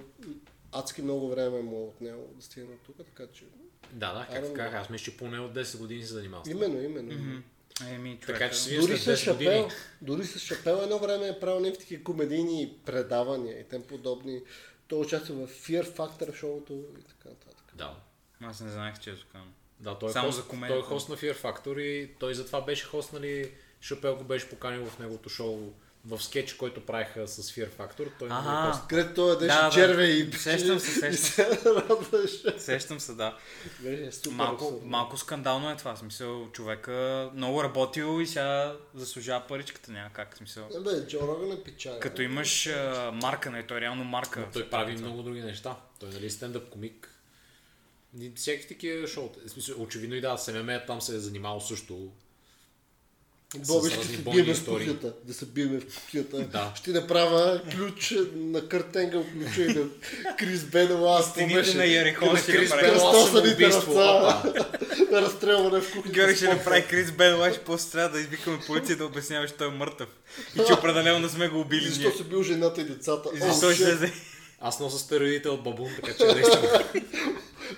адски 0.72 1.02
много 1.02 1.28
време 1.28 1.62
му 1.62 1.76
е 1.76 1.88
от 1.88 2.00
него 2.00 2.32
да 2.36 2.42
стигне 2.42 2.76
тук, 2.86 2.96
така 2.96 3.32
че... 3.32 3.44
Да, 3.92 4.12
да, 4.12 4.26
Ами, 4.30 4.40
как 4.40 4.54
така, 4.54 4.76
аз 4.76 4.90
мисля, 4.90 5.04
че 5.04 5.16
поне 5.16 5.40
от 5.40 5.54
10 5.54 5.78
години 5.78 6.02
се 6.02 6.22
това. 6.22 6.42
Именно, 6.48 6.82
именно. 6.82 7.42
Еми, 7.90 8.18
Така 8.26 8.50
че 8.50 8.56
си- 8.56 8.76
Дори 8.80 8.98
с 8.98 9.04
10 9.04 9.32
години. 9.32 9.50
Шапел, 9.50 9.68
дори 10.02 10.24
с 10.24 10.38
Шапел 10.38 10.80
едно 10.82 10.98
време 10.98 11.28
е 11.28 11.40
правил 11.40 11.60
някакви 11.60 12.04
комедийни 12.04 12.76
предавания 12.84 13.60
и 13.60 13.64
тем 13.64 13.82
подобни. 13.82 14.40
Той 14.88 15.00
участва 15.00 15.46
в 15.46 15.50
Fear 15.50 15.96
Factor 15.96 16.34
шоуто 16.34 16.72
и 16.72 17.02
така 17.02 17.28
нататък. 17.28 17.72
Да. 17.74 17.96
Аз 18.40 18.60
не 18.60 18.70
знаех, 18.70 18.98
че 18.98 19.10
е 19.10 19.14
казвам. 19.32 19.54
Да, 19.80 19.98
той 19.98 20.10
е, 20.10 20.12
Само 20.12 20.26
хост, 20.26 20.38
за 20.38 20.48
комедия. 20.48 20.76
той 20.76 20.80
е 20.80 20.88
хост 20.88 21.08
на 21.08 21.16
Fear 21.16 21.36
Factor 21.36 21.80
и 21.80 22.10
той 22.18 22.34
затова 22.34 22.60
беше 22.60 22.84
хост, 22.86 23.12
нали, 23.12 23.52
Шапел 23.80 24.16
го 24.16 24.24
беше 24.24 24.48
поканил 24.48 24.86
в 24.86 24.98
неговото 24.98 25.28
шоу 25.28 25.72
в 26.04 26.22
скетч, 26.22 26.52
който 26.52 26.86
правиха 26.86 27.28
с 27.28 27.52
Fear 27.52 27.70
Factor. 27.70 28.08
Той 28.18 28.28
му 28.28 28.68
е. 28.68 28.72
Където 28.88 29.14
той 29.14 29.30
ядеше 29.30 29.56
Да, 29.56 29.64
да. 29.64 29.70
черве 29.70 30.04
и 30.04 30.32
Сещам 30.32 30.78
се, 30.80 31.08
и 31.08 31.12
сещам 31.14 31.56
се 31.56 31.64
радваше. 31.64 32.58
Сещам 32.58 33.00
се, 33.00 33.14
да. 33.14 33.38
Беше 33.80 34.12
супер 34.12 34.30
Малко, 34.36 34.64
абсурдно. 34.64 34.88
малко 34.88 35.16
скандално 35.16 35.70
е 35.70 35.76
това. 35.76 35.96
Смисъл, 35.96 36.48
човека 36.52 37.30
много 37.34 37.64
работил 37.64 38.20
и 38.20 38.26
сега 38.26 38.76
заслужава 38.94 39.46
паричката. 39.46 39.92
Няма 39.92 40.10
как. 40.12 40.34
в 40.34 40.38
Смисъл. 40.38 40.68
Не 40.74 40.80
бе, 40.80 41.06
Джо 41.06 41.20
Роган 41.20 41.52
е 41.52 41.62
печага. 41.62 42.00
Като 42.00 42.22
имаш 42.22 42.66
а, 42.66 43.10
марка, 43.22 43.50
не, 43.50 43.66
той 43.66 43.78
е 43.78 43.80
реално 43.80 44.04
марка. 44.04 44.40
Но 44.40 44.52
той 44.52 44.70
прави 44.70 44.92
много 44.92 45.22
други 45.22 45.40
неща. 45.40 45.76
Той 46.00 46.08
нали, 46.08 46.26
е 46.26 46.30
стендъп 46.30 46.68
комик. 46.68 47.08
И 48.20 48.32
всякакви 48.36 48.68
такива 48.68 49.08
смисъл, 49.46 49.82
очевидно 49.82 50.14
и 50.14 50.20
да, 50.20 50.36
с 50.36 50.52
ММА 50.52 50.80
там 50.86 51.00
се 51.00 51.16
е 51.16 51.18
занимавал 51.18 51.60
също. 51.60 52.12
Боби 53.58 53.90
ще 53.90 54.06
се 54.06 54.16
биеме 54.16 54.54
в 54.54 54.64
кухнята. 54.64 55.12
Да 55.24 55.34
се 55.34 55.46
биеме 55.46 55.80
в 55.80 56.00
кухнята. 56.00 56.36
Да. 56.36 56.72
Ще 56.76 56.90
направя 56.90 57.60
ключ 57.76 58.14
на 58.34 58.68
картенгъл 58.68 59.24
ключа 59.32 59.62
и 59.62 59.74
на 59.74 59.84
Крис 60.38 60.64
Бенела. 60.64 61.18
Аз 61.18 61.30
Стените 61.30 61.74
на 61.74 61.86
Ярихон 61.86 62.36
ще 62.36 62.52
Крис 62.52 62.70
направи. 62.70 62.90
Кръстосаните 62.90 63.66
ръца. 63.66 64.42
Разстрелване 65.12 65.80
в 65.80 65.92
кухнята. 65.92 66.10
Георги 66.10 66.34
с 66.34 66.36
ще 66.36 66.48
направи 66.48 66.86
Крис 66.86 67.12
Бен 67.12 67.38
Лайш, 67.38 67.56
после 67.66 67.90
трябва 67.90 68.10
да 68.10 68.20
извикаме 68.20 68.58
полиция 68.66 68.96
да 68.96 69.04
обясняваш, 69.04 69.50
че 69.50 69.56
той 69.56 69.66
е 69.66 69.70
мъртъв. 69.70 70.08
И 70.56 70.60
че 70.66 70.72
определено 70.72 71.18
не 71.18 71.28
сме 71.28 71.48
го 71.48 71.60
убили 71.60 71.88
Защо 71.88 72.16
си 72.16 72.24
бил 72.24 72.42
жената 72.42 72.80
и 72.80 72.84
децата? 72.84 73.28
И 73.34 73.38
защо 73.38 73.72
ще? 73.72 74.12
Аз 74.60 74.80
нося 74.80 74.98
стероидите 74.98 75.48
от 75.48 75.62
бабун, 75.62 75.90
така 75.96 76.16
че 76.16 76.24
наистина. 76.24 76.84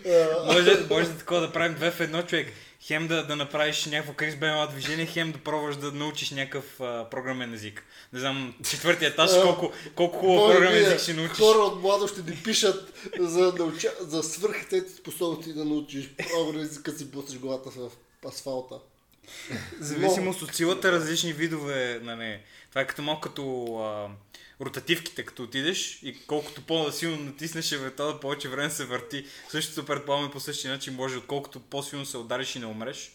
Може, 0.47 0.87
може 0.91 1.09
такова 1.09 1.41
да 1.41 1.53
правим 1.53 1.75
две 1.75 1.91
в 1.91 2.01
едно 2.01 2.23
човек. 2.23 2.47
Хем 2.87 3.09
да, 3.09 3.27
да 3.27 3.37
направиш 3.37 3.87
някакво 3.87 4.13
Крис 4.13 4.37
Бенела 4.37 4.67
движение, 4.67 5.07
хем 5.07 5.33
да 5.33 5.39
пробваш 5.39 5.77
да 5.77 5.93
научиш 5.93 6.31
някакъв 6.31 6.81
а, 6.81 7.11
програмен 7.11 7.55
език. 7.55 7.85
Не 8.13 8.21
знам, 8.21 8.55
четвъртия 8.71 9.09
етаж, 9.09 9.31
колко, 9.43 9.73
колко 9.95 10.19
хубав 10.19 10.53
програмен 10.53 10.85
език 10.85 11.01
ще 11.01 11.15
научиш. 11.15 11.39
Хора 11.39 11.59
от 11.59 11.83
младо 11.83 12.09
ще 12.09 12.23
ни 12.23 12.37
пишат 12.45 12.93
за, 13.19 13.53
да 13.53 13.65
уча... 13.65 13.93
за 14.01 14.23
свърхите 14.23 14.81
способности 14.81 15.53
да 15.53 15.65
научиш 15.65 16.09
програмен 16.09 16.61
език, 16.61 16.83
като 16.83 16.99
си 16.99 17.05
босиш 17.05 17.39
главата 17.39 17.71
в 17.71 17.91
асфалта. 18.29 18.75
Зависимост 19.81 20.43
от 20.43 20.55
силата, 20.55 20.93
различни 20.93 21.33
видове, 21.33 22.01
нали. 22.03 22.41
Това 22.69 22.81
е 22.81 22.87
като 22.87 23.03
малко 23.03 23.21
като 23.21 23.77
а, 23.77 24.09
ротативките, 24.61 25.25
като 25.25 25.43
отидеш 25.43 26.03
и 26.03 26.27
колкото 26.27 26.63
по-силно 26.63 27.25
натиснеш 27.25 27.73
еврета, 27.73 28.21
повече 28.21 28.49
време 28.49 28.71
се 28.71 28.85
върти. 28.85 29.27
Същото 29.49 29.87
предполагаме 29.87 30.31
по 30.31 30.41
същия 30.41 30.73
начин 30.73 30.95
може, 30.95 31.17
отколкото 31.17 31.61
по-силно 31.61 32.07
се 32.07 32.19
удариш 32.19 32.57
и 32.57 32.59
не 32.59 32.67
умреш. 32.67 33.13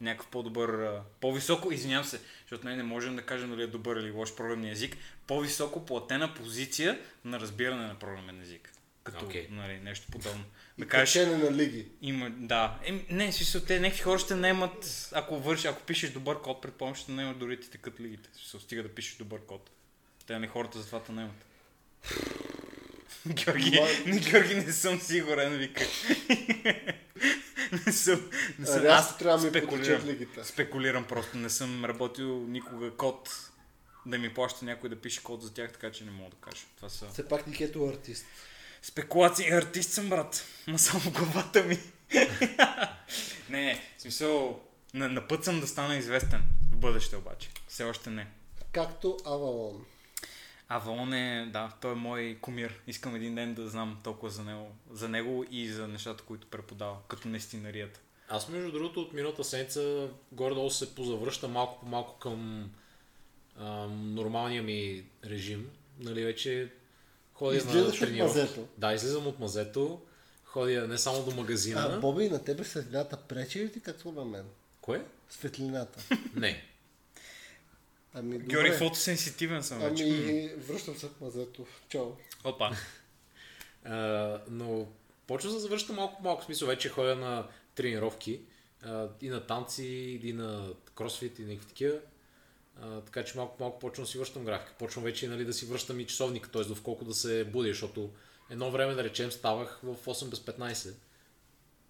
Някакъв 0.00 0.26
по-добър, 0.26 0.98
по-високо, 1.20 1.72
извинявам 1.72 2.04
се, 2.04 2.20
защото 2.40 2.66
не, 2.66 2.76
не 2.76 2.82
можем 2.82 3.16
да 3.16 3.22
кажем 3.22 3.50
дали 3.50 3.62
е 3.62 3.66
добър 3.66 3.96
или 3.96 4.10
лош 4.10 4.34
програмен 4.34 4.70
език, 4.70 4.96
по-високо 5.26 5.86
платена 5.86 6.34
позиция 6.34 7.00
на 7.24 7.40
разбиране 7.40 7.86
на 7.86 7.98
програмен 7.98 8.40
език. 8.42 8.72
Като 9.04 9.24
Окей. 9.24 9.48
нали, 9.50 9.80
нещо 9.80 10.06
подобно. 10.12 10.44
Да 10.78 10.84
И 10.84 10.88
кажеш, 10.88 11.26
на 11.26 11.52
лиги. 11.52 11.86
има, 12.02 12.30
да. 12.30 12.78
Е, 12.84 13.04
не, 13.10 13.32
в 13.32 13.34
смисъл, 13.34 13.60
те 13.60 13.80
някакви 13.80 14.02
хора 14.02 14.18
ще 14.18 14.34
наемат, 14.34 15.08
ако 15.12 15.40
върши, 15.40 15.66
ако 15.66 15.82
пишеш 15.82 16.10
добър 16.10 16.40
код, 16.40 16.62
предполагам, 16.62 16.94
ще 16.94 17.12
наемат 17.12 17.38
дори 17.38 17.60
ти 17.60 17.70
текат 17.70 18.00
лигите. 18.00 18.28
Смисъл, 18.32 18.60
стига 18.60 18.82
да 18.82 18.88
пишеш 18.88 19.16
добър 19.16 19.40
код. 19.40 19.70
Те 20.26 20.38
не 20.38 20.48
хората 20.48 20.78
за 20.78 20.86
това 20.86 21.02
те 21.02 21.12
наемат. 21.12 21.44
Георги, 23.26 23.70
Ма- 23.70 24.06
не, 24.06 24.18
Георги, 24.18 24.54
не 24.54 24.72
съм 24.72 25.00
сигурен, 25.00 25.56
вика. 25.58 25.84
не 27.86 27.92
съм, 27.92 28.30
не 28.58 28.66
съм. 28.66 28.78
Аре, 28.78 28.88
аз 28.88 29.18
трябва 29.18 29.38
да 29.38 29.44
ми 29.44 29.50
спекулирам. 29.50 30.06
лигите. 30.06 30.44
Спекулирам 30.44 31.04
просто. 31.04 31.38
Не 31.38 31.50
съм 31.50 31.84
работил 31.84 32.44
никога 32.48 32.96
код 32.96 33.50
да 34.06 34.18
ми 34.18 34.34
плаща 34.34 34.64
някой 34.64 34.88
да 34.90 35.00
пише 35.00 35.22
код 35.22 35.42
за 35.42 35.54
тях, 35.54 35.72
така 35.72 35.92
че 35.92 36.04
не 36.04 36.10
мога 36.10 36.30
да 36.30 36.36
кажа. 36.36 36.62
Това 36.76 36.88
са... 36.88 37.08
Все 37.12 37.28
пак 37.28 37.46
ни 37.46 37.56
като 37.56 37.88
артист. 37.88 38.26
Спекулации. 38.82 39.50
Артист 39.52 39.90
съм, 39.90 40.08
брат. 40.08 40.44
Ма 40.66 40.78
само 40.78 41.10
главата 41.10 41.62
ми. 41.64 41.78
не, 43.50 43.60
не. 43.64 43.82
В 43.98 44.02
смисъл, 44.02 44.60
на, 44.94 45.08
на 45.08 45.28
път 45.28 45.44
съм 45.44 45.60
да 45.60 45.66
стана 45.66 45.96
известен. 45.96 46.42
В 46.72 46.76
бъдеще 46.76 47.16
обаче. 47.16 47.48
Все 47.68 47.84
още 47.84 48.10
не. 48.10 48.26
Както 48.72 49.16
Авалон. 49.26 49.84
Авалон 50.76 51.12
е, 51.14 51.50
да, 51.52 51.72
той 51.80 51.92
е 51.92 51.94
мой 51.94 52.38
кумир. 52.40 52.80
Искам 52.86 53.16
един 53.16 53.34
ден 53.34 53.54
да 53.54 53.68
знам 53.68 54.00
толкова 54.04 54.30
за 54.30 54.44
него, 54.44 54.66
за 54.90 55.08
него 55.08 55.44
и 55.50 55.68
за 55.68 55.88
нещата, 55.88 56.24
които 56.24 56.46
преподава, 56.46 56.96
като 57.08 57.28
нестинарията. 57.28 58.00
Аз 58.28 58.48
между 58.48 58.72
другото 58.72 59.00
от 59.00 59.12
миналата 59.12 59.44
седмица 59.44 60.08
горе-долу 60.32 60.70
се 60.70 60.94
позавръща 60.94 61.48
малко 61.48 61.80
по 61.80 61.86
малко 61.86 62.18
към 62.18 62.70
ам, 63.60 64.14
нормалния 64.14 64.62
ми 64.62 65.04
режим. 65.24 65.70
Нали 65.98 66.24
вече 66.24 66.72
ходя 67.34 67.56
Излизаш 67.56 67.82
на 67.82 67.88
от 67.88 67.98
тренировки. 67.98 68.38
мазето. 68.38 68.66
Да, 68.78 68.92
излизам 68.92 69.26
от 69.26 69.38
мазето. 69.38 70.00
Ходя 70.44 70.88
не 70.88 70.98
само 70.98 71.24
до 71.24 71.30
магазина. 71.30 71.80
А, 71.92 72.00
Боби, 72.00 72.28
на 72.28 72.44
тебе 72.44 72.64
светлината 72.64 73.16
пречи 73.16 73.60
ли 73.60 73.72
ти 73.72 73.80
както 73.80 74.12
на 74.12 74.24
мен? 74.24 74.44
Кое? 74.80 75.04
Светлината. 75.28 76.04
Не. 76.34 76.64
Ами, 78.14 78.38
добре. 78.38 78.46
Георги, 78.46 78.70
фотосенситивен 78.70 79.62
съм 79.62 79.78
вече. 79.78 80.02
Ами, 80.02 80.50
връщам 80.56 80.96
се 80.96 81.06
в 81.06 81.20
мазето. 81.20 81.66
Чао. 81.88 82.06
Опа. 82.44 82.70
А, 83.84 84.40
но 84.50 84.88
почва 85.26 85.50
да 85.50 85.60
завръща 85.60 85.92
малко 85.92 86.22
малко. 86.22 86.42
В 86.42 86.44
смисъл 86.44 86.68
вече 86.68 86.88
ходя 86.88 87.16
на 87.16 87.46
тренировки. 87.74 88.40
А, 88.82 89.08
и 89.20 89.28
на 89.28 89.46
танци, 89.46 90.20
и 90.22 90.32
на 90.32 90.72
кросфит, 90.94 91.38
и 91.38 91.42
някакви 91.42 91.68
такива. 91.68 91.98
А, 92.80 93.00
така 93.00 93.24
че 93.24 93.36
малко 93.36 93.56
малко 93.60 93.78
почвам 93.78 94.04
да 94.04 94.10
си 94.10 94.18
връщам 94.18 94.44
графика. 94.44 94.74
Почвам 94.78 95.04
вече 95.04 95.28
нали, 95.28 95.44
да 95.44 95.52
си 95.52 95.66
връщам 95.66 96.00
и 96.00 96.06
часовника, 96.06 96.50
т.е. 96.50 96.64
до 96.64 96.82
колко 96.82 97.04
да 97.04 97.14
се 97.14 97.44
будя, 97.44 97.68
защото 97.68 98.10
едно 98.50 98.70
време, 98.70 98.94
да 98.94 99.04
речем, 99.04 99.32
ставах 99.32 99.80
в 99.82 99.96
8 100.06 100.28
без 100.28 100.38
15. 100.38 100.94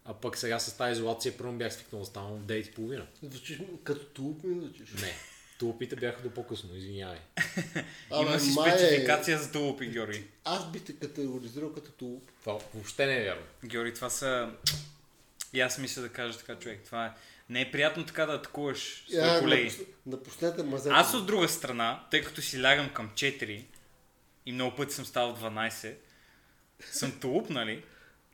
А 0.05 0.15
пък 0.15 0.37
сега 0.39 0.59
с 0.59 0.77
тази 0.77 0.93
изолация, 0.93 1.37
първо 1.37 1.53
бях 1.53 1.75
свикнал 1.75 2.01
да 2.01 2.07
ставам 2.07 2.39
в 2.39 2.47
9.30. 2.47 3.05
Звучиш 3.23 3.59
като 3.85 4.05
тулуп 4.05 4.45
ми 4.45 4.61
звучиш. 4.61 4.93
Не. 4.93 5.15
Тулупите 5.63 5.97
бяха 5.97 6.23
до 6.23 6.31
по-късно, 6.31 6.77
извинявай. 6.77 7.19
Абе, 8.11 8.23
Има 8.23 8.41
си 8.41 8.51
май 8.51 8.71
е- 8.71 8.79
спецификация 8.79 9.39
за 9.39 9.53
тулупи, 9.53 9.87
Георги. 9.87 10.25
Аз 10.45 10.71
би 10.71 10.81
те 10.81 10.97
категоризирал 10.97 11.73
като 11.73 11.91
тулуп. 11.91 12.31
Това 12.41 12.59
въобще 12.75 13.07
не 13.07 13.17
е 13.17 13.25
вярно. 13.25 13.43
Георги, 13.65 13.95
това 13.95 14.11
са... 14.11 14.51
И 15.53 15.61
аз 15.61 15.79
мисля 15.79 16.03
да 16.03 16.09
кажа 16.09 16.39
така, 16.39 16.55
човек. 16.55 16.81
Това 16.85 17.07
е... 17.07 17.11
Не 17.49 17.61
е 17.61 17.71
приятно 17.71 18.07
така 18.07 18.27
да 18.27 18.33
атакуваш 18.33 19.05
свои 19.09 19.21
Я, 19.21 19.41
колеги. 19.41 19.71
напус- 19.71 19.87
Напуснете 20.07 20.63
мазето. 20.63 20.95
Аз 20.95 21.15
от 21.15 21.27
друга 21.27 21.49
страна, 21.49 22.05
тъй 22.11 22.23
като 22.23 22.43
си 22.43 22.63
лягам 22.63 22.91
към 22.91 23.11
4 23.11 23.65
и 24.47 24.53
много 24.53 24.77
пъти 24.77 24.95
съм 24.95 25.07
ставал 25.07 25.37
12, 25.37 25.95
съм 26.83 27.21
тулуп, 27.21 27.51
нали? 27.51 27.85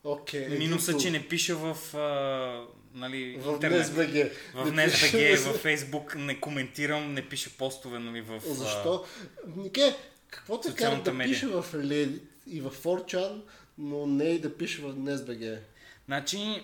Окей. 0.04 0.42
един 0.42 0.58
Минуса, 0.58 0.96
че 0.96 1.10
не 1.10 1.28
пиша 1.28 1.56
в, 1.56 1.94
а, 1.94 2.66
нали, 2.94 3.38
В 3.40 3.52
интернет. 3.52 3.80
НСБГ. 3.80 4.32
В 4.54 4.72
пише- 4.72 5.36
в 5.36 5.64
Facebook, 5.64 6.14
не 6.14 6.40
коментирам, 6.40 7.14
не 7.14 7.28
пиша 7.28 7.50
постове, 7.50 7.98
нали, 7.98 8.20
в... 8.20 8.40
Защо? 8.46 9.04
Нике, 9.56 9.96
какво 10.30 10.60
те 10.60 10.74
кара 10.74 11.02
да 11.02 11.12
медия. 11.12 11.34
пише 11.34 11.46
в 11.46 11.64
Reddit 11.74 12.20
и 12.46 12.60
в 12.60 12.70
4chan 12.70 13.40
но 13.78 14.06
не 14.06 14.24
и 14.24 14.40
да 14.40 14.56
пише 14.56 14.82
в 14.82 14.94
NSBG. 14.94 15.58
Значи, 16.06 16.62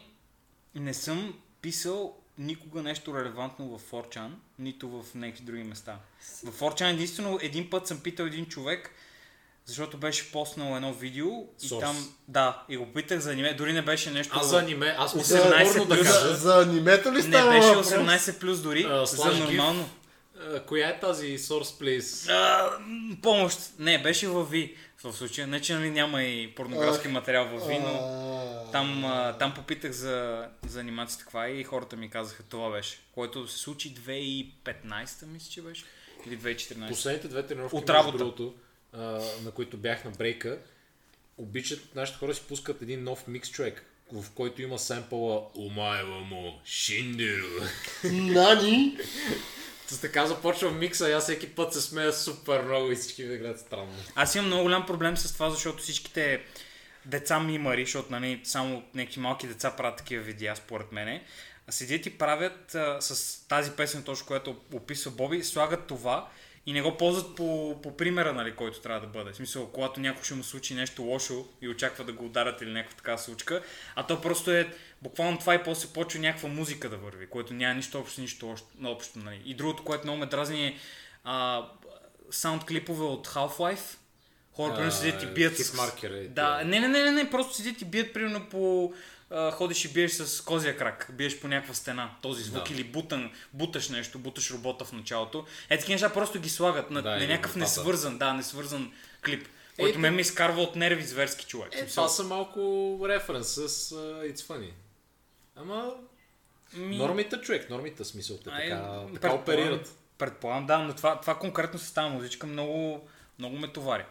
не 0.75 0.95
съм 0.95 1.35
писал 1.61 2.17
никога 2.39 2.83
нещо 2.83 3.15
релевантно 3.15 3.79
в 3.79 3.91
4chan, 3.91 4.31
нито 4.59 4.89
в 4.89 5.15
някакви 5.15 5.45
други 5.45 5.63
места. 5.63 5.99
В 6.45 6.61
4chan 6.61 6.91
единствено 6.91 7.39
един 7.43 7.71
път 7.71 7.87
съм 7.87 8.01
питал 8.01 8.25
един 8.25 8.47
човек, 8.47 8.91
защото 9.67 9.97
беше 9.97 10.33
поснал 10.33 10.77
едно 10.77 10.93
видео 10.93 11.27
и 11.63 11.67
Source. 11.67 11.81
там, 11.81 12.15
да, 12.29 12.63
и 12.69 12.77
го 12.77 12.87
питах 12.87 13.19
за 13.19 13.33
аниме, 13.33 13.55
дори 13.55 13.73
не 13.73 13.83
беше 13.83 14.11
нещо... 14.11 14.35
Аз 14.37 14.49
за 14.49 14.59
аниме, 14.59 14.95
аз 14.99 15.15
мисля, 15.15 15.37
18 15.37 15.73
порно 15.73 15.85
да 15.87 15.97
кажа. 15.97 16.13
За, 16.29 16.35
за 16.35 16.63
анимето 16.63 17.09
ли 17.09 17.17
Не 17.17 17.23
става 17.23 17.51
беше 17.51 17.67
въпрос? 17.69 17.89
18 17.89 18.41
плюс 18.41 18.61
дори, 18.61 18.83
А, 18.85 19.07
за 19.07 19.35
нормално. 19.35 19.89
А, 20.41 20.61
Коя 20.61 20.89
е 20.89 21.01
тази 21.01 21.39
source, 21.39 21.63
please? 22.01 22.33
М, 22.81 23.17
помощ. 23.23 23.59
Не, 23.79 24.03
беше 24.03 24.29
във 24.29 24.51
Ви. 24.51 24.77
В 24.99 25.13
случая, 25.13 25.47
не 25.47 25.61
че 25.61 25.75
нали 25.75 25.91
няма 25.91 26.23
и 26.23 26.55
порнографски 26.55 27.09
материал 27.09 27.49
във 27.49 27.67
Ви, 27.67 27.79
но 27.79 27.93
там, 28.73 29.05
там 29.39 29.55
попитах 29.55 29.93
за, 29.93 30.47
за 30.67 30.81
анимацията 30.81 31.25
каква 31.25 31.47
е 31.47 31.51
и 31.51 31.65
хората 31.65 31.97
ми 31.97 32.11
казаха 32.11 32.43
това 32.43 32.71
беше. 32.71 32.99
Което 33.13 33.49
се 33.49 33.59
случи 33.59 33.95
2015 33.95 34.53
мисля, 35.27 35.51
че 35.51 35.63
беше. 35.63 35.85
Или 36.27 36.39
2014. 36.39 36.89
Последните 36.89 37.29
две 37.29 37.47
тренировки, 37.47 37.77
От 37.77 37.83
между 37.83 37.93
работа. 37.95 38.19
другото, 38.19 38.55
а, 38.97 39.01
на 39.45 39.51
които 39.51 39.77
бях 39.77 40.05
на 40.05 40.11
брейка, 40.11 40.59
обичат, 41.39 41.95
нашите 41.95 42.19
хора 42.19 42.35
си 42.35 42.43
пускат 42.49 42.83
един 42.83 43.05
нов 43.05 43.27
микс 43.27 43.51
човек, 43.51 43.85
в 44.13 44.31
който 44.35 44.63
има 44.63 44.79
семпъла 44.79 45.43
Омайва 45.55 46.21
му 46.21 46.61
Шиндеру. 46.65 47.47
Нани? 48.05 48.99
С 49.87 50.01
така 50.01 50.27
започва 50.27 50.71
микса 50.71 51.09
и 51.11 51.13
аз 51.13 51.23
всеки 51.23 51.55
път 51.55 51.73
се 51.73 51.81
смея 51.81 52.13
супер 52.13 52.63
много 52.63 52.93
и 52.93 52.97
всички 52.97 53.25
ми 53.25 53.37
гледат 53.37 53.61
странно. 53.61 53.95
Аз 54.15 54.35
имам 54.35 54.47
много 54.47 54.63
голям 54.63 54.87
проблем 54.87 55.17
с 55.17 55.33
това, 55.33 55.51
защото 55.51 55.83
всичките 55.83 56.43
деца 57.05 57.41
мимари, 57.41 57.85
защото 57.85 58.13
нали, 58.13 58.41
само 58.45 58.83
някакви 58.95 59.21
малки 59.21 59.47
деца 59.47 59.71
правят 59.77 59.97
такива 59.97 60.23
видеа, 60.23 60.57
според 60.57 60.93
мене, 60.93 61.25
а 61.67 61.73
седят 61.73 62.07
и 62.07 62.19
правят 62.19 62.75
а, 62.75 63.01
с 63.01 63.41
тази 63.49 63.71
песен, 63.71 64.03
точно 64.03 64.27
която 64.27 64.57
описва 64.73 65.11
Боби, 65.11 65.45
слагат 65.45 65.87
това 65.87 66.29
и 66.67 66.73
не 66.73 66.83
го 66.83 66.97
ползват 66.97 67.37
по, 67.37 67.81
по 67.83 67.97
примера, 67.97 68.33
нали, 68.33 68.55
който 68.55 68.81
трябва 68.81 69.01
да 69.01 69.07
бъде. 69.07 69.33
В 69.33 69.37
смисъл, 69.37 69.67
когато 69.67 70.01
някой 70.01 70.25
ще 70.25 70.35
му 70.35 70.45
случи 70.45 70.75
нещо 70.75 71.03
лошо 71.03 71.47
и 71.63 71.69
очаква 71.69 72.05
да 72.05 72.13
го 72.13 72.25
ударят 72.25 72.63
или 72.63 72.73
някаква 72.73 72.97
така 72.97 73.19
случка, 73.19 73.63
а 73.97 74.07
то 74.07 74.21
просто 74.21 74.51
е 74.51 74.71
буквално 75.03 75.39
това 75.39 75.55
и 75.55 75.63
после 75.65 75.89
почва 75.89 76.21
някаква 76.21 76.49
музика 76.49 76.89
да 76.89 76.97
върви, 76.97 77.27
което 77.27 77.55
няма 77.55 77.75
нищо 77.75 77.99
общо, 77.99 78.21
нищо 78.21 78.51
общо. 78.51 78.67
общо 78.85 79.19
нали. 79.19 79.43
И 79.45 79.55
другото, 79.55 79.85
което 79.85 80.05
много 80.05 80.19
ме 80.19 80.27
дразни 80.27 80.67
е 80.67 80.79
а, 81.25 81.67
саунд 82.31 82.65
клипове 82.65 83.05
от 83.05 83.29
Half-Life, 83.29 83.97
Хора, 84.53 84.75
примерно 84.75 84.93
седят 84.93 85.23
и 85.23 85.27
бият 85.27 85.57
Хит 85.57 85.75
маркер 85.75 86.11
е. 86.11 86.29
Да, 86.29 86.65
не, 86.65 86.81
не, 86.81 86.89
не, 86.89 87.03
не, 87.03 87.11
не, 87.11 87.31
просто 87.31 87.55
седят 87.55 87.83
и 87.83 87.85
бият 87.85 88.13
примерно 88.13 88.47
по... 88.51 88.93
А, 89.31 89.51
ходиш 89.51 89.85
и 89.85 89.89
биеш 89.89 90.13
с 90.13 90.41
козия 90.41 90.77
крак, 90.77 91.09
биеш 91.13 91.41
по 91.41 91.49
някаква 91.49 91.75
стена, 91.75 92.11
този 92.23 92.43
звук 92.43 92.65
Да. 92.65 92.75
или 92.75 92.85
бутан, 92.85 93.31
буташ 93.53 93.89
нещо, 93.89 94.19
буташ 94.19 94.51
робота 94.51 94.85
в 94.85 94.93
началото. 94.93 95.47
Е, 95.71 95.79
такива 95.79 95.95
неща 95.95 96.13
просто 96.13 96.41
ги 96.41 96.49
слагат 96.49 96.91
на, 96.91 97.03
Да, 97.03 97.11
на 97.11 97.27
някакъв 97.27 97.57
несвързан, 97.57 98.19
да, 98.19 98.33
несвързан 98.33 98.93
клип, 99.25 99.49
който 99.79 99.99
Е, 99.99 100.01
ме 100.01 100.11
ме 100.11 100.21
изкарва 100.21 100.63
от 100.63 100.77
нерви 100.77 101.03
зверски 101.05 101.47
човек. 101.47 101.69
Е, 101.73 101.87
това 101.87 102.09
са 102.09 102.25
малко 102.25 102.61
референс 103.05 103.49
с 103.49 103.69
uh, 103.91 104.33
It's 104.33 104.41
Funny. 104.41 104.71
Ама 105.57 105.95
ми- 106.73 106.97
нормите 106.97 107.37
човек, 107.37 107.71
нормите 107.71 108.05
смисъл, 108.05 108.37
те 108.37 108.45
така, 108.45 108.57
предполагам- 108.59 109.13
така 109.15 109.33
оперират. 109.33 109.97
Предполагам, 110.19 110.67
да, 110.67 110.79
но 110.79 110.95
това, 110.95 111.21
това 111.21 111.39
конкретно 111.39 111.79
с 111.79 111.93
тази 111.93 112.11
музичка 112.11 112.47
много, 112.47 113.09
много 113.39 113.57
ме 113.57 113.69
товари. 113.69 114.05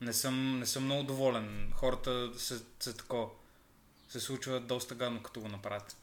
Не 0.00 0.12
съм, 0.12 0.58
не 0.58 0.66
съм 0.66 0.84
много 0.84 1.02
доволен. 1.02 1.72
Хората 1.74 2.30
са, 2.36 2.60
са 2.80 2.96
такова. 2.96 3.26
Се 4.10 4.20
случва 4.20 4.60
доста 4.60 4.94
гадно, 4.94 5.22
като 5.22 5.40
го 5.40 5.48
направят. 5.48 5.96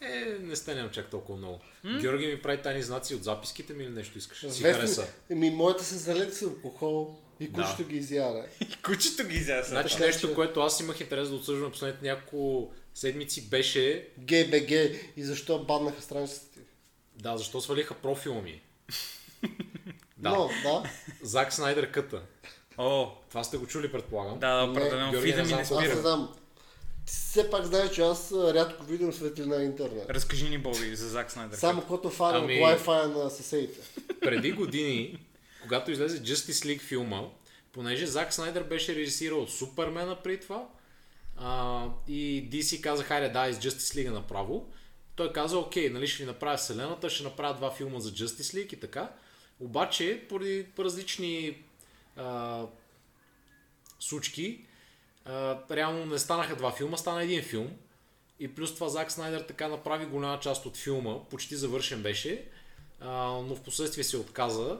Е, 0.00 0.08
не 0.40 0.56
стенем 0.56 0.90
чак 0.90 1.06
толкова 1.06 1.38
много. 1.38 1.60
Георги 2.00 2.26
ми 2.26 2.42
прави 2.42 2.62
тайни 2.62 2.82
знаци 2.82 3.14
от 3.14 3.24
записките 3.24 3.72
ми 3.72 3.84
или 3.84 3.90
нещо 3.90 4.18
искаш? 4.18 4.38
Си 4.38 4.46
Известни- 4.46 4.72
хареса. 4.74 5.08
Еми, 5.30 5.50
моите 5.50 5.84
са 5.84 5.98
залети 5.98 6.34
с 6.34 6.42
алкохол 6.42 7.16
и 7.40 7.48
Да. 7.48 7.52
кучето 7.54 7.84
ги 7.84 7.96
изяде. 7.96 8.48
И 8.62 8.76
кучето 8.76 9.24
ги 9.24 9.36
изяса. 9.36 9.68
Значи 9.68 9.94
Така 9.94 10.06
нещо, 10.06 10.28
че- 10.28 10.34
което 10.34 10.60
аз 10.60 10.80
имах 10.80 11.00
интерес 11.00 11.28
да 11.28 11.34
обсъждам 11.34 11.70
последните 11.70 12.06
няколко 12.06 12.72
седмици 12.94 13.48
беше 13.48 14.08
ГБГ 14.18 14.70
и 15.16 15.24
защо 15.24 15.58
баднаха 15.58 16.02
страницата 16.02 16.52
ти. 16.52 16.60
да, 17.16 17.36
защо 17.38 17.60
свалиха 17.60 17.94
профила 17.94 18.42
ми. 18.42 18.62
Да, 20.20 20.30
Но, 20.30 20.50
да. 20.62 20.90
Зак 21.22 21.52
Снайдер 21.52 21.90
къта. 21.90 22.22
О, 22.78 23.10
Това 23.28 23.44
сте 23.44 23.56
го 23.56 23.66
чули, 23.66 23.92
предполагам. 23.92 24.38
да, 24.38 24.56
да, 24.56 24.70
определено. 24.70 25.10
Георги, 25.10 25.26
Фида 25.26 25.36
ми 25.36 25.42
не 25.42 25.48
знам 25.48 25.60
Аз 25.60 25.70
не 25.72 25.76
спира. 25.78 26.00
знам. 26.00 26.36
Ти 27.08 27.14
все 27.14 27.50
пак 27.50 27.64
знаеш, 27.64 27.90
че 27.94 28.02
аз 28.02 28.32
рядко 28.32 28.84
виждам 28.84 29.12
светлина 29.12 29.56
на 29.56 29.64
интернет. 29.64 30.10
Разкажи 30.10 30.48
ни, 30.50 30.58
Боби, 30.58 30.96
за 30.96 31.08
Зак 31.08 31.30
Снайдер. 31.32 31.56
Само 31.56 31.82
като 31.82 32.10
фана 32.10 32.38
Ами- 32.38 32.54
Wi-Fi 32.54 33.24
на 33.24 33.30
съседите. 33.30 33.80
Преди 34.20 34.52
години, 34.52 35.26
когато 35.62 35.90
излезе 35.90 36.22
Justice 36.22 36.66
League 36.66 36.80
филма, 36.80 37.22
понеже 37.72 38.06
Зак 38.06 38.34
Снайдер 38.34 38.62
беше 38.62 38.94
режисирал 38.94 39.46
Супермена 39.46 40.22
преди 40.22 40.40
това, 40.40 40.68
а, 41.36 41.84
и 42.08 42.50
DC 42.52 42.80
каза, 42.80 43.04
хайде 43.04 43.28
да, 43.28 43.48
из 43.48 43.56
Justice 43.56 43.96
League 43.96 44.10
направо. 44.10 44.66
Той 45.16 45.32
каза, 45.32 45.58
окей, 45.58 45.90
нали 45.90 46.06
ще 46.06 46.22
ви 46.22 46.26
направя 46.26 46.56
вселената, 46.56 47.10
ще 47.10 47.24
направя 47.24 47.54
два 47.54 47.70
филма 47.70 48.00
за 48.00 48.10
Justice 48.10 48.56
League 48.56 48.74
и 48.74 48.80
така. 48.80 49.12
Обаче, 49.60 50.26
поради 50.28 50.66
различни 50.78 51.64
а, 52.16 52.62
сучки, 54.00 54.64
а, 55.28 55.58
реално 55.70 56.06
не 56.06 56.18
станаха 56.18 56.56
два 56.56 56.72
филма, 56.72 56.96
стана 56.96 57.22
един 57.22 57.42
филм. 57.42 57.70
И 58.40 58.54
плюс 58.54 58.74
това 58.74 58.88
Зак 58.88 59.12
Снайдер 59.12 59.40
така 59.40 59.68
направи 59.68 60.06
голяма 60.06 60.40
част 60.40 60.66
от 60.66 60.76
филма, 60.76 61.24
почти 61.30 61.56
завършен 61.56 62.02
беше, 62.02 62.44
а, 63.00 63.08
но 63.26 63.54
в 63.54 63.60
последствие 63.60 64.04
се 64.04 64.16
отказа 64.16 64.78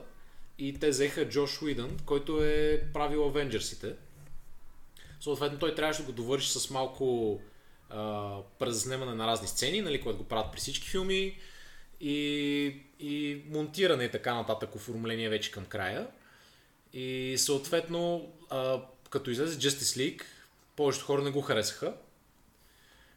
и 0.57 0.79
те 0.79 0.89
взеха 0.89 1.29
Джош 1.29 1.61
Уидън, 1.61 1.97
който 2.05 2.43
е 2.43 2.83
правил 2.93 3.25
Авенджерсите. 3.25 3.93
Съответно 5.21 5.59
той 5.59 5.75
трябваше 5.75 6.01
да 6.01 6.05
го 6.05 6.11
довърши 6.11 6.59
с 6.59 6.69
малко 6.69 7.39
а, 7.89 8.35
презаснемане 8.59 9.15
на 9.15 9.27
разни 9.27 9.47
сцени, 9.47 9.81
нали, 9.81 10.01
което 10.01 10.17
го 10.17 10.23
правят 10.23 10.51
при 10.51 10.59
всички 10.59 10.89
филми 10.89 11.37
и, 12.01 12.75
и 12.99 13.41
монтиране 13.49 14.03
и 14.03 14.11
така 14.11 14.33
нататък, 14.33 14.75
оформление 14.75 15.29
вече 15.29 15.51
към 15.51 15.65
края. 15.65 16.07
И 16.93 17.35
съответно, 17.37 18.31
а, 18.49 18.81
като 19.09 19.29
излезе 19.29 19.69
Justice 19.69 19.99
League, 19.99 20.23
повечето 20.79 21.05
хора 21.05 21.21
не 21.21 21.31
го 21.31 21.41
харесаха. 21.41 21.93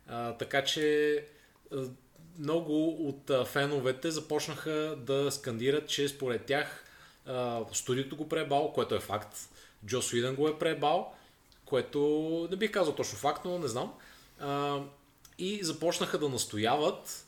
А, 0.07 0.37
така 0.37 0.65
че 0.65 1.25
много 2.39 2.89
от 3.09 3.47
феновете 3.47 4.11
започнаха 4.11 4.97
да 4.99 5.31
скандират, 5.31 5.89
че 5.89 6.09
според 6.09 6.45
тях 6.45 6.85
а, 7.27 7.61
студиото 7.73 8.17
го 8.17 8.29
пребал, 8.29 8.73
което 8.73 8.95
е 8.95 9.01
факт. 9.01 9.37
Джос 9.87 10.13
Уидън 10.13 10.35
го 10.35 10.49
е 10.49 10.59
пребал, 10.59 11.15
което 11.65 11.99
не 12.51 12.57
бих 12.57 12.71
казал 12.71 12.95
точно 12.95 13.19
факт, 13.19 13.45
но 13.45 13.59
не 13.59 13.69
знам. 13.69 13.95
А, 14.41 14.81
и 15.39 15.65
започнаха 15.65 16.19
да 16.19 16.29
настояват 16.29 17.27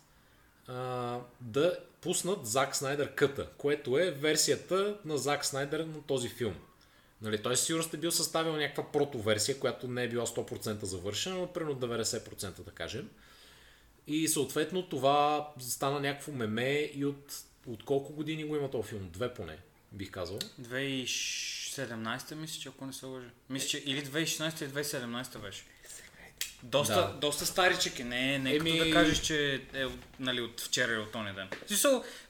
а, 0.69 1.19
да 1.41 1.79
пуснат 2.01 2.47
Зак 2.47 2.77
Снайдер 2.77 3.15
къта, 3.15 3.49
което 3.59 3.99
е 3.99 4.11
версията 4.11 4.97
на 5.05 5.19
Зак 5.19 5.45
Снайдер 5.45 5.81
на 5.81 6.03
този 6.07 6.29
филм. 6.29 6.55
Нали, 7.23 7.43
той 7.43 7.57
със 7.57 7.67
сигурност 7.67 7.95
е 7.95 7.97
бил 7.97 8.11
съставил 8.11 8.57
някаква 8.57 8.93
прото-версия, 8.93 9.59
която 9.59 9.89
не 9.89 10.05
е 10.05 10.09
била 10.09 10.27
100% 10.27 10.85
завършена, 10.85 11.37
но 11.37 11.53
примерно 11.53 11.77
90% 11.77 12.63
да 12.65 12.71
кажем. 12.71 13.11
И 14.07 14.29
съответно 14.29 14.89
това 14.89 15.49
стана 15.61 16.01
някакво 16.01 16.33
меме 16.33 16.91
и 16.95 17.05
от, 17.05 17.35
от 17.67 17.85
колко 17.85 18.13
години 18.13 18.45
го 18.45 18.57
има 18.57 18.71
този 18.71 18.89
филм? 18.89 19.09
Две 19.13 19.35
поне, 19.35 19.59
бих 19.93 20.11
казал. 20.11 20.39
2017 20.63 22.35
мисля, 22.35 22.61
че 22.61 22.69
ако 22.69 22.87
не 22.87 22.93
се 22.93 23.07
лъжа. 23.07 23.29
Мисля, 23.51 23.69
че 23.69 23.79
или 23.87 24.07
2016 24.07 24.63
или 24.63 24.71
2017 24.71 25.39
беше. 25.39 25.63
Доста, 26.63 26.95
Да. 26.95 27.19
доста 27.21 27.47
старичък 27.47 27.99
е, 27.99 28.05
не, 28.05 28.39
не 28.39 28.51
е 28.51 28.57
Еми- 28.59 28.73
като 28.79 28.85
да 28.85 28.93
кажеш, 28.93 29.21
че 29.21 29.63
е 29.75 29.85
от, 29.85 29.99
нали, 30.19 30.41
от 30.41 30.61
вчера 30.61 30.93
или 30.93 31.01
от 31.01 31.15
ония 31.15 31.35
ден. 31.35 31.49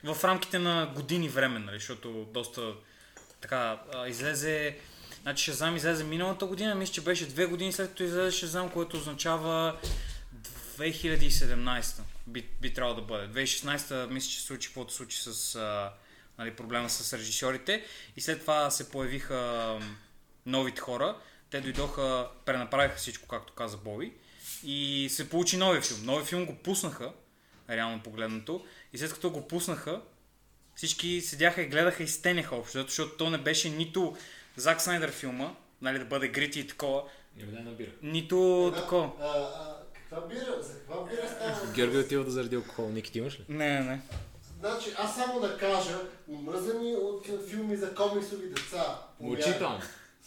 В 0.03 0.23
рамките 0.23 0.59
на 0.59 0.91
години 0.95 1.29
време, 1.29 1.59
нали, 1.59 1.79
защото 1.79 2.27
доста 2.33 2.73
така 3.45 3.79
а, 3.93 4.07
излезе, 4.07 4.77
значи 5.21 5.43
Шазам 5.43 5.75
излезе 5.75 6.03
миналата 6.03 6.45
година, 6.45 6.75
мисля, 6.75 6.93
че 6.93 7.01
беше 7.01 7.27
две 7.27 7.45
години 7.45 7.73
след 7.73 7.89
като 7.89 8.03
излезе 8.03 8.37
Шазам, 8.37 8.69
което 8.69 8.97
означава 8.97 9.79
2017 10.77 12.01
би, 12.27 12.41
би 12.61 12.73
трябвало 12.73 12.95
да 12.95 13.01
бъде. 13.01 13.27
2016 13.27 14.09
мисля, 14.09 14.29
че 14.29 14.39
се 14.39 14.45
случи 14.45 14.67
каквото 14.67 14.93
случи 14.93 15.17
с 15.21 15.55
а, 15.55 15.93
нали, 16.37 16.51
проблема 16.51 16.89
с 16.89 17.13
режисьорите 17.13 17.85
и 18.15 18.21
след 18.21 18.41
това 18.41 18.69
се 18.69 18.89
появиха 18.89 19.79
новите 20.45 20.81
хора. 20.81 21.17
Те 21.49 21.61
дойдоха, 21.61 22.27
пренаправиха 22.45 22.95
всичко, 22.95 23.27
както 23.27 23.53
каза 23.53 23.77
Боби 23.77 24.13
и 24.63 25.07
се 25.11 25.29
получи 25.29 25.57
новия 25.57 25.81
филм. 25.81 25.99
Новия 26.03 26.25
филм 26.25 26.45
го 26.45 26.55
пуснаха, 26.55 27.11
реално 27.69 28.03
погледнато, 28.03 28.65
и 28.93 28.97
след 28.97 29.13
като 29.13 29.31
го 29.31 29.47
пуснаха, 29.47 30.01
всички 30.75 31.21
седяха 31.21 31.61
и 31.61 31.65
гледаха 31.65 32.03
и 32.03 32.07
стеняха 32.07 32.55
общо, 32.55 32.81
защото 32.81 33.17
то 33.17 33.29
не 33.29 33.37
беше 33.37 33.69
нито 33.69 34.15
Зак 34.57 34.81
Снайдер 34.81 35.11
филма, 35.11 35.55
нали, 35.81 35.99
да 35.99 36.05
бъде 36.05 36.27
грити 36.27 36.59
и 36.59 36.67
такова, 36.67 37.03
Еми 37.41 37.51
дай 37.51 37.63
на 37.63 37.71
бира. 37.71 37.91
нито 38.03 38.71
такова. 38.75 39.11
А, 39.21 39.25
а, 39.25 39.77
каква 39.93 40.27
бира? 40.27 40.61
За 40.61 40.73
каква 40.73 41.03
бира 41.03 41.27
става? 41.27 41.73
Георги 41.73 41.97
отива 41.97 42.23
да 42.23 42.31
заради 42.31 42.55
алкохол. 42.55 42.89
Ники, 42.89 43.11
ти 43.11 43.19
имаш 43.19 43.39
ли? 43.39 43.43
Не, 43.49 43.69
не, 43.69 43.79
не. 43.81 44.01
Значи, 44.59 44.89
аз 44.97 45.15
само 45.15 45.39
да 45.39 45.57
кажа, 45.57 45.99
мръза 46.27 46.73
ми 46.73 46.95
от 46.95 47.27
филми 47.49 47.75
за 47.75 47.95
комиксови 47.95 48.47
деца. 48.47 48.99
Мълчи 49.19 49.59
там. 49.59 49.81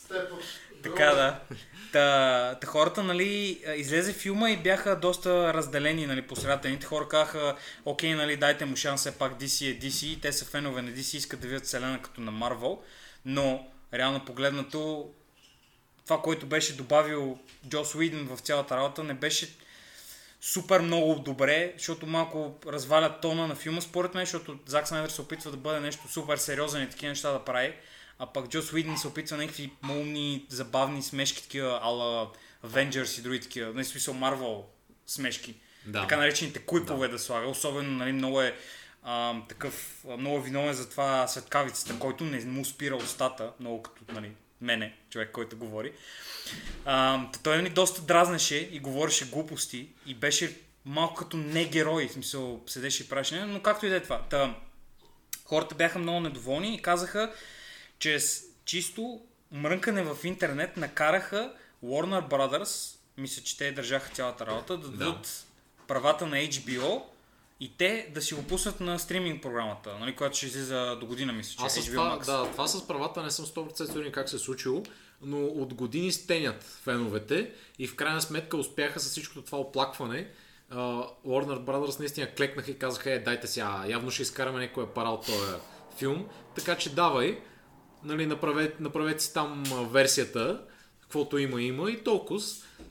Степър. 0.05 0.39
Така 0.83 1.05
да. 1.05 1.41
Та, 1.93 2.55
та 2.61 2.67
хората, 2.67 3.03
нали, 3.03 3.61
излезе 3.77 4.13
филма 4.13 4.51
и 4.51 4.57
бяха 4.57 4.97
доста 4.97 5.55
разделени, 5.55 6.07
нали, 6.07 6.23
по. 6.23 6.35
Едните 6.65 6.87
хора 6.87 7.09
казаха, 7.09 7.57
окей, 7.85 8.15
нали, 8.15 8.37
дайте 8.37 8.65
му 8.65 8.77
шанс, 8.77 9.01
все 9.01 9.19
пак 9.19 9.41
DC 9.41 9.71
е 9.71 9.79
DC, 9.79 10.23
те 10.23 10.33
са 10.33 10.45
фенове 10.45 10.83
на 10.83 10.91
DC, 10.91 11.17
искат 11.17 11.41
да 11.41 11.49
видят 11.49 11.65
вселена 11.65 12.03
като 12.03 12.21
на 12.21 12.33
Marvel, 12.33 12.79
но 13.25 13.67
реално 13.95 14.25
погледнато, 14.25 15.11
това, 16.05 16.23
което 16.23 16.47
беше 16.47 16.77
добавил 16.77 17.39
Джос 17.69 17.95
Уиден 17.95 18.27
в 18.27 18.39
цялата 18.41 18.77
работа, 18.77 19.05
не 19.05 19.15
беше 19.15 19.57
супер 20.41 20.81
много 20.81 21.15
добре, 21.15 21.73
защото 21.77 22.07
малко 22.07 22.59
разваля 22.67 23.21
тона 23.21 23.47
на 23.47 23.55
филма, 23.55 23.81
според 23.81 24.15
мен, 24.15 24.27
защото 24.27 24.59
Зак 24.67 24.89
Снайдер 24.89 25.09
се 25.09 25.23
опитва 25.23 25.51
да 25.51 25.57
бъде 25.57 25.81
нещо 25.81 26.09
супер 26.09 26.37
сериозен 26.37 26.83
и 26.83 26.91
такива 26.91 27.09
неща 27.09 27.33
да 27.33 27.45
прави, 27.45 27.75
а 28.19 28.27
пък 28.27 28.49
Джос 28.49 28.73
Уиден 28.73 28.99
се 28.99 29.09
опитва 29.09 29.37
някакви 29.37 29.71
умни, 29.91 30.47
забавни 30.49 31.03
смешки, 31.03 31.43
такива 31.43 31.81
ала 31.83 32.31
Avengers 32.67 33.19
и 33.19 33.23
други 33.23 33.41
такива, 33.41 33.75
на 33.75 33.85
смисъл 33.85 34.15
Marvel 34.15 34.63
смешки. 35.07 35.55
Да. 35.87 36.01
Така 36.01 36.17
наречените 36.17 36.59
куйпове 36.59 37.09
да. 37.09 37.13
да 37.13 37.19
слага. 37.19 37.49
Особено 37.49 37.91
нали, 37.91 38.13
много 38.13 38.43
е 38.43 38.57
а, 39.03 39.35
такъв, 39.49 40.05
много 40.19 40.41
виновен 40.41 40.75
за 40.75 40.91
това 40.91 41.29
светкавицата, 41.29 41.99
който 41.99 42.25
не 42.25 42.45
му 42.45 42.65
спира 42.65 42.97
устата, 42.97 43.53
много 43.61 43.83
като 43.83 44.13
нали, 44.13 44.33
мене, 44.61 44.95
човек, 45.11 45.31
който 45.33 45.57
говори. 45.57 45.93
А, 46.85 47.21
той 47.43 47.63
ни 47.63 47.71
доста 47.71 48.03
дразнеше 48.03 48.57
и 48.73 48.79
говореше 48.79 49.31
глупости 49.31 49.89
и 50.07 50.15
беше 50.15 50.57
малко 50.85 51.15
като 51.15 51.37
не 51.37 51.65
герой, 51.65 52.09
в 52.09 52.13
смисъл 52.13 52.61
седеше 52.67 53.03
и 53.03 53.09
правеше, 53.09 53.45
но 53.45 53.63
както 53.63 53.87
и 53.87 53.89
да 53.89 53.97
е 53.97 54.03
това. 54.03 54.23
Та, 54.31 54.57
хората 55.45 55.75
бяха 55.75 55.99
много 55.99 56.21
недоволни 56.21 56.75
и 56.75 56.83
казаха, 56.83 57.33
че 57.99 58.21
с 58.21 58.43
чисто 58.65 59.21
мрънкане 59.53 60.03
в 60.03 60.17
интернет 60.25 60.77
накараха 60.77 61.53
Warner 61.85 62.29
Brothers, 62.29 62.97
мисля, 63.17 63.43
че 63.43 63.59
те 63.59 63.73
държаха 63.73 64.11
цялата 64.15 64.47
работа, 64.47 64.77
да 64.77 64.89
дадат 64.89 65.47
правата 65.89 66.27
на 66.27 66.37
HBO 66.37 67.03
и 67.61 67.77
те 67.77 68.11
да 68.15 68.23
си 68.23 68.35
го 68.35 68.43
пуснат 68.43 68.81
на 68.81 68.99
стриминг 68.99 69.43
програмата, 69.43 69.99
нали, 69.99 70.17
която 70.17 70.37
ще 70.37 70.47
излиза 70.47 70.97
до 71.01 71.07
година, 71.07 71.33
мисля, 71.33 71.57
че 71.59 71.67
Аз 71.67 71.79
HBO 71.79 71.93
това, 71.93 72.19
Max. 72.19 72.25
да, 72.27 72.51
това 72.53 72.67
с 72.67 72.87
правата 72.87 73.23
не 73.23 73.31
съм 73.31 73.47
100% 73.47 73.87
сигурен 73.87 74.13
как 74.13 74.29
се 74.29 74.37
е 74.37 74.39
случило, 74.39 74.83
но 75.23 75.47
от 75.47 75.75
години 75.75 76.13
стенят 76.13 76.63
феновете 76.63 77.51
и 77.79 77.87
в 77.87 77.97
крайна 77.97 78.23
сметка 78.23 78.57
успяха 78.57 79.01
с 79.01 79.11
всичкото 79.11 79.43
това 79.43 79.59
оплакване. 79.59 80.29
Uh, 80.73 81.09
Warner 81.27 81.65
Brothers 81.65 81.99
наистина 81.99 82.31
клекнаха 82.31 82.71
и 82.71 82.79
казаха, 82.79 83.11
е, 83.11 83.19
дайте 83.19 83.47
сега, 83.47 83.85
явно 83.89 84.11
ще 84.11 84.23
изкараме 84.23 84.61
някой 84.61 84.85
апарат 84.85 85.19
от 85.19 85.27
този 85.27 85.53
филм, 85.99 86.29
така 86.55 86.77
че 86.77 86.95
давай, 86.95 87.41
нали, 88.05 88.27
направете, 88.27 88.83
направете 88.83 89.23
си 89.23 89.35
там 89.35 89.65
версията, 89.91 90.61
каквото 91.01 91.39
има, 91.39 91.63
има 91.63 91.91
и 91.91 92.05
толкова. 92.05 92.41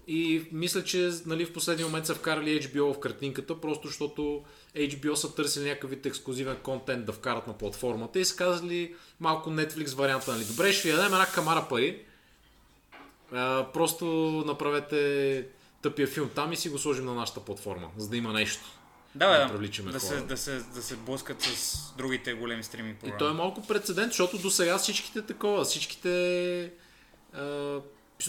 И 0.07 0.47
мисля, 0.51 0.83
че 0.83 1.11
нали, 1.25 1.45
в 1.45 1.53
последния 1.53 1.87
момент 1.87 2.05
са 2.05 2.15
вкарали 2.15 2.61
HBO 2.61 2.93
в 2.93 2.99
картинката, 2.99 3.61
просто 3.61 3.87
защото 3.87 4.43
HBO 4.75 5.13
са 5.13 5.35
търсили 5.35 5.69
някакъв 5.69 5.89
вид 5.89 6.05
ексклюзивен 6.05 6.57
контент 6.63 7.05
да 7.05 7.11
вкарат 7.11 7.47
на 7.47 7.57
платформата 7.57 8.19
и 8.19 8.25
са 8.25 8.35
казали 8.35 8.95
малко 9.19 9.49
Netflix 9.49 9.95
варианта, 9.95 10.31
нали, 10.31 10.45
добре, 10.45 10.73
ще 10.73 10.87
ви 10.87 10.95
дадем 10.95 11.13
една 11.13 11.25
камара 11.25 11.65
пари, 11.69 12.01
а, 13.31 13.67
просто 13.73 14.05
направете 14.47 15.47
тъпия 15.81 16.07
филм 16.07 16.29
там 16.35 16.53
и 16.53 16.55
си 16.55 16.69
го 16.69 16.77
сложим 16.77 17.05
на 17.05 17.13
нашата 17.13 17.39
платформа, 17.39 17.89
за 17.97 18.09
да 18.09 18.17
има 18.17 18.33
нещо. 18.33 18.63
Да, 19.17 19.39
да 19.39 19.45
да, 19.45 19.53
привличаме 19.53 19.91
да, 19.91 19.99
хора. 19.99 20.19
се, 20.19 20.21
да, 20.21 20.37
се, 20.37 20.59
да 20.59 20.81
се 20.81 20.95
блъскат 20.95 21.41
с 21.41 21.77
другите 21.97 22.33
големи 22.33 22.63
стриминг 22.63 22.97
И 22.97 22.99
програми. 22.99 23.19
то 23.19 23.29
е 23.29 23.33
малко 23.33 23.61
прецедент, 23.67 24.11
защото 24.11 24.37
до 24.37 24.49
сега 24.49 24.77
всичките 24.77 25.21
такова, 25.21 25.63
всичките... 25.63 26.71
А, 27.33 27.41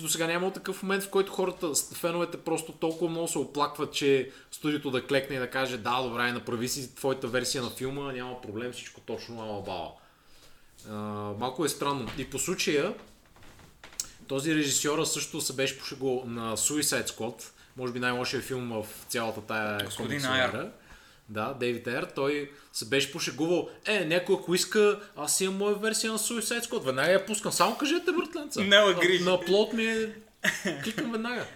до 0.00 0.08
сега 0.08 0.26
няма 0.26 0.52
такъв 0.52 0.82
момент, 0.82 1.02
в 1.02 1.10
който 1.10 1.32
хората, 1.32 1.72
феновете 1.94 2.36
просто 2.36 2.72
толкова 2.72 3.10
много 3.10 3.28
се 3.28 3.38
оплакват, 3.38 3.92
че 3.92 4.30
студиото 4.50 4.90
да 4.90 5.06
клекне 5.06 5.36
и 5.36 5.38
да 5.38 5.50
каже 5.50 5.78
да, 5.78 6.02
добре, 6.02 6.32
направи 6.32 6.68
си 6.68 6.94
твоята 6.94 7.28
версия 7.28 7.62
на 7.62 7.70
филма, 7.70 8.12
няма 8.12 8.40
проблем, 8.40 8.72
всичко 8.72 9.00
точно, 9.00 9.42
ала 9.42 9.62
бала. 9.62 9.92
А, 10.88 10.94
малко 11.38 11.64
е 11.64 11.68
странно. 11.68 12.10
И 12.18 12.30
по 12.30 12.38
случая, 12.38 12.94
този 14.28 14.54
режисьора 14.54 15.06
също 15.06 15.40
се 15.40 15.52
беше 15.52 15.78
пошегувал 15.78 16.24
на 16.26 16.56
Suicide 16.56 17.08
Squad, 17.08 17.44
може 17.78 17.92
би 17.92 17.98
най-лошия 17.98 18.42
филм 18.42 18.82
в 18.82 18.86
цялата 19.08 19.40
тая 19.40 19.84
Господин 19.84 20.24
ера. 20.24 20.70
Да, 21.28 21.54
Дейвид 21.60 21.86
Ейр, 21.86 22.06
той 22.14 22.50
се 22.72 22.88
беше 22.88 23.12
пошегувал, 23.12 23.68
е, 23.86 24.04
някой 24.04 24.36
ако 24.40 24.54
иска, 24.54 25.00
аз 25.16 25.40
имам 25.40 25.56
моя 25.56 25.74
версия 25.74 26.12
на 26.12 26.18
Suicide 26.18 26.64
Squad, 26.64 26.84
веднага 26.84 27.12
я 27.12 27.26
пускам, 27.26 27.52
само 27.52 27.76
кажете, 27.76 28.12
братленца. 28.12 28.60
Няма 28.60 28.92
грижи. 28.92 29.24
На, 29.24 29.30
на 29.30 29.40
плот 29.40 29.72
ми 29.72 29.84
е... 29.84 30.12
Кликам 30.84 31.12
веднага. 31.12 31.46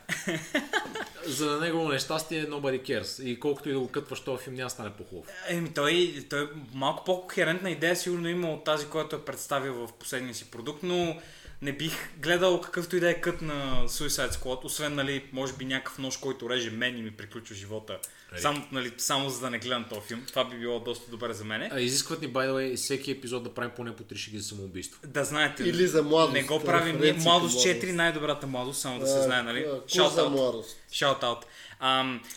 За 1.26 1.60
негово 1.60 1.88
нещастие 1.88 2.46
nobody 2.46 2.82
cares. 2.82 3.22
И 3.22 3.40
колкото 3.40 3.68
и 3.68 3.72
да 3.72 3.78
го 3.78 3.88
кътваш 3.88 4.20
този 4.20 4.44
филм, 4.44 4.56
няма 4.56 4.70
стане 4.70 4.90
по-хубав. 4.90 5.26
Еми, 5.48 5.74
той, 5.74 6.14
той 6.30 6.50
малко 6.74 7.04
по-кохерентна 7.04 7.70
идея 7.70 7.96
сигурно 7.96 8.28
има 8.28 8.50
от 8.50 8.64
тази, 8.64 8.86
която 8.86 9.16
е 9.16 9.24
представил 9.24 9.74
в 9.74 9.92
последния 9.92 10.34
си 10.34 10.50
продукт, 10.50 10.82
но 10.82 11.16
не 11.62 11.72
бих 11.72 11.92
гледал 12.18 12.60
какъвто 12.60 12.96
и 12.96 13.00
да 13.00 13.10
е 13.10 13.20
кът 13.20 13.42
на 13.42 13.84
Suicide 13.88 14.32
Squad, 14.32 14.64
освен, 14.64 14.94
нали, 14.94 15.24
може 15.32 15.52
би 15.52 15.64
някакъв 15.64 15.98
нож, 15.98 16.16
който 16.16 16.50
реже 16.50 16.70
мен 16.70 16.98
и 16.98 17.02
ми 17.02 17.10
приключва 17.10 17.54
живота. 17.54 17.98
Само, 18.38 18.66
нали, 18.72 18.92
само 18.98 19.30
за 19.30 19.40
да 19.40 19.50
не 19.50 19.58
гледам 19.58 19.84
този 19.88 20.00
филм. 20.00 20.24
Това 20.28 20.44
би 20.44 20.58
било 20.58 20.80
доста 20.80 21.10
добре 21.10 21.32
за 21.32 21.44
мене. 21.44 21.70
А, 21.72 21.80
изискват 21.80 22.20
ни, 22.20 22.28
by 22.28 22.48
the 22.48 22.52
way, 22.52 22.76
всеки 22.76 23.10
епизод 23.10 23.42
да 23.42 23.54
правим 23.54 23.70
поне 23.76 23.96
по 23.96 24.02
3 24.02 24.16
шеги 24.16 24.38
за 24.38 24.48
самоубийство. 24.48 25.00
Да 25.06 25.24
знаете. 25.24 25.62
Или 25.62 25.86
за 25.86 26.02
младост. 26.02 26.32
Не 26.32 26.42
го 26.42 26.60
правим. 26.64 27.00
Ние 27.00 27.12
младост 27.12 27.58
4, 27.58 27.92
най-добрата 27.92 28.46
младост, 28.46 28.80
само 28.80 28.98
да 28.98 29.06
се 29.06 29.22
знае, 29.22 29.42
нали? 29.42 29.66
Shout 29.66 30.14
за 30.14 30.28
младост. 30.28 30.76
Shout 30.92 31.22
out. 31.22 31.42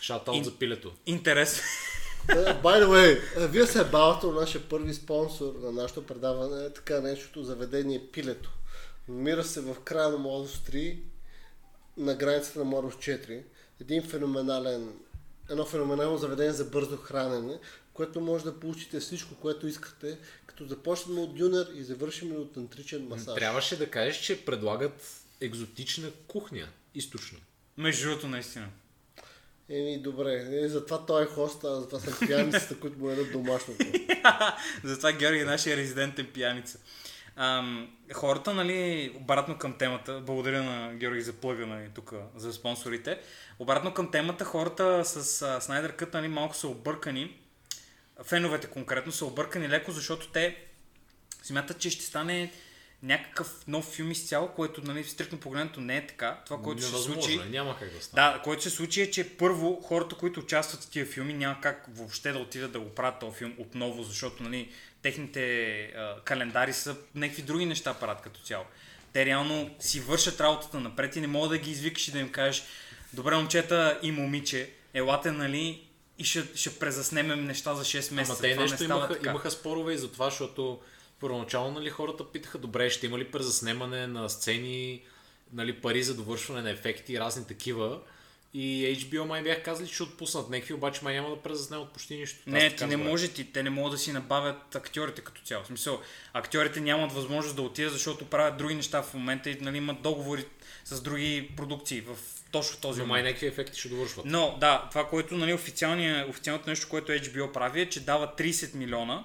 Шатаут 0.02 0.38
Ин- 0.38 0.44
за 0.44 0.58
пилето. 0.58 0.92
интерес. 1.06 1.62
Е, 2.30 2.34
By 2.34 2.84
the 2.84 2.86
way, 2.86 3.20
вие 3.48 3.68
се 3.68 3.84
бавате 3.84 4.26
от 4.26 4.36
нашия 4.36 4.62
първи 4.62 4.94
спонсор 4.94 5.54
на 5.62 5.72
нашето 5.72 6.06
предаване, 6.06 6.66
е 6.66 6.74
така 6.74 7.00
нещото 7.00 7.44
заведение 7.44 8.02
Пилето. 8.12 8.50
Намира 9.08 9.44
се 9.44 9.62
в 9.62 9.76
края 9.84 10.10
на 10.10 10.18
Младост 10.18 10.68
3, 10.68 11.00
на 11.98 12.16
границата 12.16 12.60
на 12.60 12.66
Младост 12.66 13.00
4. 13.00 13.44
Един 13.82 14.04
феноменален, 14.04 14.94
едно 15.50 15.66
феноменално 15.66 16.18
заведение 16.18 16.54
за 16.54 16.66
бързо 16.66 16.98
хранене, 16.98 17.60
което 17.94 18.22
може 18.22 18.44
да 18.44 18.60
получите 18.60 19.00
всичко, 19.00 19.36
което 19.36 19.68
искате, 19.68 20.18
като 20.46 20.66
започнем 20.66 21.20
от 21.20 21.36
дюнер 21.36 21.68
и 21.76 21.84
завършим 21.84 22.36
от 22.36 22.54
тантричен 22.54 23.08
масаж. 23.08 23.36
Трябваше 23.36 23.78
да 23.78 23.92
кажеш, 23.92 24.18
че 24.18 24.46
предлагат 24.46 25.24
екзотична 25.42 26.12
кухня, 26.28 26.68
източна. 26.96 27.40
Между 27.78 28.08
другото, 28.08 28.28
наистина. 28.28 28.70
Еми, 29.70 30.02
добре, 30.02 30.48
е, 30.52 30.68
затова 30.68 31.06
той 31.06 31.24
е 31.24 31.26
хост, 31.26 31.64
а 31.64 31.82
затова 31.82 32.00
са 32.00 32.28
пияниците, 32.28 32.76
които 32.80 33.00
му 33.00 33.10
едат 33.10 33.32
домашното. 33.32 33.86
Затова 34.84 35.12
Георги 35.12 35.40
е 35.40 35.46
нашия 35.46 35.78
резидентен 35.78 36.28
пияница. 36.34 36.80
Ам, 37.36 37.90
хората, 38.14 38.54
нали, 38.54 39.12
обратно 39.16 39.58
към 39.58 39.78
темата, 39.78 40.22
благодаря 40.26 40.64
на 40.64 40.94
Георги 40.94 41.22
за 41.22 41.34
плъга, 41.34 41.66
нали, 41.66 41.90
тук 41.96 42.14
за 42.36 42.54
спонсорите. 42.54 43.20
Обратно 43.60 43.94
към 43.94 44.12
темата, 44.12 44.46
хората 44.46 45.06
с 45.06 45.42
а, 45.42 45.62
Снайдер 45.62 45.96
Кът, 45.96 46.14
нали, 46.14 46.28
малко 46.28 46.56
са 46.56 46.68
объркани. 46.68 47.40
Феновете 48.24 48.68
конкретно 48.68 49.12
са 49.12 49.26
объркани 49.26 49.70
леко, 49.70 49.92
защото 49.92 50.28
те 50.28 50.58
смятат, 51.44 51.80
че 51.80 51.90
ще 51.90 52.06
стане 52.06 52.52
някакъв 53.04 53.68
нов 53.68 53.86
филм 53.86 54.12
изцяло, 54.12 54.48
което, 54.48 54.82
нали, 54.82 55.04
стрикно 55.04 55.40
погледнато 55.40 55.82
не 55.82 55.98
е 55.98 56.08
така. 56.08 56.42
Това, 56.46 56.62
което 56.62 56.82
ще 56.82 56.92
се 56.92 57.04
случи... 57.04 57.34
е, 57.34 57.46
няма 57.46 57.80
как 57.80 57.90
да 57.90 58.02
стане. 58.02 58.34
Да, 58.34 58.42
което 58.42 58.64
се 58.64 58.70
случи 58.70 59.02
е, 59.02 59.12
че 59.12 59.38
първо 59.38 59.82
хората, 59.82 60.16
които 60.16 60.40
участват 60.40 60.84
в 60.84 60.90
тия 60.90 61.06
филми, 61.06 61.34
няма 61.34 61.62
как 61.62 61.86
въобще 61.90 62.32
да 62.32 62.40
отидат 62.40 62.72
да 62.72 62.80
го 62.80 62.90
правят 62.90 63.20
този 63.20 63.38
филм 63.38 63.54
отново, 63.58 64.04
защото 64.04 64.44
нали, 64.44 64.72
техните 65.06 65.82
а, 65.84 66.16
календари 66.24 66.74
са 66.74 66.96
някакви 67.16 67.42
други 67.42 67.66
неща 67.66 67.94
правят 67.94 68.22
като 68.22 68.40
цяло. 68.40 68.66
Те 69.14 69.26
реално 69.26 69.76
си 69.80 70.00
вършат 70.00 70.42
работата 70.42 70.80
напред 70.80 71.16
и 71.16 71.22
не 71.22 71.28
мога 71.28 71.50
да 71.50 71.58
ги 71.58 71.72
извикаш 71.72 72.08
и 72.08 72.12
да 72.12 72.20
им 72.20 72.32
кажеш 72.32 72.64
добре 73.14 73.36
момчета 73.36 74.00
и 74.02 74.12
момиче, 74.12 74.70
елате 74.94 75.32
нали 75.32 75.88
и 76.18 76.24
ще, 76.24 76.44
ще 76.56 76.80
презаснемем 76.80 77.46
неща 77.46 77.76
за 77.76 77.84
6 77.84 78.14
месеца. 78.14 78.48
Ама 78.48 78.56
те 78.56 78.56
нещо 78.56 78.84
не 78.84 78.86
имаха, 78.86 79.14
така. 79.14 79.30
имаха 79.30 79.52
спорове 79.52 79.94
и 79.94 79.98
за 79.98 80.12
това, 80.12 80.30
защото 80.30 80.80
първоначално 81.20 81.72
нали, 81.72 81.90
хората 81.90 82.32
питаха, 82.32 82.58
добре, 82.58 82.90
ще 82.90 83.06
има 83.06 83.20
ли 83.20 83.32
презаснемане 83.32 84.08
на 84.08 84.30
сцени, 84.30 85.02
нали, 85.54 85.82
пари 85.82 86.04
за 86.04 86.16
довършване 86.16 86.62
на 86.62 86.70
ефекти 86.70 87.14
и 87.14 87.20
разни 87.20 87.48
такива. 87.48 88.00
И 88.58 88.98
HBO 89.00 89.24
май 89.24 89.44
бях 89.44 89.64
казали, 89.64 89.88
че 89.88 89.94
ще 89.94 90.04
отпуснат 90.04 90.50
някакви, 90.50 90.74
обаче 90.74 91.04
май 91.04 91.14
няма 91.14 91.30
да 91.30 91.42
презаснемат 91.42 91.90
почти 91.90 92.18
нищо. 92.18 92.40
Не, 92.48 92.76
ти 92.76 92.86
не 92.86 92.98
може, 92.98 93.28
ти, 93.28 93.52
те 93.52 93.64
не 93.64 93.70
могат 93.70 93.92
да 93.92 93.98
си 93.98 94.12
набавят 94.12 94.76
актьорите 94.76 95.22
като 95.22 95.42
цяло. 95.42 95.64
В 95.64 95.68
смисъл, 95.68 96.02
актьорите 96.34 96.82
нямат 96.82 97.12
възможност 97.12 97.56
да 97.56 97.62
отидат, 97.62 97.94
защото 97.94 98.26
правят 98.26 98.58
други 98.58 98.76
неща 98.76 99.02
в 99.02 99.14
момента 99.14 99.50
и 99.50 99.58
нали, 99.62 99.78
имат 99.78 100.02
договори 100.02 100.46
с 100.86 101.02
други 101.02 101.52
продукции 101.58 102.02
в 102.02 102.18
точно 102.52 102.82
този 102.82 103.02
Но 103.02 103.08
май 103.08 103.22
момент. 103.22 103.26
някакви 103.26 103.48
ефекти 103.48 103.80
ще 103.80 103.90
довършват. 103.90 104.26
Но 104.26 104.58
да, 104.60 104.88
това, 104.90 105.08
което 105.08 105.38
нали, 105.38 105.54
официалното 105.54 106.70
нещо, 106.70 106.90
което 106.90 107.12
HBO 107.12 107.52
прави 107.52 107.82
е, 107.82 107.90
че 107.90 108.00
дава 108.00 108.36
30 108.38 108.76
милиона 108.76 109.24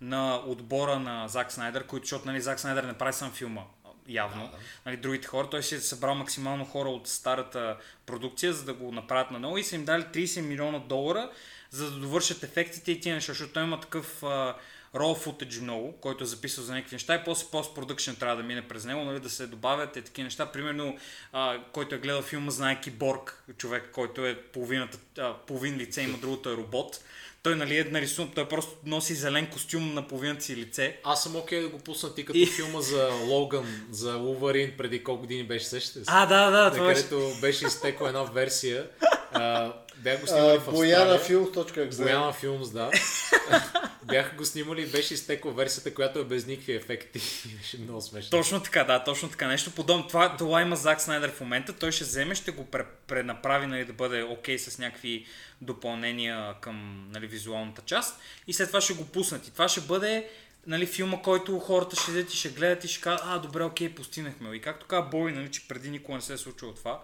на 0.00 0.42
отбора 0.46 0.98
на 0.98 1.28
Зак 1.28 1.52
Снайдер, 1.52 1.86
които, 1.86 2.04
защото 2.06 2.26
нали, 2.26 2.40
Зак 2.40 2.60
Снайдер 2.60 2.84
не 2.84 2.92
прави 2.92 3.12
сам 3.12 3.32
филма, 3.32 3.62
явно. 4.08 4.42
Да, 4.42 4.50
да. 4.50 4.56
Нали, 4.86 4.96
другите 4.96 5.26
хора, 5.28 5.50
той 5.50 5.62
си 5.62 5.74
е 5.74 5.80
събрал 5.80 6.14
максимално 6.14 6.64
хора 6.64 6.88
от 6.88 7.08
старата 7.08 7.76
продукция, 8.06 8.52
за 8.52 8.64
да 8.64 8.74
го 8.74 8.92
направят 8.92 9.30
на 9.30 9.38
ново 9.38 9.58
и 9.58 9.64
са 9.64 9.74
им 9.74 9.84
дали 9.84 10.02
30 10.02 10.40
милиона 10.40 10.78
долара, 10.78 11.30
за 11.70 11.90
да 11.90 11.98
довършат 11.98 12.42
ефектите 12.42 12.92
и 12.92 13.00
тия 13.00 13.14
неща, 13.14 13.32
защото 13.32 13.52
той 13.52 13.62
има 13.62 13.80
такъв 13.80 14.22
а, 14.22 14.54
raw 14.94 15.26
footage 15.26 15.60
много, 15.60 15.92
който 15.92 16.24
е 16.24 16.26
записал 16.26 16.64
за 16.64 16.74
някакви 16.74 16.94
неща 16.94 17.14
и 17.14 17.24
после 17.24 17.46
post-production 17.46 18.18
трябва 18.18 18.36
да 18.36 18.42
мине 18.42 18.68
през 18.68 18.84
него, 18.84 19.04
нали, 19.04 19.20
да 19.20 19.30
се 19.30 19.46
добавят 19.46 19.96
и 19.96 20.02
такива 20.02 20.24
неща. 20.24 20.52
Примерно, 20.52 20.98
а, 21.32 21.62
който 21.72 21.94
е 21.94 21.98
гледал 21.98 22.22
филма, 22.22 22.50
знае 22.50 22.80
Киборг, 22.80 23.44
човек, 23.56 23.90
който 23.92 24.26
е 24.26 24.42
половината, 24.42 24.98
а, 25.18 25.34
половин 25.34 25.76
лице, 25.76 26.02
има 26.02 26.18
другото 26.18 26.50
е 26.50 26.56
робот. 26.56 27.00
Той 27.46 27.56
нали 27.56 27.78
е 27.78 27.84
нарисуван, 27.84 28.30
той 28.34 28.48
просто 28.48 28.72
носи 28.86 29.14
зелен 29.14 29.46
костюм 29.46 29.94
на 29.94 30.08
половината 30.08 30.44
си 30.44 30.56
лице. 30.56 30.96
Аз 31.04 31.22
съм 31.22 31.36
окей 31.36 31.60
да 31.60 31.68
го 31.68 31.78
пусна 31.78 32.14
ти 32.14 32.24
като 32.24 32.38
И- 32.38 32.46
филма 32.46 32.80
за 32.80 33.10
Логан, 33.26 33.86
за 33.90 34.14
Луварин, 34.14 34.72
преди 34.78 35.04
колко 35.04 35.20
години 35.20 35.44
беше 35.44 35.66
сещате 35.66 35.98
се? 35.98 36.04
А, 36.06 36.26
да, 36.26 36.50
да, 36.50 36.70
това 36.70 36.84
да, 36.84 36.90
беше... 36.90 37.02
където 37.02 37.40
беше 37.40 37.66
изтекла 37.66 38.08
една 38.08 38.22
версия. 38.22 38.86
А, 39.32 39.72
бях 39.96 40.20
го 40.20 40.26
снимали 40.26 40.56
А, 40.56 40.60
в 40.60 40.70
Бояна. 40.70 41.18
Films.exe. 41.18 42.02
Бояна 42.02 42.32
Филмс, 42.32 42.70
да. 42.70 42.90
Бяха 44.02 44.36
го 44.36 44.44
снимали 44.44 44.82
и 44.82 44.86
беше 44.86 45.14
изтекла 45.14 45.52
версията, 45.52 45.94
която 45.94 46.18
е 46.18 46.24
без 46.24 46.46
никакви 46.46 46.74
ефекти. 46.74 47.20
беше 47.58 47.78
много 47.78 48.00
смешно. 48.00 48.30
Точно 48.30 48.62
така, 48.62 48.84
да, 48.84 49.04
точно 49.04 49.28
така. 49.28 49.48
Нещо 49.48 49.70
подобно. 49.70 50.06
Това, 50.06 50.36
това 50.36 50.62
има 50.62 50.76
Зак 50.76 51.00
Снайдер 51.00 51.30
в 51.30 51.40
момента. 51.40 51.72
Той 51.72 51.92
ще 51.92 52.04
вземе, 52.04 52.34
ще 52.34 52.50
го 52.50 52.64
пре, 52.64 52.84
пренаправи 53.06 53.66
нали, 53.66 53.84
да 53.84 53.92
бъде 53.92 54.22
окей 54.22 54.58
с 54.58 54.78
някакви 54.78 55.26
допълнения 55.60 56.54
към 56.60 57.08
нали, 57.12 57.26
визуалната 57.26 57.82
част 57.86 58.20
и 58.46 58.52
след 58.52 58.68
това 58.68 58.80
ще 58.80 58.94
го 58.94 59.06
пуснат. 59.06 59.48
И 59.48 59.52
това 59.52 59.68
ще 59.68 59.80
бъде 59.80 60.28
нали, 60.66 60.86
филма, 60.86 61.22
който 61.22 61.58
хората 61.58 61.96
ще 61.96 62.04
седят 62.04 62.32
и 62.32 62.36
ще 62.36 62.48
гледат 62.48 62.84
и 62.84 62.88
ще 62.88 63.00
кажат, 63.00 63.20
а, 63.24 63.38
добре, 63.38 63.64
окей, 63.64 63.94
постигнахме. 63.94 64.56
И 64.56 64.60
както 64.60 64.86
каза 64.86 65.02
Бой, 65.02 65.32
нали, 65.32 65.50
че 65.50 65.68
преди 65.68 65.90
никога 65.90 66.16
не 66.16 66.22
се 66.22 66.32
е 66.32 66.38
случило 66.38 66.72
това. 66.72 67.00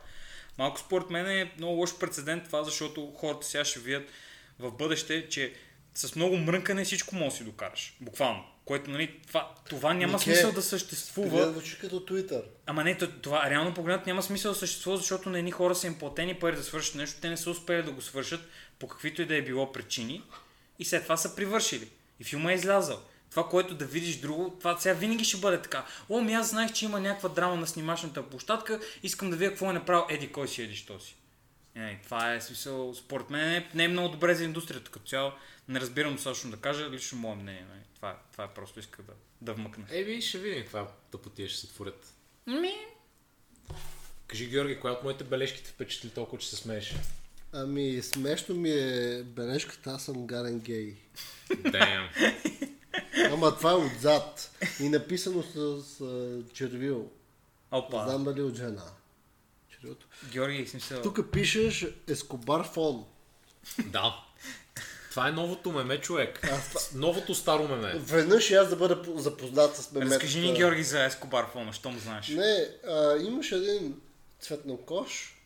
Малко 0.59 0.79
според 0.79 1.11
мен 1.11 1.27
е 1.27 1.53
много 1.59 1.75
лош 1.75 1.99
прецедент 1.99 2.45
това, 2.45 2.65
защото 2.65 3.13
хората 3.17 3.47
сега 3.47 3.65
ще 3.65 3.81
видят 3.81 4.09
в 4.59 4.71
бъдеще, 4.71 5.29
че 5.29 5.53
с 5.95 6.17
много 6.17 6.37
мрънкане 6.37 6.85
всичко 6.85 7.15
може 7.15 7.31
да 7.31 7.37
си 7.37 7.45
докараш. 7.45 7.97
Буквално. 8.01 8.45
Което, 8.65 8.91
нали, 8.91 9.21
това, 9.27 9.55
това 9.69 9.95
няма 9.95 10.13
Нике, 10.13 10.25
смисъл 10.25 10.53
да 10.53 10.63
съществува. 10.63 11.29
Гледа 11.29 11.53
звучи 11.53 11.79
като 11.79 12.01
Twitter. 12.01 12.43
Ама 12.67 12.85
не, 12.85 12.99
то- 12.99 13.21
това 13.23 13.51
реално 13.51 13.75
погледнато 13.75 14.09
няма 14.09 14.23
смисъл 14.23 14.53
да 14.53 14.59
съществува, 14.59 14.97
защото 14.97 15.31
на 15.31 15.39
едни 15.39 15.51
хора 15.51 15.75
са 15.75 15.87
им 15.87 15.99
платени 15.99 16.35
пари 16.35 16.57
да 16.57 16.63
свършат 16.63 16.95
нещо, 16.95 17.21
те 17.21 17.29
не 17.29 17.37
са 17.37 17.51
успели 17.51 17.83
да 17.83 17.93
го 17.93 18.03
свършат 18.03 18.41
по 18.79 18.89
каквито 18.89 19.23
и 19.23 19.27
да 19.27 19.37
е 19.37 19.43
било 19.43 19.73
причини 19.73 20.23
и 20.79 20.85
след 20.85 21.03
това 21.03 21.17
са 21.17 21.37
привършили. 21.37 21.91
И 22.21 22.25
филма 22.25 22.53
е 22.53 22.55
излязъл. 22.55 23.03
Това, 23.33 23.49
което 23.49 23.75
да 23.75 23.85
видиш 23.85 24.17
друго, 24.17 24.57
това 24.59 24.79
сега 24.79 24.95
винаги 24.95 25.25
ще 25.25 25.37
бъде 25.37 25.63
така. 25.63 25.87
О, 26.09 26.21
ми 26.21 26.33
аз 26.33 26.51
знаех, 26.51 26.73
че 26.73 26.85
има 26.85 27.01
някаква 27.01 27.29
драма 27.29 27.57
на 27.57 27.67
снимачната 27.67 28.31
площадка, 28.31 28.81
искам 29.03 29.31
да 29.31 29.37
видя 29.37 29.51
какво 29.51 29.71
е 29.71 29.73
направил 29.73 30.07
Еди, 30.09 30.33
кой 30.33 30.49
си 30.49 30.63
Еди, 30.63 30.77
що 30.77 31.01
си. 31.01 31.17
Е, 31.75 32.01
това 32.05 32.35
е 32.35 32.41
смисъл, 32.41 32.95
според 32.95 33.31
мен 33.31 33.49
не, 33.49 33.69
не 33.75 33.85
е 33.85 33.89
много 33.89 34.09
добре 34.09 34.35
за 34.35 34.45
индустрията 34.45 34.91
като 34.91 35.07
цяло. 35.07 35.33
Не 35.69 35.81
разбирам 35.81 36.13
достатъчно 36.13 36.51
да 36.51 36.57
кажа, 36.57 36.91
лично 36.91 37.19
мое 37.19 37.35
мнение. 37.35 37.67
Нали. 37.69 37.81
Това, 37.95 38.19
това 38.33 38.45
е 38.45 38.49
просто 38.55 38.81
иска 38.81 39.03
да, 39.03 39.13
да 39.41 39.55
вмъкна. 39.55 39.85
Еби, 39.91 40.21
ще 40.21 40.39
видим 40.39 40.63
каква 40.63 40.89
тъпотия 41.11 41.49
ще 41.49 41.61
се 41.61 41.69
творят. 41.69 42.15
Ми, 42.47 42.73
Кажи, 44.27 44.47
Георги, 44.47 44.81
коя 44.81 44.93
от 44.93 45.05
моите 45.05 45.25
бележки 45.25 45.65
те 45.65 45.71
впечатли 45.71 46.11
толкова, 46.11 46.39
че 46.39 46.49
се 46.49 46.57
смееш? 46.57 46.95
Ами, 47.53 48.03
смешно 48.03 48.55
ми 48.55 48.71
е 48.71 49.23
бележката, 49.23 49.91
аз 49.91 50.05
съм 50.05 50.27
гарен 50.27 50.59
гей. 50.59 50.97
Damn. 51.51 52.09
Ама 53.31 53.57
това 53.57 53.71
е 53.71 53.75
отзад. 53.75 54.51
И 54.81 54.89
написано 54.89 55.43
с, 55.43 55.83
с 55.83 55.99
червил. 56.53 57.11
Не 57.73 57.79
опа. 57.79 58.05
знам 58.05 58.25
дали 58.25 58.43
от 58.43 58.57
жена. 58.57 58.83
Червилото. 59.71 60.07
Георги, 60.31 60.67
смисъл. 60.67 61.03
Тук 61.03 61.31
пишеш 61.33 61.87
Ескобар 62.09 62.65
фон. 62.65 63.05
да. 63.87 64.17
Това 65.11 65.29
е 65.29 65.33
новото 65.33 65.73
меме, 65.73 66.01
човек. 66.01 66.49
Новото 66.95 67.35
старо 67.35 67.69
меме. 67.69 67.93
Веднъж 67.99 68.51
и 68.51 68.55
аз 68.55 68.69
да 68.69 68.77
бъда 68.77 69.03
по- 69.03 69.19
запознат 69.19 69.77
с 69.77 69.93
меметата. 69.93 70.15
Разкажи 70.15 70.41
ни, 70.41 70.55
Георги, 70.57 70.85
за 70.85 71.05
Ескобар 71.05 71.51
фона, 71.53 71.73
що 71.73 71.91
му 71.91 71.99
знаеш. 71.99 72.29
Не, 72.29 72.69
а, 72.89 73.17
имаш 73.17 73.53
един 73.53 74.01
цветнокош, 74.41 75.39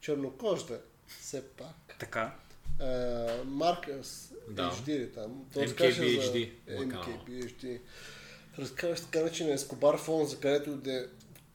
чернокож 0.00 0.62
да 0.64 0.80
все 1.20 1.42
пак. 1.48 1.96
Така. 1.98 2.34
А, 2.80 3.44
Маркъс, 3.44 4.32
Да. 4.48 4.70
HD 4.70 5.14
там? 5.14 5.44
То 5.52 5.60
MKBHD, 5.60 6.50
за 6.68 6.74
му 6.74 6.82
е. 6.82 6.86
MKBHD. 6.86 7.80
Разкажеш 8.58 9.00
така 9.00 9.18
наречен 9.18 9.52
Ескобар 9.52 9.98
фон, 9.98 10.26
за 10.26 10.40
където 10.40 10.76
да 10.76 11.08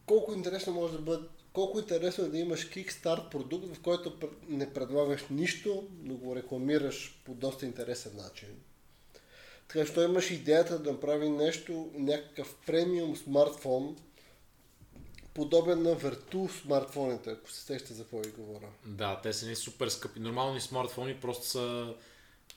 колко 0.05 0.33
интересно 0.33 0.73
може 0.73 0.93
да 0.93 0.99
бъде 0.99 1.27
колко 1.53 1.79
интересно 1.79 2.25
е 2.25 2.29
да 2.29 2.37
имаш 2.37 2.69
Kickstart 2.69 3.29
продукт, 3.29 3.75
в 3.75 3.81
който 3.81 4.13
не 4.49 4.73
предлагаш 4.73 5.21
нищо, 5.29 5.87
но 6.03 6.15
го 6.15 6.35
рекламираш 6.35 7.21
по 7.25 7.33
доста 7.33 7.65
интересен 7.65 8.11
начин. 8.15 8.47
Така 9.67 9.85
че 9.85 10.01
имаш 10.01 10.31
идеята 10.31 10.79
да 10.79 10.91
направи 10.91 11.29
нещо, 11.29 11.91
някакъв 11.93 12.55
премиум 12.65 13.15
смартфон, 13.15 13.97
подобен 15.37 15.83
на 15.83 15.95
Vertu 15.95 16.61
смартфоните, 16.61 17.29
ако 17.29 17.51
се 17.51 17.61
сещате 17.61 17.93
за 17.93 18.03
какво 18.03 18.19
ви 18.19 18.31
говоря. 18.31 18.67
Да, 18.85 19.19
те 19.23 19.33
са 19.33 19.45
не 19.45 19.55
супер 19.55 19.87
скъпи. 19.87 20.19
Нормални 20.19 20.61
смартфони 20.61 21.15
просто 21.15 21.45
са 21.45 21.93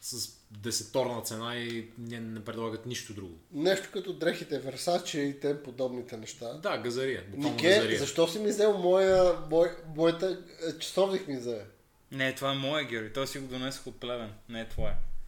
с 0.00 0.38
десеторна 0.50 1.22
цена 1.22 1.56
и 1.56 1.90
не, 1.98 2.20
не 2.20 2.44
предлагат 2.44 2.86
нищо 2.86 3.14
друго. 3.14 3.38
Нещо 3.52 3.88
като 3.92 4.12
дрехите 4.12 4.62
Versace 4.62 5.18
и 5.18 5.40
тем 5.40 5.58
подобните 5.64 6.16
неща. 6.16 6.52
Да, 6.52 6.78
газария. 6.78 7.24
Нике, 7.36 7.68
газария. 7.68 7.98
защо 7.98 8.28
си 8.28 8.38
ми 8.38 8.48
взел 8.48 8.78
моя, 8.78 9.34
мой, 9.50 9.70
моята 9.96 10.38
е, 10.68 10.78
часовник 10.78 11.28
ми 11.28 11.36
взе? 11.36 11.64
Не, 12.12 12.34
това 12.34 12.52
е 12.52 12.54
моя, 12.54 12.84
Георги. 12.84 13.12
Той 13.12 13.26
си 13.26 13.38
го 13.38 13.46
донесох 13.46 13.86
от 13.86 14.00
Плевен. 14.00 14.32
Не 14.48 14.60
е. 14.60 14.68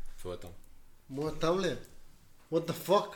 Какво 0.09 0.33
е 0.33 0.37
там? 0.37 0.51
Моя 1.11 1.35
там 1.35 1.61
ли 1.61 1.69
е? 1.69 1.77
What 2.53 2.71
the 2.71 2.73
fuck? 2.73 3.09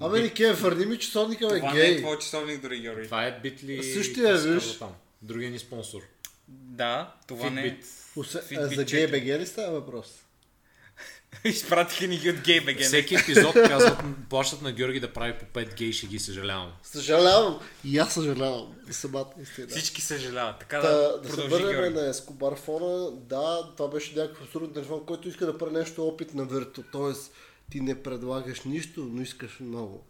Абе, 0.00 0.22
Нике, 0.22 0.52
върни 0.52 0.86
ми 0.86 0.98
часовника, 0.98 1.48
бе, 1.48 1.58
Това 1.58 1.74
не 1.74 1.80
е 1.80 1.86
гей. 1.86 1.98
твой 1.98 2.18
часовник, 2.18 2.62
дори 2.62 2.80
Георги. 2.80 3.04
Това 3.04 3.24
е 3.24 3.40
Bitly... 3.40 3.94
Същия, 3.94 4.38
се 4.38 4.48
виж. 4.48 4.62
казва 4.62 4.78
там? 4.78 4.92
Другия 5.22 5.50
ни 5.50 5.58
спонсор. 5.58 6.00
Да, 6.48 7.14
това 7.28 7.50
не 7.50 7.62
е. 7.62 7.78
Fitbit. 8.16 8.74
За 8.74 8.84
4. 8.84 8.90
гей 8.90 9.06
БГ 9.08 9.40
ли 9.40 9.46
става 9.46 9.70
въпрос? 9.70 10.06
Изпратиха 11.44 12.06
ни 12.06 12.18
ги 12.18 12.30
от 12.30 12.36
GayBG. 12.36 12.80
Всеки 12.80 13.14
епизод 13.14 13.52
казват, 13.54 13.98
плащат 14.30 14.62
на 14.62 14.72
Георги 14.72 15.00
да 15.00 15.12
прави 15.12 15.34
по 15.34 15.60
5 15.60 15.76
гей 15.76 15.92
шеги, 15.92 16.18
съжалявам. 16.18 16.72
Съжалявам. 16.82 17.60
И 17.84 17.98
аз 17.98 18.14
съжалявам. 18.14 18.74
Самата 18.90 19.26
истина. 19.42 19.66
Всички 19.68 20.00
съжаляват. 20.00 20.58
Така 20.58 20.80
Та, 20.80 20.88
да, 20.88 21.18
да 21.18 21.28
се 21.28 21.36
продължи, 21.36 21.64
върнем 21.64 21.80
Георги. 21.82 21.94
на 21.94 22.08
Ескобар 22.08 22.56
фона, 22.56 23.10
да, 23.10 23.72
това 23.76 23.88
беше 23.88 24.14
някакъв 24.16 24.42
абсурден 24.42 24.72
телефон, 24.72 25.06
който 25.06 25.28
иска 25.28 25.46
да 25.46 25.58
прави 25.58 25.72
нещо 25.72 26.06
опит 26.08 26.34
на 26.34 26.44
верто. 26.44 26.84
Тоест, 26.92 27.32
ти 27.70 27.80
не 27.80 28.02
предлагаш 28.02 28.60
нищо, 28.60 29.00
но 29.12 29.22
искаш 29.22 29.60
много. 29.60 30.04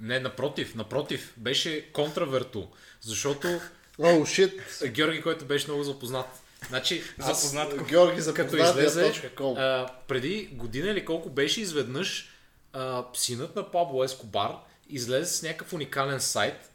Не, 0.00 0.20
напротив, 0.20 0.74
напротив, 0.74 1.34
беше 1.36 1.92
контраверто, 1.92 2.68
защото 3.00 3.60
О, 4.02 4.24
шит! 4.24 4.82
Георги, 4.86 5.22
който 5.22 5.44
беше 5.44 5.66
много 5.66 5.82
запознат. 5.82 6.26
Значи, 6.68 7.02
аз, 7.18 7.42
Запознат. 7.42 7.88
Георги 7.88 8.22
като 8.34 8.50
запознат 8.50 8.76
излезе, 8.76 9.30
а, 9.40 9.88
преди 10.08 10.48
година 10.52 10.88
или 10.90 11.04
колко 11.04 11.30
беше 11.30 11.60
изведнъж 11.60 12.30
а, 12.72 13.04
синът 13.14 13.56
на 13.56 13.70
Пабло 13.70 14.04
Ескобар 14.04 14.56
излезе 14.88 15.34
с 15.34 15.42
някакъв 15.42 15.72
уникален 15.72 16.20
сайт, 16.20 16.70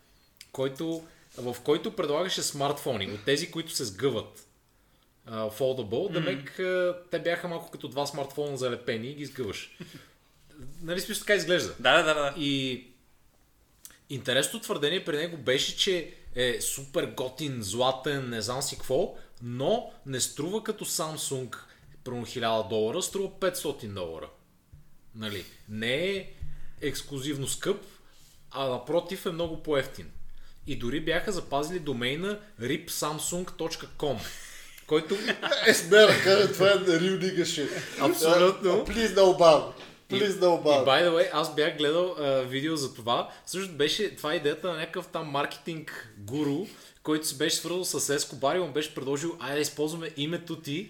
който, 0.52 1.04
в 1.38 1.56
който 1.64 1.96
предлагаше 1.96 2.44
смартфони, 2.44 3.12
от 3.12 3.26
тези, 3.26 3.52
които 3.52 3.72
се 3.72 3.86
сгъват. 3.86 4.42
Uh, 5.30 5.52
foldable, 5.60 6.12
да 6.12 6.20
мек, 6.20 6.60
а, 6.60 6.98
те 7.12 7.20
бяха 7.20 7.48
малко 7.48 7.72
като 7.72 7.88
два 7.88 8.06
смартфона 8.06 8.58
залепени 8.58 9.08
и 9.08 9.16
ги 9.16 9.26
сгъваш. 9.26 9.78
Нали 10.82 11.02
смисъл 11.02 11.22
така 11.22 11.36
изглежда? 11.36 11.76
Да, 11.80 11.98
да, 11.98 12.04
да, 12.04 12.14
да. 12.14 12.34
И 12.38 12.84
интересното 14.10 14.60
твърдение 14.60 15.06
при 15.06 15.18
него 15.18 15.38
беше, 15.38 15.78
че 15.78 16.14
е 16.36 16.62
супер 16.62 17.06
готин, 17.06 17.58
златен, 17.62 18.30
не 18.30 18.42
знам 18.42 18.62
си 18.62 18.76
какво, 18.76 19.16
но 19.44 19.92
не 20.06 20.20
струва 20.20 20.64
като 20.64 20.86
Samsung 20.86 21.56
примерно 22.04 22.26
1000 22.26 22.70
долара, 22.70 23.02
струва 23.02 23.30
500 23.30 23.88
долара. 23.88 24.30
Нали? 25.16 25.46
Не 25.70 25.96
е 25.96 26.34
ексклюзивно 26.82 27.48
скъп, 27.48 27.86
а 28.52 28.70
напротив 28.70 29.26
е 29.26 29.32
много 29.32 29.64
по-ефтин. 29.64 30.12
И 30.68 30.76
дори 30.76 31.02
бяха 31.02 31.32
запазили 31.32 31.80
домейна 31.80 32.40
ripsamsung.com, 32.62 34.18
който 34.88 35.18
Е, 35.68 35.74
сме 35.74 35.98
да 35.98 36.22
кажа, 36.24 36.54
това 36.54 36.68
е 36.68 36.76
real 36.76 37.20
nigga 37.20 37.44
shit. 37.44 37.70
Абсолютно. 38.00 38.72
Uh, 38.72 38.90
Please 38.90 39.16
no 39.16 39.38
ban. 39.38 39.72
Please 40.10 40.40
no 40.40 40.60
И 40.60 40.64
ban. 40.64 40.86
by 40.86 41.04
the 41.04 41.12
way, 41.12 41.30
аз 41.34 41.56
бях 41.56 41.78
гледал 41.78 42.16
а, 42.20 42.42
видео 42.42 42.76
за 42.76 42.94
това. 42.94 43.30
Също 43.46 43.74
беше, 43.74 44.16
това 44.16 44.34
е 44.34 44.36
идеята 44.36 44.68
на 44.68 44.78
някакъв 44.78 45.08
там 45.08 45.28
маркетинг 45.28 46.14
гуру, 46.18 46.66
който 47.04 47.28
се 47.28 47.36
беше 47.36 47.56
свързал 47.56 47.86
с 47.86 48.20
Escobar 48.20 48.56
и 48.56 48.60
му 48.60 48.72
беше 48.72 48.96
предложил, 48.96 49.38
айде 49.40 49.62
използваме 49.62 50.12
името 50.18 50.56
ти, 50.56 50.90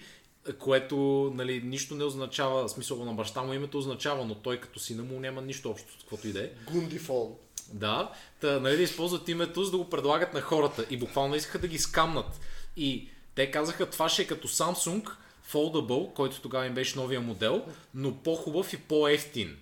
което 0.60 0.96
нали, 1.36 1.62
нищо 1.62 1.96
не 1.96 2.04
означава, 2.04 2.70
смисъл 2.70 3.06
на 3.06 3.14
баща 3.14 3.44
му 3.44 3.54
името 3.54 3.78
означава, 3.78 4.26
но 4.26 4.36
той 4.36 4.58
като 4.60 4.80
сина 4.80 5.04
му 5.04 5.20
няма 5.20 5.42
нищо 5.42 5.70
общо 5.70 5.92
с 5.92 6.00
каквото 6.00 6.28
и 6.28 6.32
да 6.32 6.44
е. 6.44 6.50
Гундифон. 6.72 7.34
Да, 7.74 8.12
та, 8.42 8.60
нали, 8.60 8.78
да 8.78 8.84
използват 8.84 9.30
името, 9.30 9.64
за 9.64 9.72
да 9.72 9.78
го 9.78 9.90
предлагат 9.90 10.34
на 10.34 10.42
хората. 10.42 10.86
И 10.90 10.98
буквално 10.98 11.36
искаха 11.36 11.60
да 11.60 11.68
ги 11.68 11.80
скамнат. 11.80 12.40
И 12.78 13.10
те 13.36 13.52
казаха, 13.52 13.90
това 13.90 14.10
ще 14.10 14.22
е 14.22 14.28
като 14.28 14.48
Samsung 14.48 15.10
Foldable, 15.52 16.14
който 16.14 16.42
тогава 16.42 16.66
им 16.66 16.74
беше 16.74 17.00
новия 17.00 17.22
модел, 17.22 17.66
но 17.94 18.16
по-хубав 18.16 18.74
и 18.74 18.78
по-ефтин. 18.78 19.58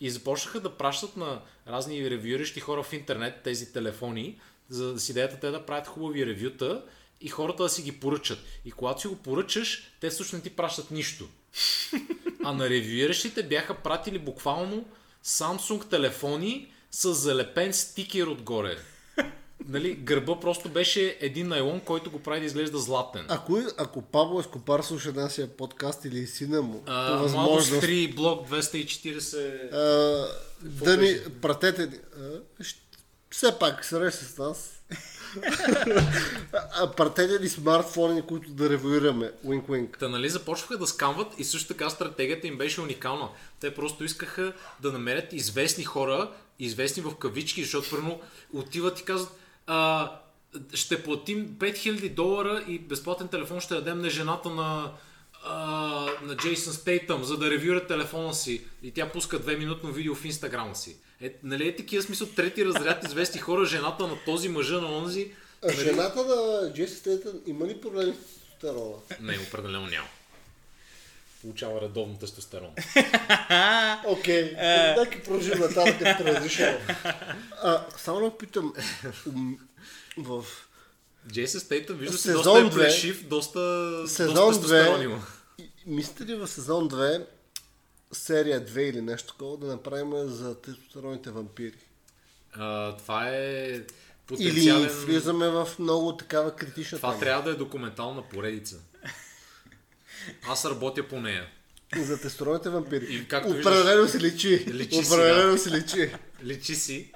И 0.00 0.10
започнаха 0.10 0.60
да 0.60 0.76
пращат 0.76 1.16
на 1.16 1.40
разни 1.68 2.10
ревюиращи 2.10 2.60
хора 2.60 2.82
в 2.82 2.92
интернет 2.92 3.42
тези 3.44 3.72
телефони, 3.72 4.40
за 4.68 4.92
да 4.92 5.00
си 5.00 5.12
идеята 5.12 5.40
те 5.40 5.50
да 5.50 5.66
правят 5.66 5.86
хубави 5.86 6.26
ревюта 6.26 6.84
и 7.20 7.28
хората 7.28 7.62
да 7.62 7.68
си 7.68 7.82
ги 7.82 8.00
поръчат. 8.00 8.38
И 8.64 8.70
когато 8.70 9.00
си 9.00 9.08
го 9.08 9.16
поръчаш, 9.16 9.92
те 10.00 10.10
всъщност 10.10 10.32
не 10.32 10.50
ти 10.50 10.56
пращат 10.56 10.90
нищо. 10.90 11.28
А 12.44 12.52
на 12.52 12.70
ревюиращите 12.70 13.42
бяха 13.42 13.74
пратили 13.74 14.18
буквално 14.18 14.84
Samsung 15.24 15.90
телефони 15.90 16.72
с 16.90 17.14
залепен 17.14 17.72
стикер 17.72 18.26
отгоре. 18.26 18.76
Нали, 19.68 19.94
гърба 19.94 20.40
просто 20.40 20.68
беше 20.68 21.18
един 21.20 21.48
найлон, 21.48 21.80
който 21.80 22.10
го 22.10 22.18
прави 22.22 22.40
да 22.40 22.46
изглежда 22.46 22.78
златен. 22.78 23.26
Ако, 23.28 23.62
ако 23.76 24.02
Пабло 24.02 24.40
Ескопар 24.40 24.80
слуша 24.82 25.12
нашия 25.12 25.48
подкаст 25.48 26.04
или 26.04 26.26
сина 26.26 26.62
му, 26.62 26.84
по 26.84 26.92
А, 26.92 27.08
Младост 27.08 27.22
възможност, 27.22 27.82
3, 27.82 28.14
блок 28.14 28.48
240. 28.48 29.72
а, 29.72 30.28
да 30.62 30.96
ни 30.96 31.16
пратете 31.42 31.90
а, 32.20 32.40
Все 33.30 33.58
пак, 33.60 33.84
среща 33.84 34.24
с 34.24 34.38
нас. 34.38 34.74
А, 36.52 36.90
Пратете 36.90 37.38
ни 37.38 37.48
смартфони, 37.48 38.22
които 38.22 38.50
да 38.50 38.70
ревюираме. 38.70 39.32
Уинк, 39.44 39.68
уинк. 39.68 39.98
Та 39.98 40.08
нали 40.08 40.28
започнаха 40.28 40.78
да 40.78 40.86
скамват 40.86 41.28
и 41.38 41.44
също 41.44 41.68
така 41.68 41.90
стратегията 41.90 42.46
им 42.46 42.58
беше 42.58 42.80
уникална. 42.80 43.28
Те 43.60 43.74
просто 43.74 44.04
искаха 44.04 44.52
да 44.80 44.92
намерят 44.92 45.32
известни 45.32 45.84
хора, 45.84 46.32
известни 46.58 47.02
в 47.02 47.16
кавички, 47.16 47.62
защото 47.62 47.90
първо 47.90 48.20
отиват 48.52 49.00
и 49.00 49.04
казват 49.04 49.32
а, 49.68 50.10
ще 50.74 51.02
платим 51.02 51.48
5000 51.58 52.14
долара 52.14 52.64
и 52.68 52.78
безплатен 52.78 53.28
телефон 53.28 53.60
ще 53.60 53.74
дадем 53.74 54.00
на 54.00 54.10
жената 54.10 54.50
на, 54.50 54.92
а, 55.44 55.56
на 56.22 56.36
Джейсън 56.36 56.72
Стейтъм, 56.72 57.24
за 57.24 57.36
да 57.36 57.50
ревюира 57.50 57.86
телефона 57.86 58.34
си. 58.34 58.64
И 58.82 58.90
тя 58.90 59.08
пуска 59.08 59.40
2 59.40 59.58
минутно 59.58 59.92
видео 59.92 60.14
в 60.14 60.24
инстаграма 60.24 60.76
си. 60.76 60.96
Е, 61.20 61.34
нали 61.42 61.68
е 61.68 61.76
такива 61.76 62.02
смисъл 62.02 62.26
трети 62.26 62.64
разряд 62.64 63.04
известни 63.04 63.40
хора, 63.40 63.64
жената 63.64 64.06
на 64.06 64.16
този 64.24 64.48
мъжа 64.48 64.80
на 64.80 64.98
онзи. 64.98 65.30
А 65.64 65.72
жената 65.72 66.24
на 66.24 66.72
Джеси 66.74 66.96
Стейтън 66.96 67.40
има 67.46 67.66
ли 67.66 67.80
проблеми 67.80 68.14
с 68.14 68.18
тестостерона? 68.18 68.96
Не, 69.20 69.38
определено 69.48 69.86
няма. 69.86 70.08
Получава 71.42 71.80
редовно 71.80 72.18
тестостерон. 72.18 72.70
Окей, 74.06 74.42
нека 74.98 75.22
продължим 75.24 75.58
нататък 75.60 75.98
като 75.98 76.24
разрешено. 76.24 76.78
А, 77.62 77.86
само 77.96 78.20
да 78.20 78.36
питам, 78.38 78.72
в 80.18 80.44
Джейсън 81.28 81.60
Стейтън 81.60 81.96
вижда 81.96 82.18
се 82.18 82.32
доста 82.32 82.58
е 82.58 82.70
плешив, 82.70 83.28
доста, 83.28 83.58
сезон 84.08 84.34
доста 84.34 84.62
тестостерон 84.62 85.00
2, 85.00 85.04
има. 85.04 85.26
мислите 85.86 86.24
ли 86.24 86.34
в 86.34 86.48
сезон 86.48 86.88
2, 86.90 87.26
серия 88.12 88.66
2 88.66 88.78
или 88.80 89.00
нещо 89.00 89.32
такова, 89.32 89.56
да 89.56 89.66
направим 89.66 90.28
за 90.28 90.54
тестостероните 90.54 91.30
вампири? 91.30 91.78
А, 92.52 92.96
това 92.96 93.28
е 93.28 93.66
Или 93.68 93.84
потенциален... 94.26 94.88
влизаме 94.88 95.48
в 95.48 95.68
много 95.78 96.16
такава 96.16 96.56
критична 96.56 96.98
Това 96.98 97.10
тема. 97.10 97.20
трябва 97.20 97.42
да 97.42 97.50
е 97.50 97.54
документална 97.54 98.22
поредица. 98.22 98.76
Аз 100.48 100.64
работя 100.64 101.08
по 101.08 101.20
нея. 101.20 101.46
За 101.96 102.20
тестостероните 102.20 102.68
вампири. 102.68 103.06
И 103.10 103.28
както 103.28 103.50
Определено 103.50 104.08
се 104.08 104.20
личи. 104.20 104.64
Личи 104.68 104.98
Определено 105.06 105.52
да. 105.52 105.58
се 105.58 105.70
личи. 105.70 106.12
Личи 106.44 106.74
си, 106.74 107.12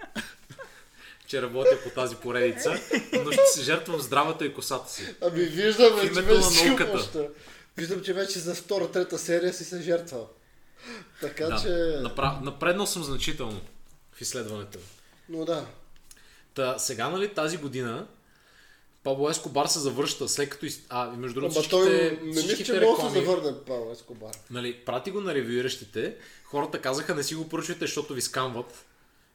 че 1.26 1.42
работя 1.42 1.78
по 1.84 1.90
тази 1.90 2.16
поредица, 2.16 2.80
но 3.24 3.32
ще 3.32 3.46
се 3.46 3.62
жертвам 3.62 4.00
здравата 4.00 4.46
и 4.46 4.54
косата 4.54 4.92
си. 4.92 5.14
Ами 5.20 5.42
виждам, 5.42 6.00
че 6.00 6.08
вече 6.08 6.38
на 6.38 6.66
науката. 6.66 7.28
Виждам, 7.76 8.02
че 8.02 8.12
вече 8.12 8.38
за 8.38 8.54
втора, 8.54 8.90
трета 8.90 9.18
серия 9.18 9.52
си 9.52 9.64
се 9.64 9.82
жертва. 9.82 10.26
Така 11.20 11.46
Да, 11.46 11.60
че... 11.62 11.68
напра... 12.02 12.40
напреднал 12.42 12.86
съм 12.86 13.04
значително 13.04 13.60
в 14.12 14.20
изследването. 14.20 14.78
Но 15.28 15.44
да. 15.44 15.66
Та, 16.54 16.78
сега, 16.78 17.08
нали, 17.08 17.28
тази 17.28 17.56
година 17.56 18.06
Пабло 19.04 19.30
Ескобар 19.30 19.66
се 19.66 19.78
завръща, 19.78 20.28
след 20.28 20.50
като... 20.50 20.66
Из... 20.66 20.80
А, 20.88 21.14
и 21.14 21.16
между 21.16 21.40
другото, 21.40 21.58
Ама 21.58 21.68
той 21.68 21.90
всичките, 21.90 22.22
не 22.22 22.28
мисля, 22.28 22.40
всичките 22.40 22.64
че 22.64 22.80
може 22.80 23.02
да 23.02 23.10
се 23.10 23.24
завърне 23.24 23.58
Павел 23.66 23.92
Ескобар. 23.92 24.32
Нали, 24.50 24.74
прати 24.74 25.10
го 25.10 25.20
на 25.20 25.34
ревюиращите, 25.34 26.16
хората 26.44 26.80
казаха 26.80 27.14
не 27.14 27.22
си 27.22 27.34
го 27.34 27.48
поръчвайте, 27.48 27.84
защото 27.84 28.14
ви 28.14 28.20
скамват 28.20 28.84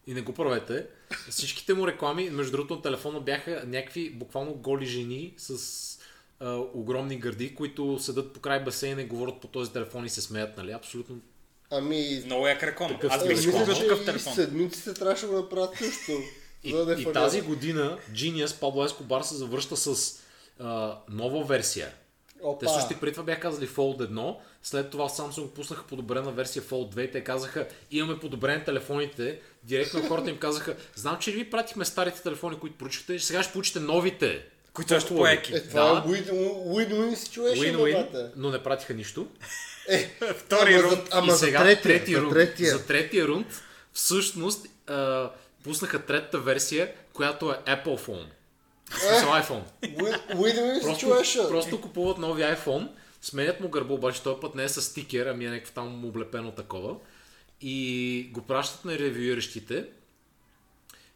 и 0.07 0.13
не 0.13 0.22
го 0.22 0.34
правете. 0.34 0.86
Всичките 1.30 1.74
му 1.74 1.88
реклами, 1.88 2.30
между 2.30 2.51
другото 2.51 2.76
на 2.76 2.82
телефона 2.82 3.20
бяха 3.20 3.63
някакви 3.65 4.09
буквално 4.09 4.53
голи 4.53 4.86
жени 4.86 5.34
с 5.38 5.99
а, 6.39 6.55
огромни 6.74 7.18
гърди, 7.20 7.55
които 7.55 7.99
седат 7.99 8.34
по 8.34 8.39
край 8.39 8.63
басейна 8.63 9.01
и 9.01 9.05
говорят 9.05 9.41
по 9.41 9.47
този 9.47 9.72
телефон 9.72 10.05
и 10.05 10.09
се 10.09 10.22
смеят, 10.22 10.57
нали? 10.57 10.72
Абсолютно. 10.72 11.15
Ами... 11.70 12.22
Много 12.26 12.47
як 12.47 12.63
реклама. 12.63 12.99
Аз 13.09 13.26
е, 13.26 13.28
бих 13.28 13.39
си 13.39 13.51
че 13.76 13.82
такъв 13.82 14.05
телефон. 14.05 14.34
седмиците 14.34 14.93
трябваше 14.93 15.26
да 15.26 15.32
го 15.32 15.38
направят 15.38 15.78
също. 15.78 16.11
И, 16.68 16.72
за 16.72 16.86
да 16.86 16.93
и 16.93 17.13
тази 17.13 17.41
година 17.41 17.97
Genius, 18.11 18.59
Пабло 18.59 18.86
Ескобар 18.86 19.22
се 19.22 19.36
завръща 19.36 19.78
с 19.78 20.20
а, 20.59 20.97
нова 21.09 21.43
версия. 21.45 21.89
Опа. 22.41 22.59
Те 22.59 22.72
също 22.72 22.93
и 22.93 22.95
преди 22.95 23.11
това 23.11 23.24
бяха 23.24 23.39
казали 23.41 23.68
Fold 23.68 24.09
1, 24.09 24.36
след 24.63 24.89
това 24.89 25.09
Samsung 25.09 25.47
пуснаха 25.47 25.84
подобрена 25.84 26.32
версия 26.32 26.63
Fold 26.63 26.95
2 26.95 26.99
и 26.99 27.11
те 27.11 27.24
казаха 27.24 27.68
имаме 27.91 28.20
подобрени 28.20 28.65
телефоните, 28.65 29.39
директно 29.63 30.01
хората 30.01 30.30
им 30.30 30.38
казаха 30.38 30.76
знам, 30.95 31.18
че 31.18 31.32
ви 31.32 31.49
пратихме 31.49 31.86
старите 31.86 32.22
телефони, 32.22 32.57
които 32.57 32.78
поръчахте, 32.78 33.20
сега 33.20 33.43
ще 33.43 33.53
получите 33.53 33.80
новите. 33.80 34.45
Които 34.74 34.93
още 34.95 35.09
по-еки. 35.09 35.55
Е, 35.55 35.61
това 35.61 35.84
Да. 35.84 35.97
е 35.99 36.11
win- 36.11 36.32
win-win 36.68 37.15
situation, 37.15 37.76
Win-win, 37.76 38.30
но 38.36 38.49
не 38.49 38.59
пратиха 38.59 38.93
нищо. 38.93 39.28
Е, 39.89 40.09
Втори 40.34 40.74
ама 40.74 40.84
рунд. 40.84 40.93
за- 40.93 41.03
Ама 41.11 41.28
и 41.28 41.32
за 41.32 41.38
сега 41.38 41.59
третия, 41.59 41.93
трети 41.93 42.11
за 42.11 42.22
рунд, 42.22 42.34
за 42.57 42.86
третия 42.86 43.28
рунд 43.28 43.47
всъщност 43.93 44.65
а, 44.88 45.32
пуснаха 45.68 46.05
третата 46.05 46.39
версия, 46.39 46.93
която 47.13 47.51
е 47.51 47.55
Apple 47.55 47.99
Phone. 47.99 48.26
В 48.89 48.99
смисъл 48.99 49.30
iPhone. 49.30 49.63
Win-win 50.36 50.82
Просто, 50.82 51.47
просто 51.49 51.82
купуват 51.82 52.18
нови 52.18 52.41
iPhone, 52.41 52.89
сменят 53.22 53.59
му 53.59 53.70
гърба, 53.70 53.93
обаче 53.93 54.24
този 54.24 54.39
път 54.41 54.55
не 54.55 54.63
е 54.63 54.70
с 54.70 54.82
стикер, 54.82 55.26
ами 55.26 55.45
е 55.45 55.49
някакво 55.49 55.74
там 55.74 56.05
облепено 56.05 56.51
такова. 56.51 56.95
И 57.61 58.30
го 58.34 58.41
пращат 58.41 58.86
на 58.86 58.99
ревюиращите. 58.99 59.86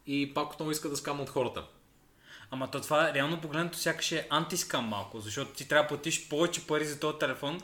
И 0.07 0.33
пак 0.33 0.53
отново 0.53 0.71
искат 0.71 0.91
да 0.91 0.97
скамнат 0.97 1.29
хората. 1.29 1.63
Ама 2.51 2.71
то 2.71 2.81
това 2.81 3.13
реално 3.13 3.41
погледнато 3.41 3.77
сякаш 3.77 4.11
е 4.11 4.27
антискам 4.29 4.85
малко, 4.85 5.19
защото 5.19 5.51
ти 5.51 5.67
трябва 5.67 5.83
да 5.83 5.87
платиш 5.87 6.29
повече 6.29 6.67
пари 6.67 6.85
за 6.85 6.99
този 6.99 7.17
телефон. 7.17 7.61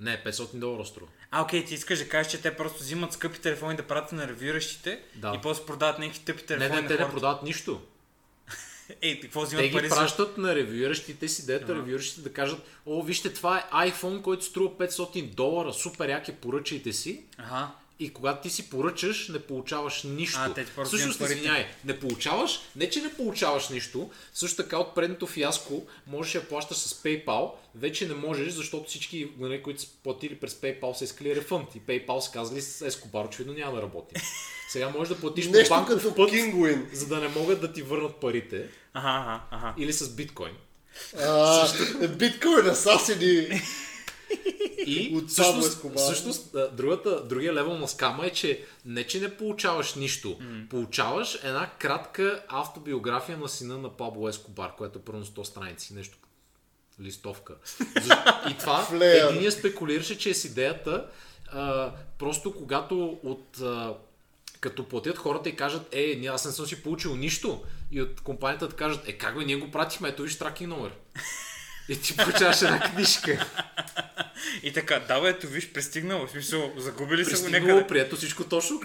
Не, 0.00 0.22
500 0.24 0.54
долара 0.54 0.84
струва. 0.84 1.10
А, 1.30 1.42
окей, 1.42 1.64
ти 1.64 1.74
искаш 1.74 1.98
да 1.98 2.08
кажеш, 2.08 2.32
че 2.32 2.42
те 2.42 2.56
просто 2.56 2.78
взимат 2.78 3.12
скъпи 3.12 3.38
телефони 3.38 3.76
да 3.76 3.82
пратят 3.82 4.12
на 4.12 4.28
ревюиращите 4.28 5.00
Да. 5.14 5.32
и 5.36 5.40
после 5.42 5.66
продават 5.66 5.98
някакви 5.98 6.20
тъпи 6.24 6.40
Не, 6.40 6.46
телефони 6.46 6.76
не, 6.76 6.88
на 6.88 6.96
те 6.96 7.04
не 7.04 7.10
продават 7.10 7.42
нищо. 7.42 7.80
Ей, 9.02 9.20
какво 9.20 9.40
Те 9.40 9.46
взимат 9.46 9.66
ги 9.66 9.72
пари 9.72 9.88
пращат 9.88 10.38
на 10.38 10.54
ревюиращите 10.54 11.28
си, 11.28 11.46
дето 11.46 11.74
ревюиращите 11.74 12.20
да 12.20 12.32
кажат, 12.32 12.58
о, 12.86 13.02
вижте, 13.02 13.32
това 13.32 13.58
е 13.58 13.90
iPhone, 13.90 14.22
който 14.22 14.44
струва 14.44 14.70
500 14.70 15.34
долара, 15.34 15.72
супер 15.72 16.08
яки, 16.08 16.32
поръчайте 16.32 16.92
си. 16.92 17.24
Ага. 17.38 17.70
И 17.98 18.12
когато 18.12 18.42
ти 18.42 18.50
си 18.50 18.70
поръчаш, 18.70 19.28
не 19.28 19.38
получаваш 19.38 20.02
нищо. 20.02 20.38
А, 20.40 20.54
те 20.54 20.66
Всъщност, 20.84 21.20
извиняй, 21.20 21.66
не 21.84 22.00
получаваш, 22.00 22.60
не 22.76 22.90
че 22.90 23.00
не 23.00 23.14
получаваш 23.14 23.68
нищо, 23.68 24.10
също 24.34 24.62
така 24.62 24.78
от 24.78 24.94
предното 24.94 25.26
фиаско 25.26 25.82
можеш 26.06 26.32
да 26.32 26.44
плащаш 26.44 26.76
с 26.76 27.02
PayPal, 27.02 27.50
вече 27.74 28.08
не 28.08 28.14
можеш, 28.14 28.52
защото 28.52 28.88
всички, 28.88 29.28
нали, 29.38 29.62
които 29.62 29.82
са 29.82 29.88
платили 30.02 30.34
през 30.34 30.54
PayPal 30.54 30.92
са 30.92 31.04
искали 31.04 31.36
рефънд 31.36 31.74
и 31.74 31.80
PayPal 31.80 32.18
са 32.18 32.32
казали 32.32 32.62
с 32.62 32.90
Escobar, 32.90 33.26
очевидно 33.26 33.54
няма 33.54 33.76
да 33.76 33.82
работи. 33.82 34.14
Сега 34.68 34.88
можеш 34.88 35.14
да 35.14 35.20
платиш 35.20 35.46
по 35.46 35.68
банков 35.68 36.02
като 36.02 36.14
път, 36.14 36.30
Kingwin. 36.30 36.94
за 36.94 37.06
да 37.06 37.16
не 37.16 37.28
могат 37.28 37.60
да 37.60 37.72
ти 37.72 37.82
върнат 37.82 38.16
парите, 38.16 38.68
Ага, 38.94 39.08
ага, 39.08 39.40
ага. 39.50 39.74
или 39.78 39.92
с 39.92 40.08
биткоин. 40.08 40.54
А, 41.20 41.68
Биткоин 42.08 42.68
асасини. 42.68 43.62
И 44.86 45.16
От 45.16 45.28
всъщност, 45.28 45.68
Ескобар. 45.68 45.96
всъщност 45.96 46.56
другата, 46.72 47.24
другия 47.24 47.54
левел 47.54 47.78
на 47.78 47.88
скама 47.88 48.26
е, 48.26 48.30
че 48.30 48.64
не 48.84 49.06
че 49.06 49.20
не 49.20 49.36
получаваш 49.36 49.94
нищо, 49.94 50.38
получаваш 50.70 51.38
една 51.44 51.70
кратка 51.78 52.42
автобиография 52.48 53.38
на 53.38 53.48
сина 53.48 53.78
на 53.78 53.96
Пабло 53.96 54.28
Ескобар, 54.28 54.76
което 54.76 54.98
е 54.98 55.02
първо 55.02 55.24
100 55.24 55.42
страници, 55.42 55.94
нещо 55.94 56.18
листовка. 57.00 57.54
И 58.50 58.58
това 58.58 58.88
единия 59.02 59.52
спекулираше, 59.52 60.18
че 60.18 60.30
е 60.30 60.34
с 60.34 60.44
идеята 60.44 61.06
а, 61.52 61.92
просто 62.18 62.54
когато 62.54 63.18
от 63.22 63.60
а, 63.60 63.94
като 64.60 64.88
платят 64.88 65.18
хората 65.18 65.48
и 65.48 65.56
кажат, 65.56 65.94
е, 65.94 66.26
аз 66.26 66.44
не 66.44 66.52
съм 66.52 66.66
си 66.66 66.82
получил 66.82 67.16
нищо. 67.16 67.62
И 67.90 68.02
от 68.02 68.20
компанията 68.20 68.68
да 68.68 68.76
кажат, 68.76 69.08
е, 69.08 69.12
как 69.12 69.38
бе, 69.38 69.44
ние 69.44 69.56
го 69.56 69.70
пратихме, 69.70 70.08
ето 70.08 70.22
виж 70.22 70.38
тракинг 70.38 70.68
номер. 70.70 70.92
И 71.88 72.00
ти 72.00 72.16
получаваш 72.16 72.62
една 72.62 72.80
книжка. 72.80 73.46
И 74.62 74.72
така, 74.72 74.98
да 74.98 75.20
бе, 75.20 75.28
ето 75.28 75.46
виж, 75.46 75.68
пристигнал, 75.68 76.26
в 76.26 76.30
смисъл, 76.30 76.72
загубили 76.76 77.24
са 77.24 77.42
го 77.42 77.48
някъде. 77.50 77.86
прието 77.86 78.16
всичко 78.16 78.44
точно. 78.44 78.80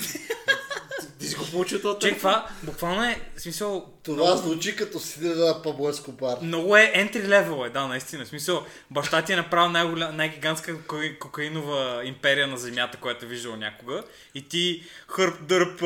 Ти 1.19 1.27
си 1.27 1.35
го 1.35 1.45
получил 1.45 1.77
Чек, 1.79 1.99
телефон. 1.99 2.17
това 2.17 2.47
буквално 2.63 3.03
е, 3.03 3.21
в 3.37 3.41
смисъл, 3.41 3.93
Това 4.03 4.37
звучи 4.37 4.75
като 4.75 4.99
сидене 4.99 5.35
на 5.35 5.61
Пабло 5.63 5.89
Ескобар. 5.89 6.37
много 6.41 6.77
е 6.77 6.93
entry 6.95 7.27
level, 7.27 7.67
е, 7.67 7.69
да, 7.69 7.87
наистина. 7.87 8.25
В 8.25 8.27
смисъл, 8.27 8.65
баща 8.91 9.21
ти 9.21 9.33
е 9.33 9.35
направил 9.35 9.69
най-голя, 9.69 10.11
най-гигантска 10.11 10.77
кока- 10.77 11.19
кокаинова 11.19 12.01
империя 12.05 12.47
на 12.47 12.57
земята, 12.57 12.97
която 12.97 13.25
е 13.25 13.27
виждал 13.27 13.55
някога. 13.55 14.03
И 14.35 14.49
ти 14.49 14.83
хърп, 15.07 15.41
дърп, 15.41 15.79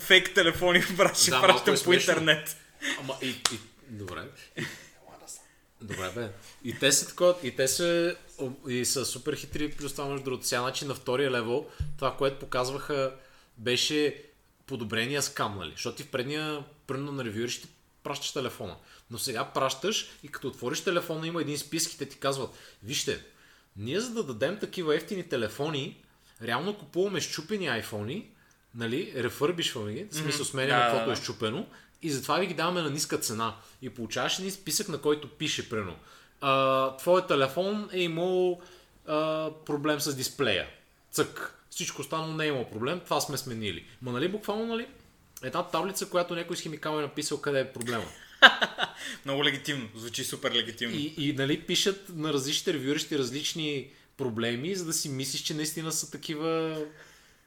фейк 0.00 0.34
телефони, 0.34 0.80
брат, 0.90 1.18
ще 1.18 1.30
Да, 1.30 1.40
пращам 1.40 1.74
е 1.74 1.78
по 1.78 1.92
интернет. 1.92 2.56
Ама 3.00 3.14
и, 3.22 3.28
и 3.28 3.58
добре. 3.88 4.20
Добре, 5.82 6.10
бе. 6.14 6.30
И 6.64 6.78
те 6.78 6.92
са 6.92 7.08
такова, 7.08 7.34
и 7.42 7.56
те 7.56 7.68
са, 7.68 8.16
и 8.68 8.84
са 8.84 9.06
супер 9.06 9.36
хитри, 9.36 9.70
плюс 9.70 9.92
това 9.92 10.08
между 10.08 10.24
другото. 10.24 10.46
Сега, 10.46 10.60
значи 10.60 10.84
на 10.84 10.94
втория 10.94 11.30
левел, 11.30 11.66
това, 11.96 12.16
което 12.16 12.38
показваха, 12.38 13.14
беше 13.58 14.24
подобрения 14.66 15.22
скам, 15.22 15.58
нали? 15.58 15.70
Защото 15.70 15.96
ти 15.96 16.02
в 16.02 16.10
предния, 16.10 16.64
примерно 16.86 17.12
на 17.12 17.24
ревюери 17.24 17.50
ще 17.50 17.68
пращаш 18.02 18.32
телефона. 18.32 18.76
Но 19.10 19.18
сега 19.18 19.44
пращаш 19.44 20.10
и 20.22 20.28
като 20.28 20.48
отвориш 20.48 20.80
телефона 20.80 21.26
има 21.26 21.40
един 21.40 21.58
списък 21.58 21.92
и 21.92 21.98
те 21.98 22.06
ти 22.06 22.18
казват, 22.18 22.50
вижте, 22.82 23.24
ние 23.76 24.00
за 24.00 24.10
да 24.10 24.22
дадем 24.22 24.58
такива 24.58 24.96
ефтини 24.96 25.28
телефони, 25.28 26.02
реално 26.42 26.78
купуваме 26.78 27.20
щупени 27.20 27.68
айфони, 27.68 28.30
нали, 28.74 29.12
рефърбишваме 29.16 29.92
ги, 29.92 30.06
в 30.10 30.14
смисъл 30.14 30.44
сменяме 30.44 30.72
Да, 30.72 30.84
да, 30.84 30.90
каквото 30.90 31.10
е 31.10 31.14
да. 31.14 31.22
щупено 31.22 31.66
и 32.02 32.10
затова 32.10 32.38
ви 32.38 32.46
ги 32.46 32.54
даваме 32.54 32.82
на 32.82 32.90
ниска 32.90 33.18
цена. 33.18 33.56
И 33.82 33.90
получаваш 33.90 34.38
един 34.38 34.52
списък, 34.52 34.88
на 34.88 34.98
който 34.98 35.28
пише, 35.28 35.68
прено. 35.68 35.96
А, 36.40 36.96
твоят 36.96 37.28
телефон 37.28 37.88
е 37.92 38.00
имал 38.00 38.60
а, 39.06 39.50
проблем 39.66 40.00
с 40.00 40.16
дисплея. 40.16 40.66
Цък. 41.10 41.56
Всичко 41.70 42.00
останало 42.02 42.32
не 42.32 42.44
е 42.44 42.48
имало 42.48 42.70
проблем, 42.70 43.00
това 43.00 43.20
сме 43.20 43.36
сменили. 43.36 43.86
Ма 44.02 44.12
нали 44.12 44.28
буквално, 44.28 44.66
нали? 44.66 44.86
Една 45.42 45.62
таблица, 45.62 46.08
която 46.08 46.34
някой 46.34 46.56
с 46.56 46.60
химикал 46.60 46.98
е 46.98 47.02
написал 47.02 47.40
къде 47.40 47.60
е 47.60 47.72
проблема. 47.72 48.04
Много 49.24 49.44
легитимно, 49.44 49.88
звучи 49.96 50.24
супер 50.24 50.52
легитимно. 50.52 50.96
И, 50.96 51.14
и 51.18 51.32
нали, 51.32 51.60
пишат 51.60 52.08
на 52.08 52.32
различните 52.32 52.72
ревюрищи 52.72 53.18
различни 53.18 53.90
проблеми, 54.16 54.74
за 54.74 54.84
да 54.84 54.92
си 54.92 55.08
мислиш, 55.08 55.40
че 55.40 55.54
наистина 55.54 55.92
са 55.92 56.10
такива 56.10 56.80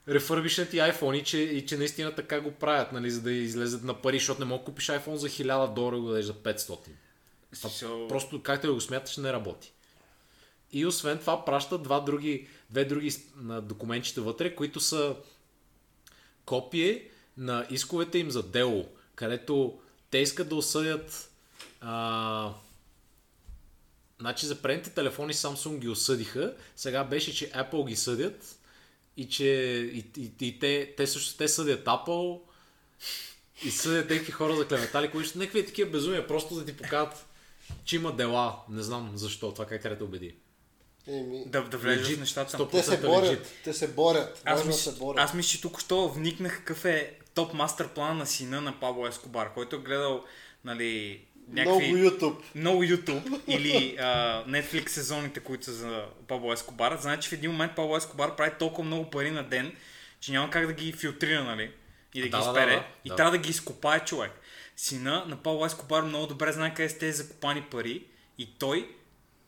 рефърбишнати 0.08 0.78
iPhone 0.78 1.16
и 1.16 1.24
че, 1.24 1.38
и 1.38 1.66
че 1.66 1.78
наистина 1.78 2.16
така 2.16 2.41
го 2.41 2.51
правят, 2.51 2.91
нали, 2.91 3.12
за 3.12 3.22
да 3.22 3.32
излезат 3.32 3.84
на 3.84 4.01
пари, 4.01 4.18
защото 4.18 4.39
не 4.39 4.45
мога 4.45 4.60
да 4.60 4.66
купиш 4.66 4.88
iPhone 4.88 5.16
за 5.16 5.30
1000 5.30 5.74
долара 5.74 5.97
и 5.97 5.99
го 5.99 6.08
дадеш 6.08 6.26
за 6.26 6.34
500. 6.34 6.78
So, 7.56 8.08
Просто 8.08 8.43
както 8.43 8.74
го 8.74 8.82
смяташ, 8.82 9.18
не 9.18 9.34
работи. 9.34 9.74
И 10.72 10.86
освен 10.86 11.18
това 11.18 11.45
пращат 11.45 11.84
два 11.84 11.99
други, 11.99 12.47
две 12.70 12.86
други 12.86 13.16
на 13.36 13.62
документчета 13.62 14.22
вътре, 14.22 14.56
които 14.56 14.80
са 14.80 15.16
копие 16.45 17.10
на 17.38 17.68
исковете 17.70 18.18
им 18.18 18.32
за 18.32 18.43
дело, 18.43 18.89
където 19.16 19.80
те 20.10 20.18
искат 20.18 20.49
да 20.49 20.56
осъдят 20.56 21.32
а, 21.82 22.54
значи 24.20 24.45
за 24.45 24.62
предните 24.62 24.89
телефони 24.89 25.34
Samsung 25.34 25.80
ги 25.80 25.89
осъдиха, 25.89 26.56
сега 26.76 27.04
беше, 27.04 27.36
че 27.36 27.51
Apple 27.51 27.88
ги 27.88 27.95
съдят 27.95 28.60
и 29.18 29.30
че 29.30 29.45
и, 29.93 30.05
и, 30.18 30.32
и 30.41 30.59
те, 30.59 30.93
те 30.97 31.07
също 31.07 31.38
те 31.38 31.47
съдят 31.47 31.86
Apple 31.86 32.41
и 33.64 33.72
съдят 33.72 34.07
тези 34.07 34.32
хора 34.32 34.55
за 34.55 34.68
клеветали, 34.68 35.11
които 35.11 35.30
ще 35.30 35.38
някакви 35.38 35.66
такива 35.66 35.91
безумия, 35.91 36.28
просто 36.28 36.55
да 36.55 36.66
ти 36.66 36.78
покажат, 36.78 37.26
че 37.86 37.95
има 37.95 38.16
дела. 38.16 38.55
Не 38.70 38.84
знам 38.84 39.11
защо, 39.16 39.51
това 39.51 39.66
как 39.66 39.82
трябва 39.82 39.97
да 39.97 40.05
убеди. 40.05 40.36
Еми, 41.07 41.43
да, 41.45 41.64
да 41.64 41.78
влезеш 41.78 42.16
в 42.16 42.20
нещата. 42.20 42.57
100%. 42.57 42.72
те 42.72 42.84
се 42.84 43.01
100% 43.01 43.05
борят, 43.05 43.51
те 43.64 43.74
се 43.74 43.88
борят. 43.88 44.41
Аз 44.45 44.66
мисля, 44.66 44.91
се 44.91 44.99
борят. 44.99 45.20
аз 45.20 45.34
мисля, 45.34 45.49
че 45.49 45.61
тук 45.61 45.80
що 45.80 46.09
вникнах 46.09 46.57
какъв 46.57 46.86
е 46.86 47.20
топ 47.34 47.53
мастер 47.53 47.88
план 47.88 48.18
на 48.18 48.26
сина 48.26 48.61
на 48.61 48.80
Пабло 48.80 49.07
Ескобар, 49.07 49.53
който 49.53 49.76
е 49.76 49.80
гледал 49.80 50.24
нали, 50.64 51.22
някакви... 51.50 51.91
Много 51.91 52.10
YouTube. 52.10 52.41
много 52.56 52.84
YouTube 52.84 53.41
или 53.48 53.98
а, 54.00 54.44
Netflix 54.48 54.88
сезоните, 54.89 55.39
които 55.39 55.66
са 55.66 55.74
за 55.74 56.06
Пабло 56.28 56.54
Ескобар, 56.54 56.98
значи 57.02 57.30
в 57.30 57.34
един 57.34 57.52
момент 57.52 57.76
Пабло 57.76 57.98
Ескобар 57.98 58.36
прави 58.36 58.52
толкова 58.60 58.84
много 58.84 59.10
пари 59.10 59.32
на 59.32 59.44
ден, 59.44 59.76
че 60.20 60.32
няма 60.32 60.50
как 60.50 60.68
да 60.68 60.74
ги 60.74 60.91
филтрира, 60.91 61.44
нали? 61.44 61.72
И 62.14 62.22
да, 62.22 62.30
Да, 62.30 62.38
ги 62.38 62.44
да, 62.44 62.50
изпере. 62.50 62.76
да, 62.76 62.86
и 63.06 63.10
да. 63.10 63.16
трябва 63.16 63.32
да 63.32 63.38
ги 63.38 63.50
изкопае 63.50 64.00
човек. 64.00 64.32
Сина 64.78 65.26
на 65.28 65.36
Пабло 65.36 65.66
Ескобар 65.66 66.04
много 66.04 66.28
добре 66.28 66.52
знае 66.52 66.74
къде 66.74 66.89
са 66.89 67.00
тези 67.00 67.18
закопани 67.18 67.62
пари 67.62 68.06
и 68.38 68.50
той 68.60 68.89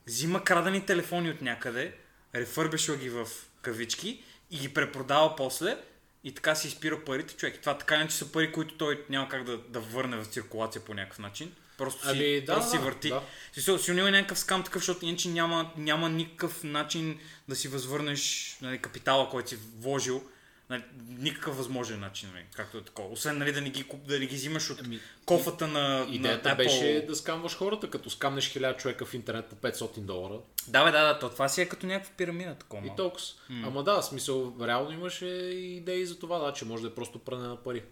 взима 0.06 0.44
крадени 0.44 0.86
телефони 0.86 1.30
от 1.30 1.42
някъде, 1.42 1.94
рефърбешва 2.34 2.96
ги 2.96 3.10
в 3.10 3.26
кавички 3.62 4.22
и 4.50 4.58
ги 4.58 4.74
препродава 4.74 5.36
после 5.36 5.76
и 6.24 6.34
така 6.34 6.54
си 6.54 6.68
изпира 6.68 7.04
парите, 7.04 7.34
човек. 7.34 7.56
И 7.56 7.60
това 7.60 7.78
така 7.78 7.98
не 7.98 8.08
че 8.08 8.16
са 8.16 8.32
пари, 8.32 8.52
които 8.52 8.74
той 8.74 9.04
няма 9.10 9.28
как 9.28 9.44
да, 9.44 9.58
да 9.58 9.80
върне 9.80 10.16
в 10.16 10.26
циркулация 10.26 10.82
по 10.84 10.94
някакъв 10.94 11.18
начин. 11.18 11.52
Просто 11.78 12.02
си, 12.02 12.08
Ами, 12.10 12.40
да, 12.40 12.54
просто 12.54 12.70
си 12.70 12.76
да, 12.76 12.82
върти. 12.84 13.08
да. 13.08 13.22
Смисъл, 13.52 13.78
сигурно 13.78 14.00
има 14.00 14.10
някакъв 14.10 14.38
скам 14.38 14.62
такъв, 14.64 14.82
защото 14.82 15.04
иначе 15.04 15.28
няма, 15.28 15.70
няма 15.76 16.08
никакъв 16.08 16.64
начин 16.64 17.18
да 17.48 17.56
си 17.56 17.68
възвърнеш 17.68 18.56
нали, 18.62 18.78
капитала, 18.78 19.30
който 19.30 19.48
си 19.48 19.58
вложил. 19.78 20.22
Нали, 20.70 20.82
никакъв 21.08 21.56
възможен 21.56 22.00
начин, 22.00 22.28
нали, 22.34 22.44
както 22.54 22.78
е 22.78 22.82
такова. 22.82 23.08
Освен 23.08 23.38
нали, 23.38 23.52
да, 23.52 23.60
не 23.60 23.70
ги, 23.70 23.84
куп- 23.84 24.06
да 24.06 24.18
не 24.18 24.26
ги 24.26 24.34
взимаш 24.36 24.70
от 24.70 24.80
Ами, 24.84 25.00
кофата 25.26 25.66
на, 25.66 26.06
Идеята 26.10 26.48
на 26.48 26.54
Apple. 26.54 26.58
беше 26.58 27.04
да 27.08 27.16
скамваш 27.16 27.56
хората, 27.56 27.90
като 27.90 28.10
скамнеш 28.10 28.52
1000 28.52 28.76
човека 28.76 29.06
в 29.06 29.14
интернет 29.14 29.46
по 29.46 29.56
500 29.56 30.00
долара. 30.00 30.38
Да, 30.68 30.84
бе, 30.84 30.90
да, 30.90 31.04
да, 31.04 31.18
то 31.18 31.30
това 31.30 31.48
си 31.48 31.60
е 31.62 31.68
като 31.68 31.86
някаква 31.86 32.12
пирамида 32.16 32.54
такова. 32.54 32.86
И 32.86 32.90
толкова. 32.96 33.24
Ама 33.64 33.84
да, 33.84 34.02
смисъл, 34.02 34.54
реално 34.60 34.90
имаше 34.92 35.26
идеи 35.26 36.06
за 36.06 36.18
това, 36.18 36.38
да, 36.38 36.52
че 36.52 36.64
може 36.64 36.82
да 36.82 36.88
е 36.88 36.94
просто 36.94 37.18
пране 37.18 37.48
на 37.48 37.56
пари. 37.62 37.82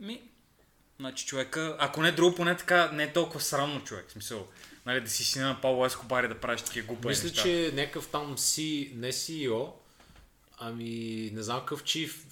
Ми, 0.00 0.22
значи 1.00 1.26
човека, 1.26 1.76
ако 1.78 2.02
не 2.02 2.12
друго, 2.12 2.34
поне 2.36 2.56
така 2.56 2.90
не 2.92 3.02
е 3.02 3.12
толкова 3.12 3.40
срамно 3.40 3.84
човек. 3.84 4.04
В 4.08 4.12
смисъл, 4.12 4.46
нали, 4.86 5.00
да 5.00 5.10
си 5.10 5.24
сина 5.24 5.48
на 5.48 5.60
Павло 5.60 5.86
Ескобар 5.86 6.24
и 6.24 6.28
да 6.28 6.40
правиш 6.40 6.62
такива 6.62 6.86
глупави 6.86 7.08
Мисля, 7.08 7.28
неща. 7.28 7.42
че 7.42 7.70
някакъв 7.74 8.08
там 8.08 8.38
си, 8.38 8.92
не 8.96 9.12
CEO, 9.12 9.70
ами 10.58 11.30
не 11.34 11.42
знам 11.42 11.60
какъв 11.60 11.84
чиф, 11.84 12.26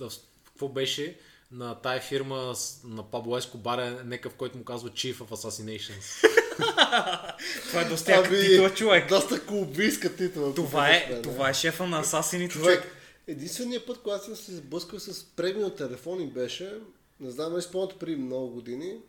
какво 0.45 0.69
беше 0.69 1.17
на 1.53 1.75
тая 1.75 2.01
фирма 2.01 2.55
на 2.85 3.03
Пабло 3.03 3.37
Ескобар 3.39 3.79
е 3.79 3.91
някакъв, 3.91 4.35
който 4.35 4.59
му 4.59 4.65
казва 4.65 4.91
Chief 4.91 5.15
of 5.17 5.29
Assassinations. 5.29 6.29
Това 7.69 7.81
е 7.81 7.85
доста 7.85 8.13
яка 8.13 8.41
титла, 8.41 8.75
човек. 8.75 9.09
Доста 9.09 9.47
клубийска 9.47 10.17
титла. 10.17 10.55
Това 10.55 10.91
е, 10.91 11.09
да 11.15 11.23
това 11.23 11.51
е 11.51 11.55
шефа 11.55 11.87
на 11.87 11.99
асасините, 12.01 12.53
Човек, 12.53 12.81
човек. 12.83 12.97
единственият 13.27 13.87
път, 13.87 13.99
когато 14.03 14.25
съм 14.25 14.37
се 14.37 14.57
сблъскал 14.57 15.01
с 15.01 15.25
премиум 15.25 15.77
телефони 15.77 16.27
беше, 16.27 16.73
не 17.23 17.31
знам 17.31 17.51
дали 17.51 17.63
спомняте 17.63 17.99
преди 17.99 18.17
много 18.17 18.49
години, 18.49 19.01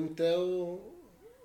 МТЛ 0.00 0.76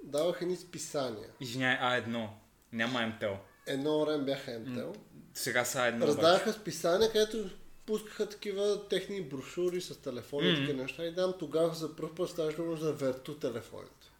даваха 0.03 0.45
ни 0.45 0.55
списания. 0.55 1.29
Извиняй, 1.39 1.77
А1. 1.77 2.27
Няма 2.73 3.07
МТЛ. 3.07 3.33
Едно 3.67 4.05
време 4.05 4.23
бяха 4.23 4.59
МТЛ. 4.59 4.91
Сега 5.33 5.65
са 5.65 5.77
А1. 5.77 5.95
обаче. 5.95 6.07
Раздаваха 6.07 6.53
списания, 6.53 7.11
където 7.11 7.49
пускаха 7.85 8.29
такива 8.29 8.87
техни 8.87 9.21
брошури 9.21 9.81
с 9.81 10.01
телефони 10.01 10.49
и 10.49 10.55
такива 10.55 10.81
неща. 10.81 11.05
И 11.05 11.13
дам 11.13 11.33
тогава 11.39 11.73
за 11.73 11.95
първ 11.95 12.15
път 12.15 12.29
ставаше 12.29 12.57
дума 12.57 12.75
за 12.75 12.93
верту 12.93 13.35
телефоните. 13.35 14.11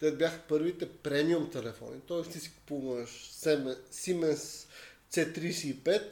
Те 0.00 0.12
бяха 0.12 0.40
първите 0.48 0.88
премиум 0.88 1.50
телефони. 1.50 2.00
Тоест 2.06 2.32
ти 2.32 2.40
си 2.40 2.52
купуваш 2.54 3.30
Siemens 3.92 4.68
C35 5.12 6.02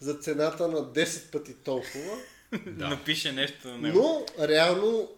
за 0.00 0.14
цената 0.14 0.68
на 0.68 0.78
10 0.78 1.32
пъти 1.32 1.54
толкова. 1.54 2.18
Напише 2.66 3.32
нещо 3.32 3.68
на 3.68 3.78
него. 3.78 3.98
Но 4.38 4.46
реално 4.48 5.08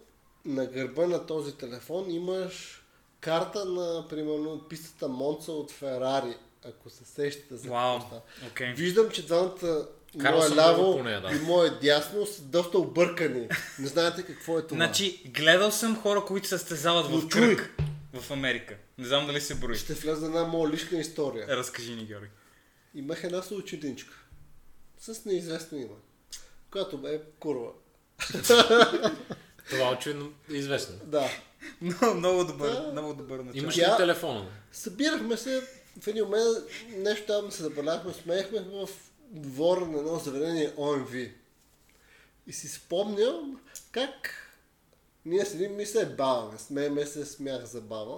на 0.45 0.65
гърба 0.65 1.07
на 1.07 1.25
този 1.25 1.57
телефон 1.57 2.11
имаш 2.11 2.83
карта 3.19 3.65
на, 3.65 4.07
примерно, 4.07 4.65
пистата 4.69 5.07
Монца 5.07 5.51
от 5.51 5.71
Ферари, 5.71 6.35
ако 6.65 6.89
се 6.89 7.05
сещате 7.05 7.55
за 7.55 7.63
става. 7.63 8.21
окей. 8.47 8.73
Виждам, 8.73 9.09
че 9.09 9.25
двамата 9.25 9.87
мое 10.15 10.55
ляво 10.55 10.97
по 10.97 11.03
нея, 11.03 11.21
да. 11.21 11.31
и 11.31 11.39
мое 11.39 11.69
дясно 11.69 12.25
са 12.25 12.41
доста 12.41 12.77
объркани. 12.77 13.47
Не 13.79 13.87
знаете 13.87 14.23
какво 14.23 14.59
е 14.59 14.67
това. 14.67 14.75
Значи, 14.75 15.21
гледал 15.25 15.71
съм 15.71 16.01
хора, 16.01 16.25
които 16.25 16.47
се 16.47 16.57
състезават 16.57 17.05
в 17.05 17.27
чуй. 17.27 17.41
кръг 17.55 17.81
в 18.13 18.31
Америка. 18.31 18.75
Не 18.97 19.05
знам 19.05 19.27
дали 19.27 19.41
се 19.41 19.55
брои. 19.55 19.75
Ще 19.75 19.93
влезе 19.93 20.25
една 20.25 20.43
моя 20.43 20.71
лична 20.71 20.97
история. 20.99 21.47
Разкажи 21.47 21.95
ни, 21.95 22.05
Георги. 22.05 22.29
Имах 22.95 23.23
една 23.23 23.41
съученичка 23.41 24.13
с 24.99 25.25
неизвестно 25.25 25.77
име, 25.77 25.95
която 26.71 26.97
бе 26.97 27.21
курва. 27.39 27.69
Това 29.69 29.91
очевидно 29.91 30.33
е 30.51 30.55
известно. 30.55 30.95
Да. 31.03 31.29
Много, 31.81 32.13
много 32.15 32.43
добър, 32.43 32.71
Да. 32.71 32.91
много 32.91 33.13
добър 33.13 33.39
начало. 33.39 33.63
Имаш 33.63 33.75
Тя- 33.75 33.93
ли 33.93 33.97
телефона? 33.97 34.45
Събирахме 34.71 35.37
се 35.37 35.61
в 36.01 36.07
един 36.07 36.23
момент, 36.23 36.45
нещо 36.89 37.25
там 37.27 37.51
се 37.51 37.63
забавлявахме, 37.63 38.13
смеехме 38.13 38.59
в 38.61 38.89
двора 39.29 39.81
на 39.81 39.97
едно 39.97 40.15
заведение 40.15 40.73
ОМВ. 40.77 41.13
И 42.47 42.53
си 42.53 42.67
спомням 42.67 43.59
как 43.91 44.47
ние 45.25 45.45
седим 45.45 45.79
и 45.79 45.85
се 45.85 46.05
баваме, 46.05 46.57
смееме 46.57 47.05
се, 47.05 47.25
смях 47.25 47.65
забава. 47.65 48.17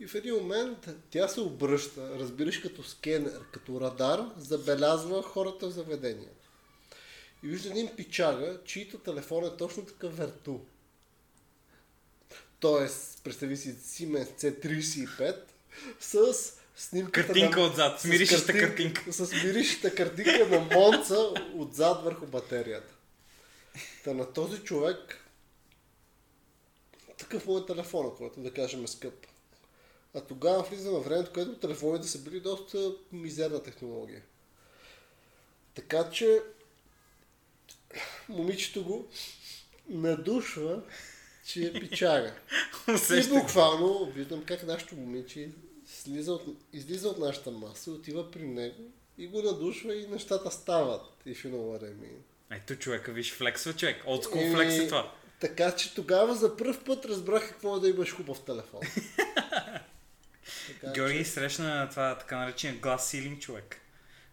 И 0.00 0.06
в 0.06 0.14
един 0.14 0.34
момент 0.34 0.78
тя 1.10 1.28
се 1.28 1.40
обръща, 1.40 2.18
разбираш 2.18 2.58
като 2.58 2.82
скенер, 2.82 3.40
като 3.52 3.80
радар, 3.80 4.24
забелязва 4.38 5.22
хората 5.22 5.66
в 5.66 5.72
заведението. 5.72 6.39
И 7.42 7.48
вижда 7.48 7.68
един 7.68 7.96
пичага, 7.96 8.60
чийто 8.64 8.98
телефон 8.98 9.44
е 9.44 9.56
точно 9.56 9.84
такъв 9.84 10.16
верту. 10.16 10.58
Тоест, 12.60 13.20
представи 13.24 13.56
си 13.56 13.74
Siemens 13.74 14.28
C35 14.40 15.36
с 16.00 16.34
снимката 16.76 17.26
Картинка 17.26 17.60
на... 17.60 17.66
отзад, 17.66 18.00
с 18.00 18.04
миришеща 18.04 18.52
картинка. 18.52 19.12
С 19.12 19.32
миришеща 19.44 19.94
картинка 19.94 20.48
на 20.48 20.60
Монца 20.60 21.32
отзад 21.54 22.04
върху 22.04 22.26
батерията. 22.26 22.94
Та 24.04 24.14
на 24.14 24.32
този 24.32 24.58
човек 24.58 25.24
такъв 27.18 27.46
му 27.46 27.58
е 27.58 27.66
телефона, 27.66 28.10
който 28.18 28.40
да 28.40 28.54
кажем 28.54 28.84
е 28.84 28.88
скъп. 28.88 29.26
А 30.14 30.20
тогава 30.20 30.62
влиза 30.62 30.90
на 30.90 30.98
времето, 30.98 31.32
което 31.32 31.58
телефоните 31.58 32.08
са 32.08 32.18
били 32.18 32.40
доста 32.40 32.92
мизерна 33.12 33.62
технология. 33.62 34.22
Така 35.74 36.10
че 36.10 36.42
момичето 38.28 38.84
го 38.84 39.08
надушва, 39.88 40.82
че 41.46 41.66
е 41.66 41.72
пичага. 41.72 42.34
И 43.10 43.28
буквално 43.28 44.12
виждам 44.14 44.44
как 44.44 44.62
нашето 44.62 44.94
момиче 44.94 45.48
слиза 45.86 46.32
от, 46.32 46.46
излиза 46.72 47.08
от 47.08 47.18
нашата 47.18 47.50
маса, 47.50 47.90
отива 47.90 48.30
при 48.30 48.42
него 48.42 48.82
и 49.18 49.26
го 49.26 49.42
надушва 49.42 49.94
и 49.94 50.06
нещата 50.06 50.50
стават. 50.50 51.02
И 51.26 51.34
в 51.34 51.44
I 51.44 51.80
mean. 51.80 52.16
Ето 52.50 52.76
човека, 52.76 53.12
виж, 53.12 53.32
флексва 53.32 53.72
човек. 53.72 54.04
School 54.06 54.42
Еми, 54.42 54.54
флекс 54.54 54.74
е 54.74 54.88
това. 54.88 55.12
Така 55.40 55.76
че 55.76 55.94
тогава 55.94 56.34
за 56.34 56.56
първ 56.56 56.84
път 56.84 57.04
разбрах 57.04 57.48
какво 57.48 57.76
е 57.76 57.80
да 57.80 57.88
имаш 57.88 58.14
хубав 58.14 58.40
телефон. 58.40 58.80
така, 60.80 60.92
Георги 60.92 61.24
срещна 61.24 61.88
това 61.90 62.18
така 62.18 62.38
наречения 62.38 62.80
глас 62.80 63.10
силинг 63.10 63.40
човек. 63.40 63.80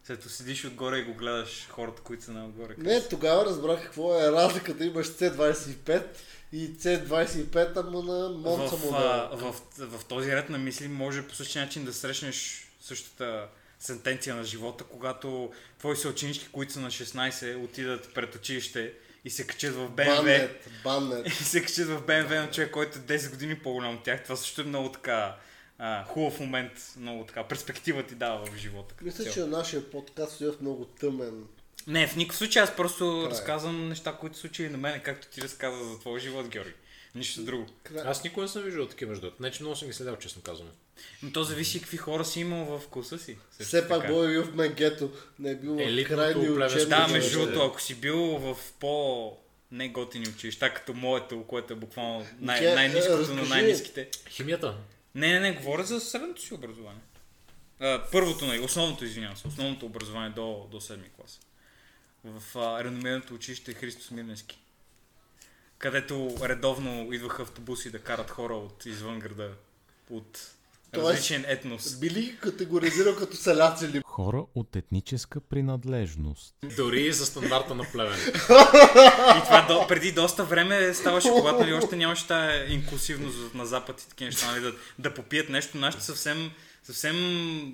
След 0.08 0.24
седиш 0.24 0.66
отгоре 0.66 0.98
и 0.98 1.04
го 1.04 1.14
гледаш 1.14 1.68
хората, 1.70 2.02
които 2.02 2.24
са 2.24 2.32
на-отгоре. 2.32 2.76
Не, 2.78 3.08
тогава 3.08 3.46
разбрах 3.46 3.84
какво 3.84 4.20
е 4.20 4.32
разликата. 4.32 4.86
Имаш 4.86 5.08
C25 5.08 6.04
и 6.52 6.74
C25, 6.74 7.78
ама 7.78 8.04
на 8.04 8.30
Монца 8.30 8.76
в, 8.76 9.30
в, 9.34 9.62
в, 9.78 10.00
в 10.00 10.06
този 10.06 10.32
ред 10.32 10.50
на 10.50 10.58
мисли 10.58 10.88
може 10.88 11.28
по 11.28 11.36
същия 11.36 11.66
начин 11.66 11.86
да 11.86 11.94
срещнеш 11.94 12.68
същата 12.82 13.48
сентенция 13.80 14.36
на 14.36 14.44
живота, 14.44 14.84
когато 14.84 15.52
твои 15.80 15.96
съученички, 15.96 16.48
които 16.52 16.74
са 16.74 16.80
на 16.80 16.92
16, 16.92 17.64
отидат 17.64 18.14
пред 18.14 18.36
училище 18.36 18.94
и 19.26 19.30
се 19.30 19.48
качат 19.48 19.76
в 19.76 19.90
БМВ. 19.90 20.06
Баннет, 20.06 20.68
баннет. 20.84 21.28
И 21.42 21.44
се 21.44 21.62
качат 21.62 21.88
в 21.88 22.02
БМВ 22.02 22.30
на 22.30 22.52
човек, 22.52 22.72
който 22.72 22.98
е 22.98 23.02
10 23.02 23.30
години 23.30 23.60
по-голям 23.60 23.96
от 23.96 24.04
тях. 24.04 24.24
Това 24.24 24.36
също 24.36 24.62
е 24.62 24.66
много 24.66 24.92
така 24.92 25.36
а, 25.78 26.04
хубав 26.04 26.40
момент, 26.40 26.72
много 26.98 27.24
така 27.24 27.44
перспектива 27.44 28.04
ти 28.04 28.16
дава 28.16 28.46
в 28.46 28.58
живота. 28.58 28.96
Мисля, 29.02 29.24
цяло. 29.24 29.34
че 29.34 29.40
нашия 29.46 29.92
подкаст 29.92 30.36
стои 30.36 30.48
в 30.48 30.62
много 30.62 30.86
тъмен. 30.86 31.44
Не, 31.88 32.08
в 32.08 32.16
никакъв 32.16 32.38
случай 32.38 32.62
аз 32.64 32.76
просто 32.76 33.20
Край. 33.24 33.32
разказвам 33.32 33.90
неща, 33.90 34.18
които 34.20 34.38
случили 34.38 34.70
на 34.70 34.78
мен, 34.78 35.02
както 35.04 35.28
ти 35.28 35.42
разказа 35.42 35.84
за 35.84 36.00
твоя 36.00 36.20
живот, 36.20 36.48
Георги. 36.48 36.74
Нищо 37.16 37.42
друго. 37.42 37.66
Аз 38.06 38.24
никога 38.24 38.42
не 38.42 38.48
съм 38.48 38.64
виждал 38.64 38.88
такива 38.88 39.10
между 39.10 39.22
другото. 39.22 39.44
Не, 39.44 39.52
че 39.52 39.64
много 39.64 39.76
съм 39.76 39.88
ги 39.88 39.94
следял, 39.94 40.16
честно 40.16 40.42
казвам. 40.42 40.68
Но 41.24 41.32
то 41.32 41.44
зависи 41.44 41.80
какви 41.80 41.98
хора 41.98 42.26
си 42.26 42.40
имал 42.40 42.66
в 42.80 42.88
класа 42.88 43.20
си. 43.20 43.38
Все 43.60 43.88
пак. 43.88 44.08
Бой 44.08 44.26
е 44.28 44.30
бил 44.32 44.44
в 44.44 44.56
Менгето, 44.56 45.12
не 45.40 45.52
е 45.52 45.56
бил 45.56 45.76
в 45.76 45.80
Елитното 45.82 46.22
крайни 46.22 46.50
учебни. 46.50 46.86
Да, 46.86 47.08
между 47.08 47.40
другото, 47.40 47.62
ако 47.62 47.82
си 47.82 47.96
бил 47.96 48.18
в 48.18 48.58
по 48.80 49.32
неготини 49.72 50.28
училища, 50.30 50.74
като 50.74 50.94
моето, 50.94 51.44
което 51.44 51.74
е 51.74 51.76
буквално 51.76 52.26
най- 52.40 52.76
най-ниското 52.76 53.14
на 53.18 53.20
разкажи. 53.20 53.50
най-ниските. 53.50 54.10
Химията. 54.30 54.76
Не, 55.18 55.34
не, 55.34 55.40
не, 55.40 55.52
говоря 55.52 55.84
за 55.84 56.00
средното 56.00 56.42
си 56.42 56.54
образование. 56.54 57.02
А, 57.80 58.04
първото, 58.12 58.46
нали, 58.46 58.60
основното, 58.60 59.06
извинявам 59.06 59.38
се, 59.38 59.48
основното 59.48 59.86
образование 59.86 60.30
до, 60.30 60.68
до 60.72 60.82
7 60.82 61.12
клас. 61.12 61.40
В 62.24 62.60
а, 62.60 62.84
реномираното 62.84 63.34
училище 63.34 63.74
Христо 63.74 64.04
Смирненски. 64.04 64.60
Където 65.78 66.36
редовно 66.42 67.14
идваха 67.14 67.42
автобуси 67.42 67.92
да 67.92 68.00
карат 68.00 68.30
хора 68.30 68.54
от 68.54 68.86
извън 68.86 69.20
града, 69.20 69.54
от 70.10 70.56
различен 70.98 71.46
етнос. 71.48 72.00
Били 72.00 72.22
ги 72.22 72.38
категоризирал 72.38 73.16
като 73.16 73.36
селяци 73.36 73.88
ли? 73.88 74.02
Хора 74.06 74.44
от 74.56 74.76
етническа 74.76 75.40
принадлежност. 75.40 76.56
Дори 76.78 77.02
и 77.02 77.14
за 77.14 77.26
стандарта 77.26 77.76
на 77.76 77.84
племен. 77.92 78.20
И 79.38 79.44
това 79.44 79.66
до, 79.68 79.88
преди 79.88 80.12
доста 80.12 80.44
време 80.44 80.94
ставаше, 80.94 81.30
когато 81.30 81.60
нали, 81.60 81.74
още 81.74 81.96
нямаше 81.96 82.28
тази 82.28 82.74
инклюсивност 82.74 83.54
на 83.54 83.66
Запад 83.66 84.02
и 84.02 84.10
такива 84.10 84.26
неща, 84.26 84.52
нали, 84.52 84.62
да, 84.62 84.74
да 85.00 85.14
попият 85.14 85.50
нещо. 85.50 85.78
Нашите 85.78 86.04
съвсем, 86.04 86.52
съвсем 86.84 87.16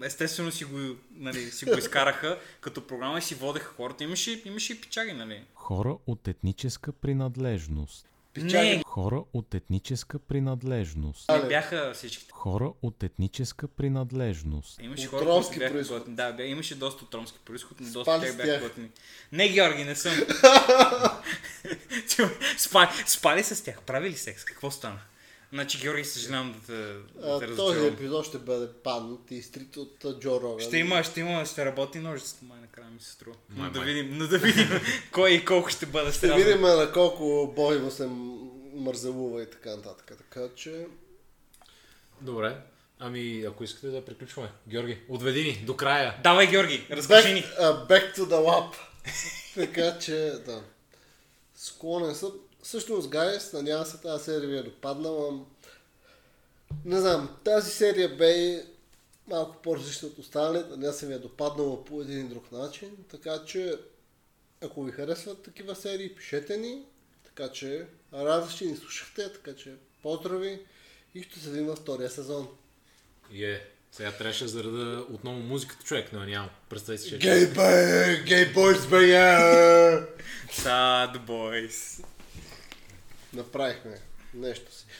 естествено 0.04 0.52
си 0.52 0.66
го, 0.66 0.78
нали, 1.16 1.52
си 1.52 1.66
го 1.66 1.78
изкараха 1.78 2.40
като 2.62 2.88
програма 2.88 3.18
и 3.18 3.22
си 3.22 3.36
водеха 3.36 3.74
хората. 3.78 4.04
Имаше, 4.04 4.42
имаше 4.46 4.74
и 4.74 4.82
пичаги, 4.82 5.14
нали? 5.14 5.44
Хора 5.56 5.96
от 6.08 6.28
етническа 6.28 6.92
принадлежност. 6.92 8.06
Не, 8.38 8.84
Хора 8.86 9.24
от 9.34 9.54
етническа 9.54 10.20
принадлежност. 10.20 11.30
не 11.30 11.48
бяха 11.48 11.92
всичките. 11.94 12.32
Хора 12.34 12.72
от 12.82 13.04
етническа 13.04 13.68
принадлежност. 13.68 14.80
Имаше 14.82 15.06
От 15.06 15.10
хора, 15.10 15.26
ромски 15.26 15.60
бяха 15.60 15.74
происход. 15.74 16.04
Да, 16.08 16.32
бя, 16.32 16.44
имаше 16.44 16.76
доста 16.76 17.06
от 17.06 17.14
ромски 17.14 17.40
происход, 17.46 17.80
но 17.80 17.92
доста 17.92 18.22
тях 18.22 18.38
бяха 18.38 18.60
готини. 18.60 18.90
Не, 19.32 19.50
Георги, 19.50 19.84
не 19.84 19.96
съм. 19.96 20.14
спали, 22.58 22.90
спали 23.06 23.44
с 23.44 23.64
тях, 23.64 23.82
правили 23.82 24.16
секс, 24.16 24.44
какво 24.44 24.72
стана? 24.72 25.00
Значи, 25.54 25.78
Георги, 25.78 26.06
съжалявам 26.06 26.52
да 26.54 26.60
те, 26.66 26.74
да 26.74 27.36
А, 27.36 27.40
те 27.40 27.46
този 27.46 27.62
разочаровам. 27.62 27.94
епизод 27.94 28.26
ще 28.26 28.38
бъде 28.38 28.68
пан 28.84 29.18
и 29.32 29.36
изтрит 29.36 29.78
от 29.78 30.06
а, 30.06 30.20
Джо 30.20 30.42
Роган. 30.42 30.60
Ще 30.68 30.78
има, 30.78 31.04
ще 31.04 31.20
има, 31.20 31.46
ще 31.46 31.66
работи 31.66 32.00
ножицата, 32.00 32.46
май 32.46 32.60
накрая 32.62 32.90
ми 32.90 33.00
се 33.00 33.12
струва. 33.12 33.36
Но 33.50 33.62
Май, 33.64 33.72
да 33.72 33.82
видим, 33.82 34.10
но 34.18 34.28
да 34.28 34.38
видим 34.38 34.70
кой 35.12 35.32
и 35.32 35.46
колко 35.46 35.70
ще 35.70 35.86
бъде 35.86 36.10
Ще 36.10 36.18
стрелно. 36.18 36.44
видим 36.44 36.62
на 36.62 36.92
колко 36.94 37.54
бой 37.56 37.80
му 37.80 37.92
се 37.92 38.10
мързелува 38.74 39.44
и 39.44 39.50
така 39.50 39.76
нататък. 39.76 40.12
Така 40.18 40.48
че... 40.56 40.86
Добре. 42.22 42.58
Ами, 43.00 43.44
ако 43.48 43.64
искате 43.64 43.88
да 43.88 44.06
приключваме. 44.06 44.52
Георги, 44.68 45.00
отведи 45.10 45.44
ни 45.44 45.64
до 45.66 45.76
края. 45.76 46.20
Давай, 46.24 46.48
Георги, 46.48 46.88
разкажи 46.92 47.34
ни. 47.34 47.44
Back, 47.44 47.60
uh, 47.60 47.88
back 47.90 48.16
to 48.18 48.20
the 48.20 48.46
lab. 48.50 48.74
така 49.56 50.00
че, 50.00 50.34
да. 50.46 50.64
Склонен 51.56 52.16
съм. 52.16 52.32
Всъщност, 52.64 53.10
гайс, 53.10 53.54
надявам 53.54 53.86
се 53.86 53.98
тази 53.98 54.24
серия 54.24 54.50
ви 54.50 54.58
е 54.58 54.64
допаднала. 54.64 55.40
Не 56.86 57.00
знам, 57.00 57.38
тази 57.44 57.72
серия 57.72 58.16
бе 58.16 58.64
малко 59.28 59.62
по-различна 59.62 60.08
от 60.08 60.18
останалите. 60.18 60.70
Надявам 60.70 60.96
се 60.96 61.08
ви 61.08 61.14
е 61.14 61.20
допаднала 61.20 61.86
по 61.86 62.02
един 62.02 62.20
или 62.20 62.28
друг 62.28 62.52
начин. 62.52 62.90
Така 63.12 63.46
че, 63.46 63.76
ако 64.62 64.84
ви 64.84 64.92
харесват 64.92 65.44
такива 65.44 65.76
серии, 65.76 66.16
пишете 66.16 66.58
ни. 66.58 66.82
Така 67.26 67.52
че, 67.52 67.86
радвам, 68.14 68.50
че 68.58 68.66
ни 68.66 68.78
слушахте. 68.78 69.34
Така 69.34 69.56
че, 69.56 69.74
поздрави 70.04 70.62
и 71.16 71.24
ще 71.24 71.40
се 71.40 71.50
видим 71.50 71.66
във 71.66 71.80
втория 71.80 72.10
сезон. 72.10 72.48
И 73.32 73.46
е. 73.46 73.68
Сега 73.92 74.12
трябваше 74.12 74.44
да 74.44 74.50
зареда 74.50 75.06
отново 75.10 75.40
музиката 75.40 75.84
човек, 75.84 76.10
но 76.14 76.26
нямам. 76.26 76.50
Представи 76.70 76.98
си, 76.98 77.10
че... 77.10 77.18
Гей 77.18 77.48
бе, 77.48 78.24
гей 78.28 78.54
бойс 78.54 78.88
бе, 78.88 78.96
yeah! 78.96 80.08
Sad 80.52 81.26
boys. 81.26 82.06
Направихме 83.34 83.98
нещо 84.34 84.74
си. 84.76 84.86